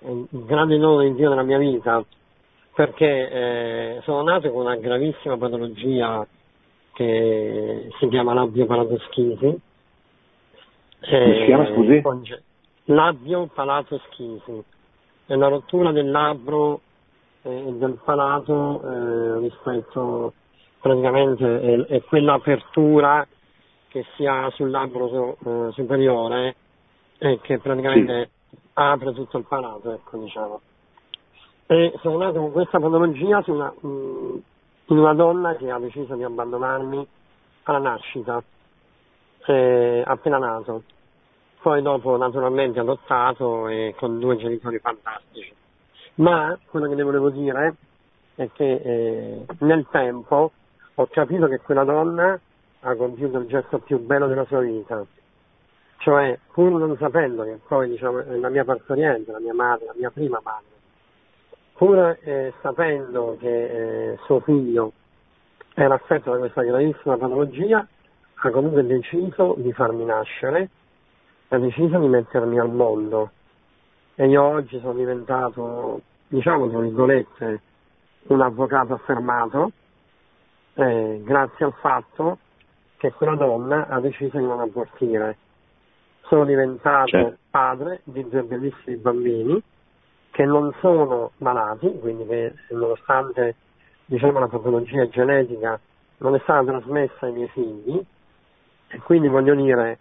il 0.00 0.26
grande 0.30 0.78
dono 0.78 1.02
di 1.02 1.14
Dio 1.14 1.28
nella 1.28 1.44
mia 1.44 1.58
vita, 1.58 2.04
perché 2.74 3.30
eh, 3.30 4.00
sono 4.02 4.22
nato 4.22 4.50
con 4.50 4.62
una 4.62 4.76
gravissima 4.76 5.36
patologia 5.36 6.26
che 6.92 7.88
si 8.00 8.08
chiama 8.08 8.34
labbio 8.34 8.66
palatoschisi. 8.66 9.60
Come 11.00 11.36
si 11.38 11.44
chiama, 11.44 11.66
scusi? 11.66 12.02
Labbio 12.86 13.46
palatoschisi 13.46 14.64
è 15.26 15.36
la 15.36 15.46
rottura 15.46 15.92
del 15.92 16.10
labbro 16.10 16.80
e 17.46 17.72
del 17.74 17.98
palato 18.02 18.80
eh, 18.82 19.38
rispetto 19.40 20.32
praticamente 20.80 21.60
è, 21.60 21.80
è 21.86 22.02
quell'apertura 22.02 23.26
che 23.88 24.04
si 24.16 24.26
ha 24.26 24.50
sul 24.54 24.70
labbro 24.70 25.36
uh, 25.38 25.70
superiore 25.72 26.56
e 27.18 27.38
che 27.42 27.58
praticamente 27.58 28.30
sì. 28.48 28.56
apre 28.72 29.12
tutto 29.12 29.38
il 29.38 29.44
palato, 29.46 29.92
ecco 29.92 30.16
diciamo. 30.16 30.60
E 31.66 31.92
sono 32.00 32.16
nato 32.16 32.40
con 32.40 32.52
questa 32.52 32.80
patologia 32.80 33.42
su 33.42 33.52
una, 33.52 33.72
mh, 33.78 33.86
mm, 33.86 34.36
in 34.86 34.98
una 34.98 35.14
donna 35.14 35.54
che 35.54 35.70
ha 35.70 35.78
deciso 35.78 36.14
di 36.14 36.24
abbandonarmi 36.24 37.06
alla 37.64 37.78
nascita, 37.78 38.42
eh, 39.46 40.02
appena 40.04 40.38
nato. 40.38 40.82
Poi 41.60 41.80
dopo 41.82 42.16
naturalmente 42.16 42.80
adottato 42.80 43.68
e 43.68 43.94
con 43.96 44.18
due 44.18 44.36
genitori 44.36 44.78
fantastici. 44.78 45.54
Ma 46.16 46.56
quello 46.70 46.88
che 46.88 46.94
le 46.94 47.02
volevo 47.02 47.30
dire 47.30 47.74
è 48.36 48.48
che 48.52 48.74
eh, 48.74 49.46
nel 49.60 49.86
tempo 49.90 50.52
ho 50.94 51.06
capito 51.10 51.46
che 51.48 51.58
quella 51.60 51.84
donna 51.84 52.38
ha 52.80 52.94
compiuto 52.94 53.38
il 53.38 53.46
gesto 53.46 53.78
più 53.78 53.98
bello 53.98 54.28
della 54.28 54.44
sua 54.44 54.60
vita, 54.60 55.04
cioè 55.98 56.38
pur 56.52 56.70
non 56.72 56.96
sapendo 56.98 57.42
che 57.44 57.58
poi 57.66 57.88
diciamo, 57.88 58.20
è 58.20 58.36
la 58.36 58.48
mia 58.50 58.64
partoriente, 58.64 59.32
la 59.32 59.40
mia 59.40 59.54
madre, 59.54 59.86
la 59.86 59.94
mia 59.96 60.10
prima 60.10 60.40
madre, 60.42 60.66
pur 61.72 62.18
eh, 62.20 62.52
sapendo 62.60 63.36
che 63.40 64.12
eh, 64.12 64.18
suo 64.24 64.40
figlio 64.40 64.92
era 65.74 65.94
affetto 65.94 66.30
da 66.30 66.38
questa 66.38 66.62
gravissima 66.62 67.16
patologia, 67.16 67.86
ha 68.34 68.50
comunque 68.50 68.84
deciso 68.84 69.54
di 69.56 69.72
farmi 69.72 70.04
nascere, 70.04 70.68
ha 71.48 71.58
deciso 71.58 71.98
di 71.98 72.06
mettermi 72.06 72.58
al 72.58 72.70
mondo 72.70 73.30
e 74.16 74.26
io 74.26 74.42
oggi 74.42 74.78
sono 74.80 74.94
diventato, 74.94 76.00
diciamo 76.28 76.68
tra 76.68 76.78
virgolette, 76.78 77.60
un 78.26 78.40
avvocato 78.40 78.94
affermato 78.94 79.72
eh, 80.74 81.20
grazie 81.24 81.64
al 81.64 81.74
fatto 81.74 82.38
che 82.96 83.12
quella 83.12 83.34
donna 83.34 83.86
ha 83.88 84.00
deciso 84.00 84.38
di 84.38 84.44
non 84.44 84.60
abortire. 84.60 85.36
Sono 86.22 86.44
diventato 86.44 87.08
certo. 87.08 87.38
padre 87.50 88.00
di 88.04 88.26
due 88.28 88.42
bellissimi 88.42 88.96
bambini 88.96 89.62
che 90.30 90.44
non 90.44 90.72
sono 90.80 91.32
malati, 91.38 91.98
quindi 92.00 92.26
che 92.26 92.54
nonostante 92.70 93.56
diciamo, 94.06 94.38
la 94.38 94.48
patologia 94.48 95.08
genetica 95.08 95.78
non 96.18 96.34
è 96.34 96.38
stata 96.40 96.64
trasmessa 96.64 97.26
ai 97.26 97.32
miei 97.32 97.48
figli 97.48 98.02
e 98.88 98.98
quindi 98.98 99.28
voglio 99.28 99.54
dire 99.54 99.98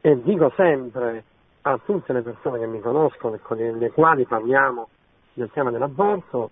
e 0.00 0.20
dico 0.22 0.52
sempre 0.54 1.24
a 1.66 1.78
tutte 1.82 2.12
le 2.12 2.20
persone 2.22 2.58
che 2.58 2.66
mi 2.66 2.80
conoscono 2.80 3.36
e 3.36 3.40
con 3.40 3.56
le 3.56 3.90
quali 3.90 4.26
parliamo 4.26 4.88
del 5.32 5.50
tema 5.50 5.70
dell'aborto 5.70 6.50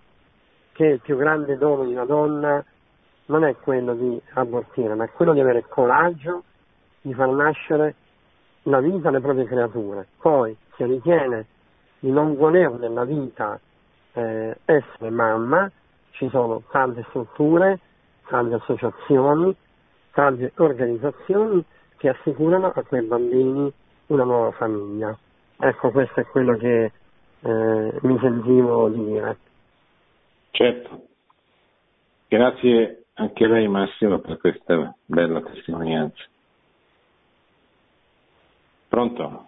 che 0.71 0.85
il 0.85 0.99
più 1.01 1.17
grande 1.17 1.55
dono 1.57 1.83
di 1.83 1.91
una 1.91 2.05
donna 2.05 2.63
non 3.25 3.43
è 3.43 3.55
quello 3.57 3.93
di 3.93 4.19
abortire, 4.33 4.95
ma 4.95 5.03
è 5.03 5.11
quello 5.11 5.33
di 5.33 5.39
avere 5.39 5.59
il 5.59 5.67
coraggio 5.67 6.43
di 7.01 7.13
far 7.13 7.29
nascere 7.29 7.95
la 8.63 8.79
vita 8.79 9.09
alle 9.09 9.19
proprie 9.19 9.45
creature. 9.45 10.07
Poi, 10.19 10.55
se 10.75 10.85
ritiene 10.85 11.45
di 11.99 12.11
non 12.11 12.35
voler 12.35 12.71
nella 12.71 13.05
vita 13.05 13.59
eh, 14.13 14.57
essere 14.65 15.09
mamma, 15.11 15.71
ci 16.11 16.27
sono 16.29 16.63
tante 16.71 17.05
strutture, 17.09 17.79
tante 18.27 18.55
associazioni, 18.55 19.55
tante 20.11 20.53
organizzazioni 20.57 21.63
che 21.97 22.09
assicurano 22.09 22.71
a 22.73 22.83
quei 22.83 23.03
bambini 23.03 23.71
una 24.07 24.23
nuova 24.23 24.51
famiglia. 24.51 25.17
Ecco, 25.57 25.91
questo 25.91 26.19
è 26.19 26.25
quello 26.25 26.57
che 26.57 26.91
eh, 27.41 27.99
mi 28.01 28.19
sentivo 28.19 28.89
di 28.89 29.05
dire. 29.05 29.37
Certo. 30.51 31.07
Grazie 32.27 33.05
anche 33.15 33.43
a 33.43 33.47
lei 33.47 33.67
Massimo 33.67 34.19
per 34.19 34.37
questa 34.39 34.93
bella 35.05 35.41
testimonianza. 35.41 36.23
Pronto? 38.87 39.47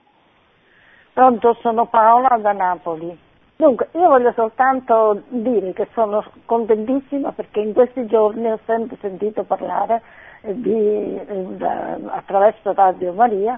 Pronto, 1.13 1.57
sono 1.61 1.85
Paola 1.87 2.37
da 2.37 2.51
Napoli. 2.51 3.17
Dunque, 3.55 3.87
io 3.93 4.09
voglio 4.09 4.33
soltanto 4.33 5.23
dire 5.29 5.71
che 5.71 5.87
sono 5.93 6.23
contentissima 6.45 7.31
perché 7.31 7.61
in 7.61 7.73
questi 7.73 8.05
giorni 8.05 8.51
ho 8.51 8.59
sempre 8.65 8.97
sentito 8.99 9.43
parlare 9.43 10.01
di, 10.41 11.15
eh, 11.17 11.99
attraverso 12.07 12.73
Radio 12.73 13.13
Maria 13.13 13.57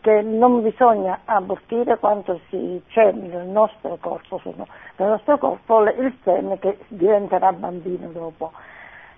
che 0.00 0.22
non 0.22 0.62
bisogna 0.62 1.20
abortire 1.24 1.98
quanto 1.98 2.40
si, 2.48 2.82
c'è 2.88 3.12
nel 3.12 3.46
nostro 3.46 3.98
corpo, 4.00 4.38
sono, 4.38 4.66
nel 4.96 5.08
nostro 5.08 5.38
corpo 5.38 5.82
il 5.82 6.16
seme 6.22 6.58
che 6.58 6.78
diventerà 6.88 7.52
bambino 7.52 8.08
dopo. 8.08 8.52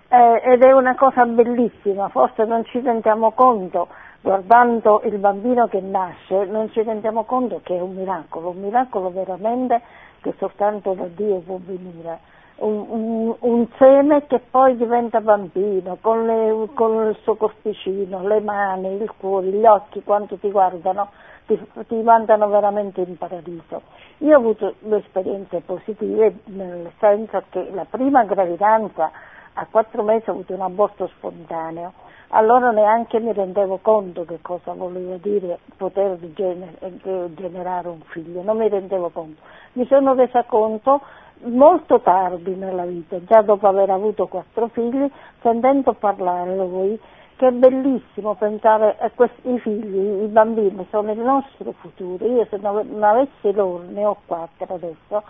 Eh, 0.07 0.41
ed 0.43 0.63
è 0.63 0.71
una 0.71 0.95
cosa 0.95 1.25
bellissima, 1.25 2.09
forse 2.09 2.45
non 2.45 2.63
ci 2.65 2.79
rendiamo 2.79 3.31
conto, 3.31 3.87
guardando 4.21 5.01
il 5.05 5.17
bambino 5.17 5.67
che 5.67 5.81
nasce, 5.81 6.45
non 6.45 6.71
ci 6.71 6.83
rendiamo 6.83 7.23
conto 7.23 7.61
che 7.63 7.75
è 7.75 7.81
un 7.81 7.95
miracolo, 7.95 8.49
un 8.49 8.61
miracolo 8.61 9.11
veramente 9.11 9.81
che 10.21 10.33
soltanto 10.37 10.93
da 10.93 11.05
Dio 11.05 11.39
può 11.39 11.59
venire 11.63 12.33
un, 12.57 12.85
un, 12.89 13.35
un, 13.39 13.67
seme 13.77 14.25
che 14.27 14.39
poi 14.39 14.77
diventa 14.77 15.19
bambino, 15.19 15.97
con, 15.99 16.25
le, 16.25 16.69
con, 16.73 17.09
il 17.09 17.17
suo 17.23 17.35
corpicino, 17.35 18.25
le 18.27 18.39
mani, 18.39 18.95
il 18.95 19.11
cuore, 19.17 19.47
gli 19.47 19.65
occhi, 19.65 20.03
quanto 20.03 20.37
ti 20.37 20.49
guardano, 20.49 21.09
ti, 21.45 21.59
ti 21.87 21.95
mandano 22.01 22.47
veramente 22.47 23.01
in 23.01 23.17
paradiso. 23.17 23.81
Io 24.19 24.35
ho 24.35 24.39
avuto 24.39 24.75
due 24.79 24.99
esperienze 24.99 25.61
positive, 25.61 26.39
nel 26.45 26.91
senso 26.99 27.43
che 27.49 27.69
la 27.73 27.85
prima 27.89 28.23
gravidanza 28.23 29.11
a 29.53 29.67
quattro 29.69 30.03
mesi 30.03 30.29
ho 30.29 30.33
avuto 30.33 30.53
un 30.53 30.61
aborto 30.61 31.07
spontaneo, 31.07 31.93
allora 32.29 32.71
neanche 32.71 33.19
mi 33.19 33.31
rendevo 33.33 33.79
conto 33.81 34.25
che 34.25 34.39
cosa 34.41 34.73
voleva 34.73 35.15
dire 35.17 35.59
poter 35.77 36.17
gener- 36.33 37.33
generare 37.35 37.87
un 37.87 38.01
figlio, 38.07 38.41
non 38.41 38.57
mi 38.57 38.67
rendevo 38.67 39.09
conto. 39.09 39.41
Mi 39.73 39.85
sono 39.87 40.13
resa 40.13 40.43
conto 40.43 41.01
molto 41.43 41.99
tardi 42.01 42.55
nella 42.55 42.85
vita, 42.85 43.17
già 43.25 43.41
dopo 43.41 43.67
aver 43.67 43.89
avuto 43.89 44.27
quattro 44.27 44.67
figli, 44.67 45.09
sentendo 45.41 45.93
parlare 45.93 46.55
voi, 46.55 46.99
che 47.35 47.47
è 47.47 47.51
bellissimo 47.51 48.35
pensare 48.35 48.95
a 48.99 49.11
questi 49.13 49.59
figli, 49.59 50.23
i 50.23 50.27
bambini 50.27 50.85
sono 50.89 51.11
il 51.11 51.19
nostro 51.19 51.73
futuro. 51.73 52.25
Io 52.25 52.45
se 52.49 52.57
non 52.57 53.03
avessi 53.03 53.51
loro, 53.51 53.83
ne 53.89 54.05
ho 54.05 54.17
quattro 54.25 54.75
adesso, 54.75 55.23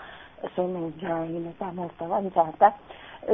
sono 0.53 0.91
già 0.97 1.23
in 1.23 1.47
età 1.47 1.71
molto 1.71 2.03
avanzata, 2.03 2.75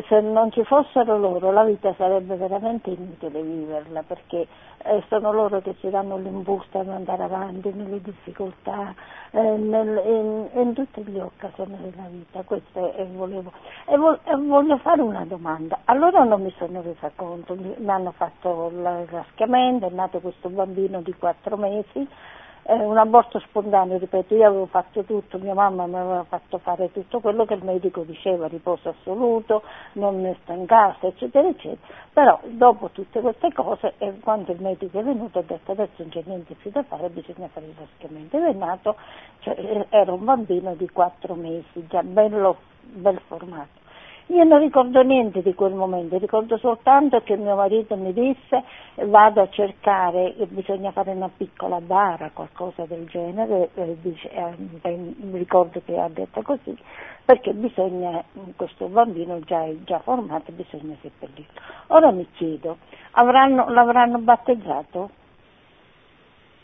se 0.07 0.21
non 0.21 0.51
ci 0.51 0.63
fossero 0.63 1.17
loro 1.17 1.51
la 1.51 1.65
vita 1.65 1.93
sarebbe 1.97 2.35
veramente 2.37 2.91
inutile 2.91 3.41
viverla 3.41 4.03
perché 4.03 4.47
eh, 4.83 5.03
sono 5.09 5.33
loro 5.33 5.59
che 5.59 5.75
ci 5.79 5.89
danno 5.89 6.17
l'imbusto 6.17 6.79
ad 6.79 6.87
andare 6.87 7.23
avanti 7.23 7.71
nelle 7.73 8.01
difficoltà, 8.01 8.95
eh, 9.31 9.39
nel, 9.39 10.01
in, 10.05 10.49
in, 10.59 10.73
tutte 10.73 11.03
le 11.05 11.21
occasioni 11.21 11.77
della 11.81 12.07
vita. 12.09 12.41
Questo 12.43 12.93
è, 12.93 13.05
volevo. 13.05 13.51
E, 13.85 13.97
vo, 13.97 14.17
e, 14.23 14.35
voglio 14.37 14.77
fare 14.77 15.01
una 15.01 15.25
domanda. 15.25 15.79
Allora 15.85 16.23
non 16.23 16.41
mi 16.41 16.53
sono 16.57 16.81
resa 16.81 17.11
conto, 17.15 17.53
mi, 17.55 17.75
mi 17.77 17.89
hanno 17.89 18.11
fatto 18.11 18.71
il 18.73 19.07
raschiamento, 19.09 19.87
è 19.87 19.91
nato 19.91 20.19
questo 20.19 20.49
bambino 20.49 21.01
di 21.01 21.13
quattro 21.13 21.57
mesi 21.57 22.07
eh, 22.63 22.73
un 22.73 22.97
aborto 22.97 23.39
spontaneo, 23.39 23.97
ripeto, 23.97 24.35
io 24.35 24.47
avevo 24.47 24.65
fatto 24.67 25.03
tutto, 25.03 25.37
mia 25.39 25.53
mamma 25.53 25.87
mi 25.87 25.95
aveva 25.95 26.23
fatto 26.23 26.57
fare 26.59 26.91
tutto 26.91 27.19
quello 27.19 27.45
che 27.45 27.55
il 27.55 27.63
medico 27.63 28.03
diceva, 28.03 28.47
riposo 28.47 28.89
assoluto, 28.89 29.63
non 29.93 30.35
sta 30.41 30.53
in 30.53 30.65
casa, 30.65 31.07
eccetera, 31.07 31.47
eccetera. 31.47 31.93
Però 32.13 32.39
dopo 32.45 32.89
tutte 32.89 33.19
queste 33.19 33.51
cose, 33.53 33.93
e 33.97 34.19
quando 34.19 34.51
il 34.51 34.61
medico 34.61 34.99
è 34.99 35.03
venuto 35.03 35.39
ha 35.39 35.43
detto 35.43 35.71
adesso 35.71 35.93
non 35.97 36.09
c'è 36.09 36.21
niente 36.25 36.53
più 36.55 36.71
da 36.71 36.83
fare, 36.83 37.09
bisogna 37.09 37.47
fare 37.47 37.65
il 37.65 37.75
raschiamento. 37.77 38.37
Ed 38.37 38.43
è 38.43 38.53
nato, 38.53 38.95
cioè, 39.39 39.85
era 39.89 40.13
un 40.13 40.23
bambino 40.23 40.75
di 40.75 40.87
quattro 40.89 41.35
mesi, 41.35 41.85
già 41.87 42.03
bello, 42.03 42.57
bel 42.81 43.19
formato. 43.27 43.80
Io 44.31 44.45
non 44.45 44.59
ricordo 44.59 45.01
niente 45.01 45.41
di 45.41 45.53
quel 45.53 45.73
momento, 45.73 46.17
ricordo 46.17 46.57
soltanto 46.57 47.21
che 47.21 47.35
mio 47.35 47.55
marito 47.55 47.97
mi 47.97 48.13
disse 48.13 48.63
vado 49.07 49.41
a 49.41 49.49
cercare, 49.49 50.35
bisogna 50.47 50.91
fare 50.91 51.11
una 51.11 51.29
piccola 51.35 51.81
bara, 51.81 52.31
qualcosa 52.31 52.85
del 52.85 53.07
genere, 53.07 53.71
eh, 53.73 53.97
dice, 53.99 54.29
eh, 54.29 54.55
mi 54.55 55.37
ricordo 55.37 55.81
che 55.83 55.99
ha 55.99 56.07
detto 56.07 56.41
così, 56.43 56.73
perché 57.25 57.53
bisogna, 57.53 58.23
questo 58.55 58.87
bambino 58.87 59.37
già 59.41 59.65
è 59.65 59.75
già 59.83 59.99
formato, 59.99 60.53
bisogna 60.53 60.95
seppellirlo. 61.01 61.59
Ora 61.87 62.11
mi 62.11 62.25
chiedo, 62.31 62.77
avranno, 63.11 63.69
l'avranno 63.69 64.17
battezzato? 64.19 65.09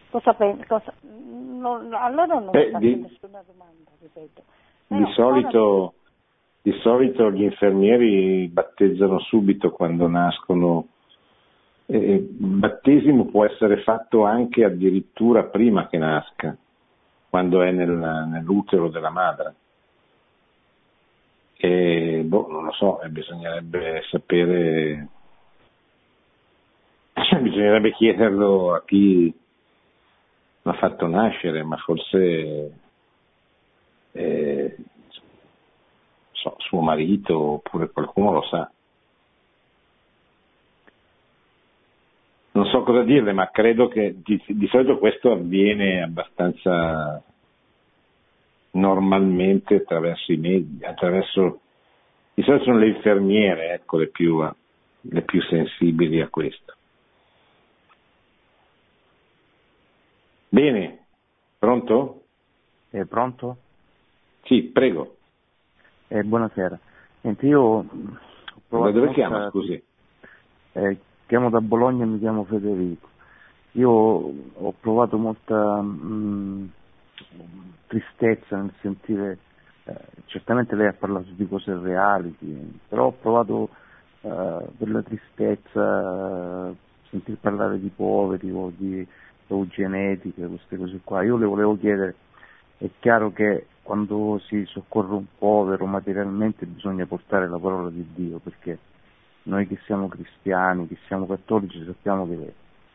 Cosa 0.09 0.33
pensa? 0.35 0.81
Non, 1.01 1.93
allora 1.93 2.39
non 2.39 2.55
eh, 2.55 2.71
ho 2.73 2.79
di, 2.79 2.95
nessuna 2.95 3.43
domanda, 3.45 3.91
ripeto. 3.99 4.41
Però, 4.87 5.05
di 5.05 5.11
solito 5.11 5.93
di 6.67 6.77
solito 6.81 7.31
gli 7.31 7.43
infermieri 7.43 8.49
battezzano 8.49 9.19
subito 9.19 9.71
quando 9.71 10.09
nascono. 10.09 10.87
Il 11.85 12.27
battesimo 12.29 13.27
può 13.27 13.45
essere 13.45 13.83
fatto 13.83 14.25
anche 14.25 14.65
addirittura 14.65 15.43
prima 15.43 15.87
che 15.87 15.97
nasca, 15.97 16.57
quando 17.29 17.61
è 17.61 17.71
nel, 17.71 18.25
nell'utero 18.27 18.89
della 18.89 19.09
madre. 19.09 19.55
E, 21.55 22.23
boh, 22.25 22.47
non 22.49 22.65
lo 22.65 22.73
so, 22.73 22.99
bisognerebbe 23.11 24.03
sapere 24.09 25.07
bisognerebbe 27.39 27.93
chiederlo 27.93 28.73
a 28.73 28.83
chi 28.83 29.33
l'ha 30.63 30.73
fatto 30.73 31.07
nascere, 31.07 31.63
ma 31.63 31.77
forse 31.77 32.71
eh, 34.11 34.75
so, 36.49 36.55
suo 36.59 36.81
marito 36.81 37.37
oppure 37.37 37.89
qualcuno 37.89 38.31
lo 38.31 38.41
sa. 38.43 38.71
Non 42.51 42.65
so 42.65 42.83
cosa 42.83 43.03
dirle, 43.03 43.33
ma 43.33 43.49
credo 43.51 43.87
che 43.87 44.15
di, 44.23 44.41
di 44.47 44.67
solito 44.67 44.97
questo 44.97 45.31
avviene 45.31 46.01
abbastanza 46.01 47.21
normalmente 48.71 49.75
attraverso 49.75 50.31
i 50.31 50.37
media, 50.37 50.89
attraverso 50.89 51.61
di 52.33 52.43
solito 52.43 52.65
sono 52.65 52.77
le 52.77 52.87
infermiere 52.87 53.73
ecco, 53.73 53.97
le, 53.97 54.07
più, 54.07 54.43
le 55.01 55.21
più 55.21 55.41
sensibili 55.43 56.21
a 56.21 56.29
questo. 56.29 56.75
Bene, 60.49 61.05
pronto? 61.59 62.23
È 62.89 63.03
pronto? 63.05 63.57
Sì, 64.43 64.63
prego. 64.63 65.16
Eh, 66.09 66.23
buonasera. 66.23 66.79
Senti, 67.21 67.47
io 67.47 67.61
ho 67.61 67.85
provato 68.67 68.91
da 68.91 68.99
dove 68.99 69.13
chiama, 69.13 69.49
scusi? 69.49 69.83
Eh, 70.73 70.97
chiamo 71.25 71.49
da 71.49 71.59
Bologna 71.59 72.03
e 72.03 72.07
mi 72.07 72.19
chiamo 72.19 72.45
Federico. 72.45 73.07
Io 73.73 73.89
ho 73.89 74.73
provato 74.79 75.17
molta 75.17 75.81
mh, 75.81 75.99
mm, 76.03 76.65
tristezza 77.87 78.57
nel 78.57 78.73
sentire 78.81 79.37
eh, 79.87 79.95
certamente 80.25 80.75
lei 80.75 80.87
ha 80.87 80.93
parlato 80.93 81.29
di 81.29 81.47
cose 81.47 81.77
reali, 81.77 82.35
però 82.89 83.05
ho 83.05 83.11
provato 83.11 83.69
eh, 84.21 84.65
per 84.77 84.89
la 84.89 85.01
tristezza, 85.01 86.69
eh, 86.69 86.75
sentir 87.09 87.37
parlare 87.39 87.79
di 87.79 87.89
poveri 87.95 88.51
o 88.51 88.71
di 88.75 89.07
eugenetiche, 89.47 90.45
queste 90.45 90.75
cose 90.75 90.99
qua. 91.03 91.23
Io 91.23 91.37
le 91.37 91.45
volevo 91.45 91.77
chiedere, 91.77 92.15
è 92.77 92.89
chiaro 92.99 93.31
che 93.31 93.67
quando 93.81 94.39
si 94.47 94.65
soccorre 94.65 95.13
un 95.13 95.25
povero 95.37 95.85
materialmente 95.85 96.65
bisogna 96.65 97.05
portare 97.05 97.47
la 97.47 97.57
parola 97.57 97.89
di 97.89 98.05
Dio, 98.13 98.39
perché 98.39 98.77
noi 99.43 99.65
che 99.65 99.79
siamo 99.85 100.07
cristiani, 100.07 100.87
che 100.87 100.97
siamo 101.07 101.25
cattolici, 101.25 101.83
sappiamo 101.85 102.27
che, 102.27 102.53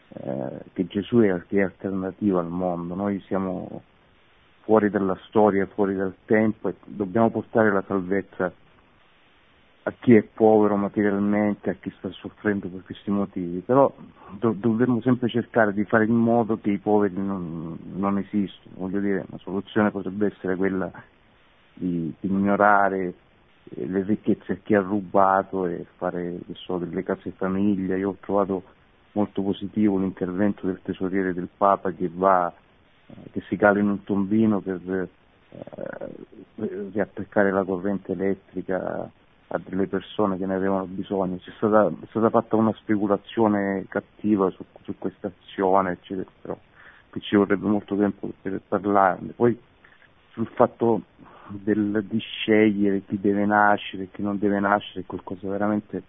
eh, 0.08 0.58
che 0.72 0.86
Gesù 0.86 1.18
è, 1.18 1.32
è 1.32 1.60
alternativa 1.62 2.40
al 2.40 2.48
mondo, 2.48 2.94
noi 2.94 3.20
siamo 3.26 3.82
fuori 4.60 4.90
dalla 4.90 5.18
storia, 5.26 5.66
fuori 5.66 5.96
dal 5.96 6.14
tempo 6.26 6.68
e 6.68 6.74
dobbiamo 6.84 7.30
portare 7.30 7.72
la 7.72 7.82
salvezza 7.86 8.52
a 9.84 9.92
chi 9.98 10.14
è 10.14 10.22
povero 10.22 10.76
materialmente, 10.76 11.70
a 11.70 11.74
chi 11.74 11.92
sta 11.98 12.08
soffrendo 12.10 12.68
per 12.68 12.82
questi 12.84 13.10
motivi, 13.10 13.60
però 13.60 13.92
do- 14.38 14.54
dovremmo 14.56 15.00
sempre 15.00 15.28
cercare 15.28 15.72
di 15.72 15.84
fare 15.84 16.04
in 16.04 16.14
modo 16.14 16.58
che 16.60 16.70
i 16.70 16.78
poveri 16.78 17.14
non, 17.16 17.76
non 17.94 18.18
esistano, 18.18 18.76
voglio 18.76 19.00
dire, 19.00 19.24
una 19.28 19.40
soluzione 19.40 19.90
potrebbe 19.90 20.26
essere 20.26 20.54
quella 20.54 20.90
di, 21.74 22.12
di 22.20 22.28
ignorare 22.28 23.14
eh, 23.70 23.86
le 23.86 24.02
ricchezze 24.04 24.52
a 24.52 24.58
chi 24.62 24.74
ha 24.74 24.80
rubato 24.80 25.66
e 25.66 25.84
fare 25.96 26.38
so, 26.52 26.78
delle 26.78 27.02
case 27.02 27.32
famiglia, 27.32 27.96
io 27.96 28.10
ho 28.10 28.16
trovato 28.20 28.62
molto 29.12 29.42
positivo 29.42 29.98
l'intervento 29.98 30.66
del 30.66 30.80
tesoriere 30.82 31.34
del 31.34 31.48
Papa 31.54 31.90
che 31.90 32.08
va 32.12 32.52
che 33.30 33.42
si 33.48 33.56
cala 33.56 33.78
in 33.78 33.88
un 33.88 34.04
tombino 34.04 34.60
per 34.60 34.80
eh, 34.86 35.08
riattaccare 36.92 37.50
la 37.50 37.62
corrente 37.62 38.12
elettrica 38.12 39.10
a 39.54 39.60
delle 39.62 39.86
persone 39.86 40.38
che 40.38 40.46
ne 40.46 40.54
avevano 40.54 40.84
bisogno. 40.84 41.36
C'è 41.36 41.52
stata, 41.56 41.88
è 41.88 42.06
stata 42.08 42.30
fatta 42.30 42.56
una 42.56 42.72
speculazione 42.74 43.84
cattiva 43.88 44.48
su, 44.50 44.64
su 44.82 44.94
questa 44.98 45.30
azione, 45.30 45.92
eccetera, 45.92 46.30
però 46.40 46.58
qui 47.10 47.20
ci 47.20 47.36
vorrebbe 47.36 47.66
molto 47.66 47.94
tempo 47.94 48.30
per 48.40 48.60
parlarne. 48.66 49.32
Poi 49.36 49.58
sul 50.30 50.48
fatto 50.54 51.02
del, 51.48 52.04
di 52.08 52.18
scegliere 52.18 53.02
chi 53.06 53.20
deve 53.20 53.44
nascere 53.44 54.04
e 54.04 54.08
chi 54.10 54.22
non 54.22 54.38
deve 54.38 54.58
nascere 54.58 55.00
è 55.00 55.06
qualcosa 55.06 55.48
veramente 55.48 56.02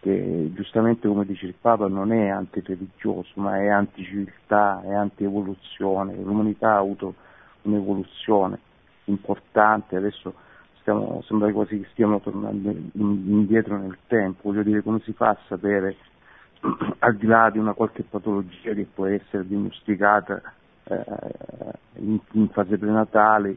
che 0.00 0.52
giustamente 0.54 1.08
come 1.08 1.24
dice 1.24 1.46
il 1.46 1.56
Papa 1.60 1.88
non 1.88 2.12
è 2.12 2.28
antireligioso 2.28 3.32
ma 3.34 3.58
è 3.58 3.66
anticiviltà, 3.66 4.80
è 4.84 4.92
antievoluzione, 4.92 6.14
l'umanità 6.14 6.74
ha 6.74 6.78
avuto 6.78 7.14
un'evoluzione 7.62 8.60
importante, 9.06 9.96
adesso 9.96 10.34
stiamo, 10.88 11.22
sembra 11.26 11.52
quasi 11.52 11.80
che 11.80 11.88
stiamo 11.92 12.18
tornando 12.20 12.74
indietro 12.92 13.76
nel 13.76 13.98
tempo, 14.06 14.48
voglio 14.48 14.62
dire 14.62 14.82
come 14.82 15.00
si 15.00 15.12
fa 15.12 15.28
a 15.28 15.38
sapere 15.46 15.96
al 17.00 17.16
di 17.16 17.26
là 17.26 17.50
di 17.50 17.58
una 17.58 17.74
qualche 17.74 18.04
patologia 18.04 18.72
che 18.72 18.86
può 18.92 19.04
essere 19.04 19.46
diagnosticata 19.46 20.40
eh, 20.84 21.04
in, 21.96 22.18
in 22.32 22.48
fase 22.48 22.78
prenatale, 22.78 23.56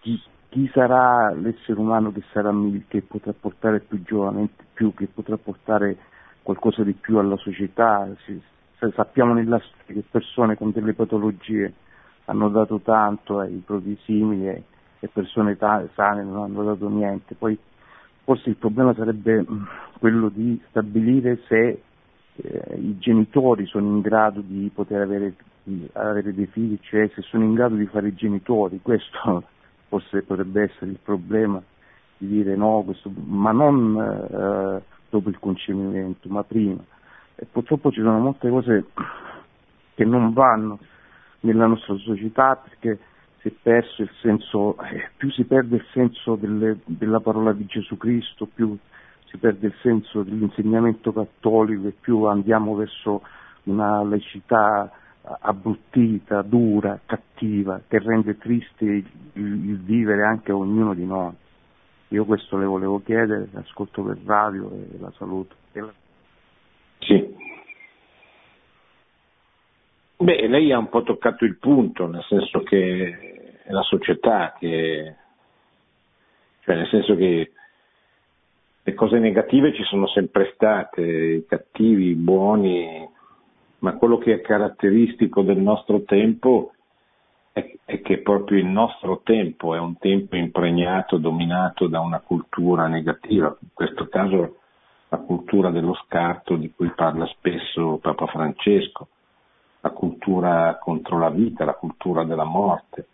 chi, 0.00 0.20
chi 0.48 0.70
sarà 0.72 1.30
l'essere 1.34 1.78
umano 1.78 2.10
che, 2.10 2.22
sarà, 2.32 2.50
che 2.88 3.02
potrà 3.02 3.34
portare 3.38 3.80
più 3.80 4.02
giovanamente, 4.02 4.64
più, 4.72 4.94
che 4.94 5.08
potrà 5.12 5.36
portare 5.36 5.98
qualcosa 6.42 6.82
di 6.82 6.94
più 6.94 7.18
alla 7.18 7.36
società. 7.36 8.08
Si, 8.24 8.40
sappiamo 8.94 9.34
nella 9.34 9.58
storia 9.58 10.00
che 10.00 10.04
persone 10.10 10.56
con 10.56 10.72
delle 10.72 10.94
patologie 10.94 11.72
hanno 12.24 12.48
dato 12.48 12.80
tanto 12.80 13.40
ai 13.40 13.62
propri 13.64 13.98
simili 14.04 14.70
e, 15.02 15.08
persone 15.08 15.56
sane 15.58 16.22
non 16.22 16.44
hanno 16.44 16.62
dato 16.62 16.88
niente. 16.88 17.34
Poi 17.34 17.58
forse 18.22 18.50
il 18.50 18.56
problema 18.56 18.94
sarebbe 18.94 19.42
mm, 19.42 19.64
quello 19.98 20.28
di 20.28 20.60
stabilire 20.68 21.40
se 21.48 21.82
eh, 22.36 22.76
i 22.76 22.96
genitori 22.98 23.66
sono 23.66 23.88
in 23.88 24.00
grado 24.00 24.40
di 24.40 24.70
poter 24.72 25.00
avere, 25.00 25.34
di 25.64 25.88
avere 25.94 26.32
dei 26.32 26.46
figli, 26.46 26.78
cioè 26.82 27.10
se 27.14 27.22
sono 27.22 27.42
in 27.44 27.54
grado 27.54 27.74
di 27.74 27.86
fare 27.86 28.08
i 28.08 28.14
genitori, 28.14 28.78
questo 28.82 29.44
forse 29.88 30.22
potrebbe 30.22 30.62
essere 30.62 30.92
il 30.92 30.98
problema 31.02 31.60
di 32.16 32.28
dire 32.28 32.54
no, 32.54 32.82
questo, 32.84 33.10
ma 33.26 33.50
non 33.50 33.98
eh, 33.98 34.82
dopo 35.10 35.28
il 35.28 35.38
concepimento, 35.40 36.28
ma 36.28 36.44
prima. 36.44 36.80
E 37.34 37.44
purtroppo 37.50 37.90
ci 37.90 38.00
sono 38.00 38.18
molte 38.20 38.48
cose 38.48 38.86
che 39.94 40.04
non 40.04 40.32
vanno 40.32 40.78
nella 41.40 41.66
nostra 41.66 41.96
società 41.96 42.56
perché 42.56 42.98
si 43.42 43.48
è 43.48 43.52
perso 43.60 44.02
il 44.02 44.10
senso, 44.20 44.80
eh, 44.82 45.10
più 45.16 45.30
si 45.30 45.44
perde 45.44 45.76
il 45.76 45.84
senso 45.92 46.36
delle, 46.36 46.78
della 46.84 47.20
parola 47.20 47.52
di 47.52 47.66
Gesù 47.66 47.96
Cristo, 47.96 48.46
più 48.46 48.78
si 49.26 49.36
perde 49.36 49.66
il 49.66 49.74
senso 49.82 50.22
dell'insegnamento 50.22 51.12
cattolico 51.12 51.88
e 51.88 51.94
più 51.98 52.24
andiamo 52.24 52.76
verso 52.76 53.22
una 53.64 54.02
laicità 54.04 54.90
abbrutita, 55.40 56.42
dura, 56.42 57.00
cattiva, 57.04 57.80
che 57.86 57.98
rende 57.98 58.38
triste 58.38 58.84
il, 58.84 59.06
il, 59.34 59.78
vivere 59.78 60.24
anche 60.24 60.52
ognuno 60.52 60.94
di 60.94 61.04
noi. 61.04 61.32
Io 62.08 62.24
questo 62.24 62.58
le 62.58 62.66
volevo 62.66 63.02
chiedere, 63.02 63.48
ascolto 63.54 64.02
per 64.02 64.18
radio 64.24 64.70
e 64.70 64.98
la 64.98 65.12
saluto. 65.16 65.54
Sì. 66.98 67.34
Beh, 70.22 70.46
lei 70.46 70.70
ha 70.70 70.78
un 70.78 70.88
po' 70.88 71.02
toccato 71.02 71.44
il 71.44 71.56
punto, 71.58 72.06
nel 72.06 72.22
senso 72.28 72.60
che 72.60 73.60
è 73.64 73.72
la 73.72 73.82
società 73.82 74.54
che, 74.56 75.16
cioè 76.60 76.76
nel 76.76 76.86
senso 76.86 77.16
che 77.16 77.50
le 78.84 78.94
cose 78.94 79.18
negative 79.18 79.74
ci 79.74 79.82
sono 79.82 80.06
sempre 80.06 80.52
state, 80.54 81.02
i 81.02 81.44
cattivi, 81.44 82.10
i 82.10 82.14
buoni, 82.14 83.04
ma 83.80 83.96
quello 83.96 84.18
che 84.18 84.34
è 84.34 84.40
caratteristico 84.42 85.42
del 85.42 85.58
nostro 85.58 86.02
tempo 86.02 86.72
è, 87.52 87.78
è, 87.84 88.00
che 88.00 88.18
proprio 88.18 88.60
il 88.60 88.66
nostro 88.66 89.22
tempo 89.24 89.74
è 89.74 89.80
un 89.80 89.98
tempo 89.98 90.36
impregnato, 90.36 91.16
dominato 91.16 91.88
da 91.88 91.98
una 91.98 92.20
cultura 92.20 92.86
negativa, 92.86 93.56
in 93.60 93.70
questo 93.72 94.06
caso 94.06 94.58
la 95.08 95.18
cultura 95.18 95.70
dello 95.70 95.94
scarto 96.06 96.54
di 96.54 96.72
cui 96.72 96.92
parla 96.94 97.26
spesso 97.26 97.98
Papa 98.00 98.26
Francesco, 98.26 99.08
la 99.82 99.90
cultura 99.90 100.78
contro 100.80 101.18
la 101.18 101.30
vita, 101.30 101.64
la 101.64 101.74
cultura 101.74 102.24
della 102.24 102.44
morte, 102.44 103.06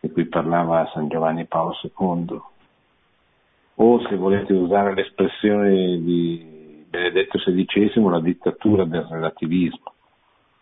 di 0.00 0.10
cui 0.10 0.26
parlava 0.26 0.88
San 0.94 1.08
Giovanni 1.08 1.44
Paolo 1.46 1.74
II. 1.82 2.40
O 3.82 4.08
se 4.08 4.16
volete 4.16 4.52
usare 4.52 4.94
l'espressione 4.94 6.00
di 6.00 6.86
Benedetto 6.88 7.38
XVI, 7.38 8.08
la 8.08 8.20
dittatura 8.20 8.84
del 8.84 9.02
relativismo 9.02 9.94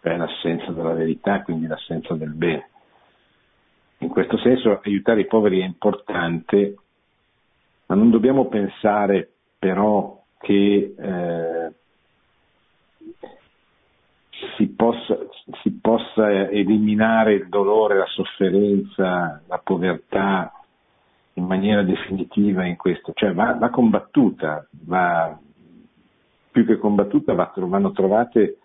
cioè 0.08 0.16
l'assenza 0.16 0.72
della 0.72 0.94
verità, 0.94 1.42
quindi 1.42 1.66
l'assenza 1.66 2.14
del 2.14 2.32
bene. 2.32 2.70
In 3.98 4.08
questo 4.08 4.38
senso 4.38 4.80
aiutare 4.82 5.20
i 5.20 5.26
poveri 5.26 5.60
è 5.60 5.64
importante, 5.64 6.76
ma 7.86 7.94
non 7.94 8.10
dobbiamo 8.10 8.46
pensare 8.46 9.30
però 9.58 10.22
che 10.38 10.94
eh, 10.96 11.72
si, 14.56 14.68
possa, 14.68 15.18
si 15.62 15.72
possa 15.80 16.30
eliminare 16.50 17.34
il 17.34 17.48
dolore, 17.48 17.98
la 17.98 18.06
sofferenza, 18.06 19.42
la 19.46 19.58
povertà 19.58 20.52
in 21.34 21.44
maniera 21.44 21.82
definitiva 21.82 22.64
in 22.64 22.76
questo, 22.76 23.12
cioè 23.14 23.32
va, 23.32 23.54
va 23.54 23.70
combattuta, 23.70 24.66
va, 24.84 25.38
più 26.50 26.66
che 26.66 26.78
combattuta 26.78 27.34
va, 27.34 27.52
vanno 27.54 27.92
trovate 27.92 28.58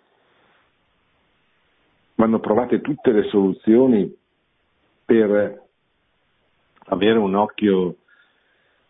vanno 2.16 2.40
provate 2.40 2.80
tutte 2.82 3.12
le 3.12 3.24
soluzioni 3.24 4.12
per 5.04 5.62
avere 6.86 7.18
un 7.18 7.36
occhio 7.36 7.96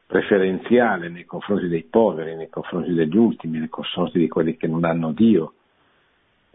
preferenziale 0.06 1.10
nei 1.10 1.26
confronti 1.26 1.68
dei 1.68 1.84
poveri, 1.84 2.36
nei 2.36 2.50
confronti 2.50 2.94
degli 2.94 3.16
ultimi, 3.16 3.60
nei 3.60 3.70
confronti 3.70 4.20
di 4.20 4.28
quelli 4.28 4.58
che 4.58 4.68
non 4.68 4.84
hanno 4.84 5.14
Dio 5.14 5.54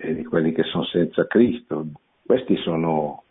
e 0.01 0.15
di 0.15 0.25
quelli 0.25 0.53
che 0.53 0.63
sono 0.63 0.85
senza 0.85 1.27
Cristo. 1.27 1.85
Questi 2.25 2.57
sono 2.59 3.25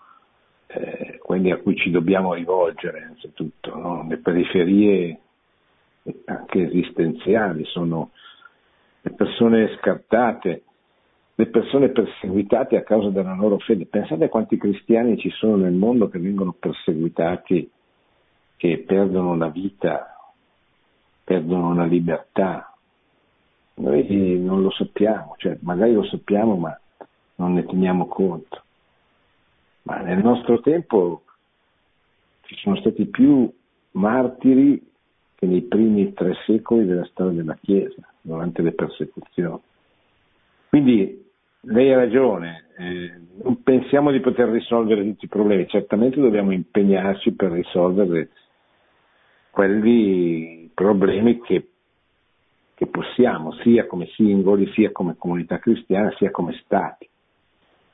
eh, 0.68 1.18
quelli 1.24 1.52
a 1.52 1.58
cui 1.58 1.78
ci 1.78 1.92
dobbiamo 1.92 2.34
rivolgere 2.34 3.00
innanzitutto, 3.00 3.76
no? 3.78 4.06
le 4.08 4.18
periferie 4.18 5.20
anche 6.26 6.62
esistenziali, 6.62 7.64
sono 7.66 8.12
le 9.02 9.12
persone 9.12 9.78
scartate, 9.78 10.64
le 11.36 11.46
persone 11.48 11.90
perseguitate 11.90 12.76
a 12.76 12.84
causa 12.84 13.10
della 13.10 13.36
loro 13.36 13.60
fede. 13.60 13.86
Pensate 13.86 14.28
quanti 14.28 14.58
cristiani 14.58 15.18
ci 15.18 15.30
sono 15.30 15.56
nel 15.56 15.74
mondo 15.74 16.10
che 16.10 16.20
vengono 16.20 16.52
perseguitati, 16.52 17.70
che 18.58 18.84
perdono 18.86 19.38
la 19.38 19.48
vita, 19.48 20.34
perdono 21.24 21.74
la 21.74 21.86
libertà. 21.86 22.77
Noi 23.78 24.40
non 24.40 24.62
lo 24.62 24.72
sappiamo, 24.72 25.36
cioè 25.38 25.58
magari 25.62 25.94
lo 25.94 26.04
sappiamo 26.06 26.56
ma 26.56 26.80
non 27.36 27.54
ne 27.54 27.66
teniamo 27.66 28.08
conto. 28.08 28.64
Ma 29.84 30.00
nel 30.00 30.24
nostro 30.24 30.60
tempo 30.62 31.24
ci 32.42 32.56
sono 32.56 32.76
stati 32.78 33.06
più 33.06 33.52
martiri 33.92 34.86
che 35.36 35.46
nei 35.46 35.62
primi 35.62 36.14
tre 36.14 36.34
secoli 36.46 36.86
della 36.86 37.06
storia 37.06 37.38
della 37.38 37.58
Chiesa, 37.62 38.02
durante 38.22 38.62
le 38.62 38.72
persecuzioni. 38.72 39.62
Quindi 40.70 41.26
lei 41.62 41.94
ha 41.94 41.98
ragione, 41.98 42.66
eh, 42.78 43.14
non 43.44 43.62
pensiamo 43.62 44.12
di 44.12 44.20
poter 44.20 44.50
risolvere 44.50 45.04
tutti 45.04 45.26
i 45.26 45.30
problemi, 45.30 45.68
certamente 45.68 46.20
dobbiamo 46.20 46.52
impegnarci 46.52 47.34
per 47.34 47.52
risolvere 47.52 48.30
quelli 49.52 50.70
problemi 50.74 51.40
che, 51.42 51.68
che 52.78 52.86
possiamo, 52.86 53.54
sia 53.64 53.88
come 53.88 54.06
singoli, 54.14 54.72
sia 54.74 54.92
come 54.92 55.16
comunità 55.18 55.58
cristiana, 55.58 56.14
sia 56.16 56.30
come 56.30 56.62
stati. 56.64 57.10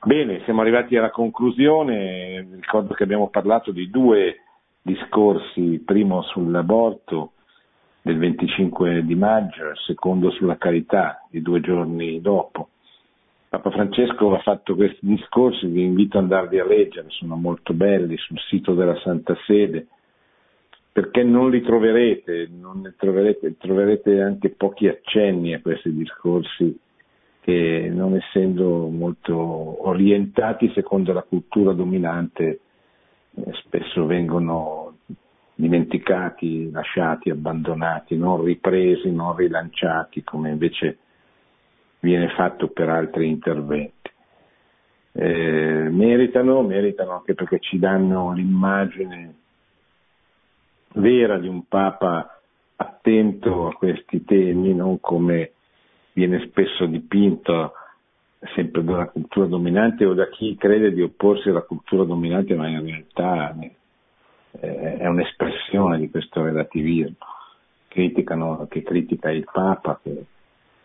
Bene, 0.04 0.42
siamo 0.44 0.60
arrivati 0.60 0.94
alla 0.94 1.10
conclusione, 1.10 2.46
ricordo 2.60 2.92
che 2.92 3.02
abbiamo 3.02 3.30
parlato 3.30 3.72
di 3.72 3.88
due 3.88 4.40
discorsi, 4.82 5.82
primo 5.82 6.20
sull'aborto 6.20 7.32
del 8.02 8.18
25 8.18 9.06
di 9.06 9.14
maggio, 9.14 9.70
il 9.70 9.78
secondo 9.86 10.30
sulla 10.32 10.58
carità 10.58 11.26
di 11.30 11.40
due 11.40 11.60
giorni 11.60 12.20
dopo. 12.20 12.68
Papa 13.48 13.70
Francesco 13.70 14.34
ha 14.34 14.40
fatto 14.40 14.74
questi 14.74 14.98
discorsi, 15.00 15.66
vi 15.66 15.82
invito 15.82 16.18
ad 16.18 16.24
andarli 16.24 16.58
a 16.58 16.66
leggere, 16.66 17.06
sono 17.08 17.36
molto 17.36 17.72
belli 17.72 18.18
sul 18.18 18.38
sito 18.50 18.74
della 18.74 18.98
Santa 18.98 19.34
Sede, 19.46 19.86
perché 20.94 21.24
non 21.24 21.50
li 21.50 21.60
troverete, 21.60 22.48
non 22.56 22.94
troverete, 22.96 23.56
troverete 23.56 24.20
anche 24.20 24.50
pochi 24.50 24.86
accenni 24.86 25.52
a 25.52 25.60
questi 25.60 25.92
discorsi 25.92 26.78
che 27.40 27.90
non 27.92 28.14
essendo 28.14 28.86
molto 28.86 29.88
orientati 29.88 30.70
secondo 30.72 31.12
la 31.12 31.24
cultura 31.24 31.72
dominante 31.72 32.60
eh, 33.34 33.42
spesso 33.64 34.06
vengono 34.06 34.98
dimenticati, 35.56 36.70
lasciati, 36.70 37.28
abbandonati, 37.28 38.16
non 38.16 38.44
ripresi, 38.44 39.10
non 39.10 39.34
rilanciati 39.34 40.22
come 40.22 40.50
invece 40.50 40.98
viene 41.98 42.28
fatto 42.36 42.68
per 42.68 42.88
altri 42.88 43.26
interventi. 43.26 44.10
Eh, 45.10 45.88
meritano, 45.90 46.62
meritano 46.62 47.14
anche 47.14 47.34
perché 47.34 47.58
ci 47.58 47.80
danno 47.80 48.30
l'immagine 48.32 49.42
vera 50.94 51.38
di 51.38 51.48
un 51.48 51.66
Papa 51.66 52.40
attento 52.76 53.68
a 53.68 53.74
questi 53.74 54.24
temi, 54.24 54.74
non 54.74 55.00
come 55.00 55.52
viene 56.12 56.46
spesso 56.46 56.86
dipinto 56.86 57.72
sempre 58.54 58.84
dalla 58.84 59.06
cultura 59.06 59.46
dominante 59.46 60.04
o 60.04 60.12
da 60.12 60.28
chi 60.28 60.56
crede 60.56 60.92
di 60.92 61.02
opporsi 61.02 61.48
alla 61.48 61.62
cultura 61.62 62.04
dominante, 62.04 62.54
ma 62.54 62.68
in 62.68 62.84
realtà 62.84 63.56
eh, 63.58 64.96
è 64.98 65.06
un'espressione 65.06 65.98
di 65.98 66.10
questo 66.10 66.42
relativismo. 66.42 67.16
Criticano, 67.88 68.66
che 68.68 68.82
critica 68.82 69.30
il 69.30 69.48
Papa, 69.50 70.00
che 70.02 70.26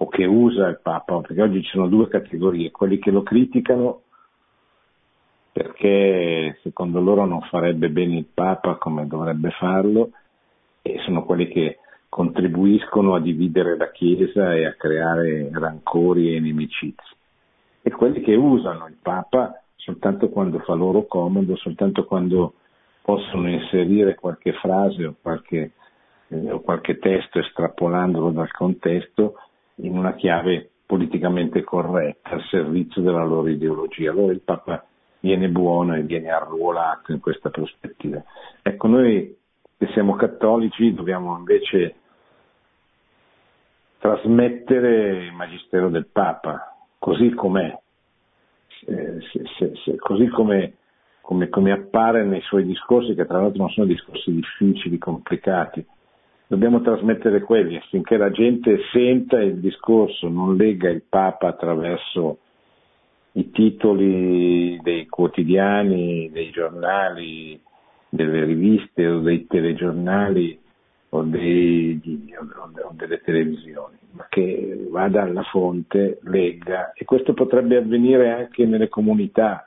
o 0.02 0.08
che 0.08 0.26
usa 0.26 0.68
il 0.68 0.80
Papa, 0.82 1.20
perché 1.20 1.42
oggi 1.42 1.62
ci 1.62 1.72
sono 1.72 1.88
due 1.88 2.08
categorie, 2.08 2.72
quelli 2.72 3.00
che 3.00 3.12
lo 3.12 3.22
criticano 3.22 4.04
perché 5.52 6.60
secondo 6.64 7.00
loro 7.02 7.26
non 7.26 7.42
farebbe 7.42 7.90
bene 7.90 8.18
il 8.18 8.28
Papa 8.34 8.76
come 8.76 9.08
dovrebbe 9.08 9.50
farlo 9.52 10.12
e 10.82 11.00
sono 11.06 11.24
quelli 11.26 11.48
che 11.48 11.80
contribuiscono 12.08 13.16
a 13.16 13.22
dividere 13.22 13.78
la 13.78 13.92
Chiesa 13.92 14.54
e 14.56 14.66
a 14.66 14.74
creare 14.74 15.50
rancori 15.52 16.30
e 16.34 16.38
inimicizie. 16.38 17.18
E 17.82 17.92
quelli 17.92 18.22
che 18.22 18.36
usano 18.36 18.88
il 18.88 18.98
Papa 19.02 19.62
soltanto 19.76 20.30
quando 20.30 20.60
fa 20.60 20.74
loro 20.74 21.06
comodo, 21.06 21.56
soltanto 21.56 22.06
quando 22.06 22.54
possono 23.02 23.50
inserire 23.50 24.16
qualche 24.16 24.54
frase 24.54 25.06
o 25.06 25.16
qualche, 25.20 25.72
eh, 26.28 26.52
o 26.52 26.60
qualche 26.60 27.00
testo 27.00 27.40
estrapolandolo 27.40 28.30
dal 28.32 28.52
contesto 28.52 29.36
in 29.76 29.98
una 29.98 30.14
chiave 30.14 30.70
politicamente 30.86 31.64
corretta 31.64 32.32
al 32.32 32.44
servizio 32.50 33.02
della 33.02 33.24
loro 33.24 33.48
ideologia. 33.48 34.12
Allora 34.12 34.34
il 34.34 34.42
Papa 34.42 34.86
viene 35.20 35.50
buono 35.50 35.96
e 35.96 36.04
viene 36.04 36.30
arruolato 36.30 37.12
in 37.12 37.20
questa 37.20 37.50
prospettiva. 37.50 38.24
Ecco, 38.62 38.88
noi 38.88 39.38
che 39.78 39.88
siamo 39.94 40.16
cattolici 40.16 40.94
dobbiamo 40.94 41.38
invece 41.38 41.96
trasmettere 44.00 45.26
il 45.26 45.34
magistero 45.34 45.90
del 45.90 46.08
Papa, 46.08 46.76
così 46.98 47.32
com'è, 47.32 47.78
se, 48.86 49.20
se, 49.58 49.72
se, 49.84 49.96
così 49.98 50.28
come, 50.28 50.76
come, 51.22 51.50
come 51.50 51.72
appare 51.72 52.24
nei 52.24 52.42
suoi 52.42 52.66
discorsi, 52.66 53.14
che 53.14 53.26
tra 53.26 53.42
l'altro 53.42 53.62
non 53.62 53.70
sono 53.70 53.86
discorsi 53.86 54.32
difficili, 54.32 54.98
complicati, 54.98 55.86
dobbiamo 56.48 56.82
trasmettere 56.82 57.42
quelli 57.42 57.78
affinché 57.78 58.18
la 58.18 58.32
gente 58.32 58.80
senta 58.92 59.42
il 59.42 59.60
discorso, 59.60 60.30
non 60.30 60.56
legga 60.56 60.90
il 60.90 61.04
Papa 61.08 61.48
attraverso 61.48 62.40
i 63.34 63.52
titoli 63.52 64.80
dei 64.82 65.08
quotidiani, 65.08 66.30
dei 66.32 66.50
giornali, 66.52 67.60
delle 68.10 68.44
riviste 68.44 69.08
o 69.08 69.20
dei 69.20 69.46
telegiornali 69.46 70.60
o, 71.10 71.24
dei, 71.24 72.00
o 72.38 72.92
delle 72.94 73.22
televisioni, 73.22 73.98
ma 74.12 74.26
che 74.30 74.88
vada 74.90 75.24
alla 75.24 75.44
fonte, 75.44 76.20
legga. 76.24 76.94
E 76.94 77.06
questo 77.06 77.34
potrebbe 77.34 77.78
avvenire 77.78 78.32
anche 78.32 78.66
nelle 78.66 78.90
comunità, 78.90 79.66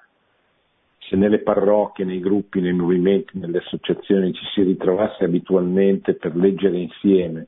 se 0.99 1.17
nelle 1.17 1.41
parrocchie, 1.41 2.05
nei 2.05 2.21
gruppi, 2.21 2.61
nei 2.61 2.73
movimenti, 2.73 3.39
nelle 3.39 3.59
associazioni 3.59 4.33
ci 4.33 4.45
si 4.55 4.63
ritrovasse 4.63 5.25
abitualmente 5.25 6.15
per 6.15 6.37
leggere 6.37 6.79
insieme 6.79 7.47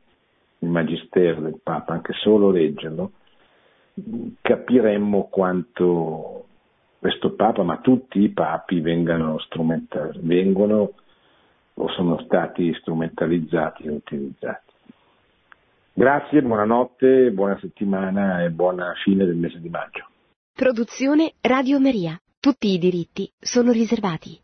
il 0.59 0.69
Magistero 0.69 1.41
del 1.41 1.61
Papa, 1.63 1.93
anche 1.93 2.13
solo 2.15 2.51
leggerlo, 2.51 3.13
capiremmo 4.41 5.29
quanto 5.29 6.47
questo 6.99 7.35
Papa, 7.35 7.63
ma 7.63 7.79
tutti 7.79 8.21
i 8.21 8.31
papi 8.31 8.81
vengano 8.81 9.39
strumentali, 9.41 10.19
vengono 10.23 10.93
o 11.75 11.89
sono 11.91 12.19
stati 12.25 12.73
strumentalizzati 12.81 13.83
e 13.85 13.91
utilizzati. 13.91 14.73
Grazie, 15.93 16.43
buonanotte, 16.43 17.31
buona 17.31 17.59
settimana 17.61 18.43
e 18.43 18.51
buona 18.51 18.95
fine 19.05 19.25
del 19.25 19.37
mese 19.37 19.61
di 19.61 19.69
maggio. 19.69 20.09
Produzione 20.53 21.35
Radio 21.41 21.79
Maria. 21.79 22.19
Tutti 22.41 22.69
i 22.69 22.79
diritti 22.79 23.31
sono 23.39 23.71
riservati. 23.71 24.41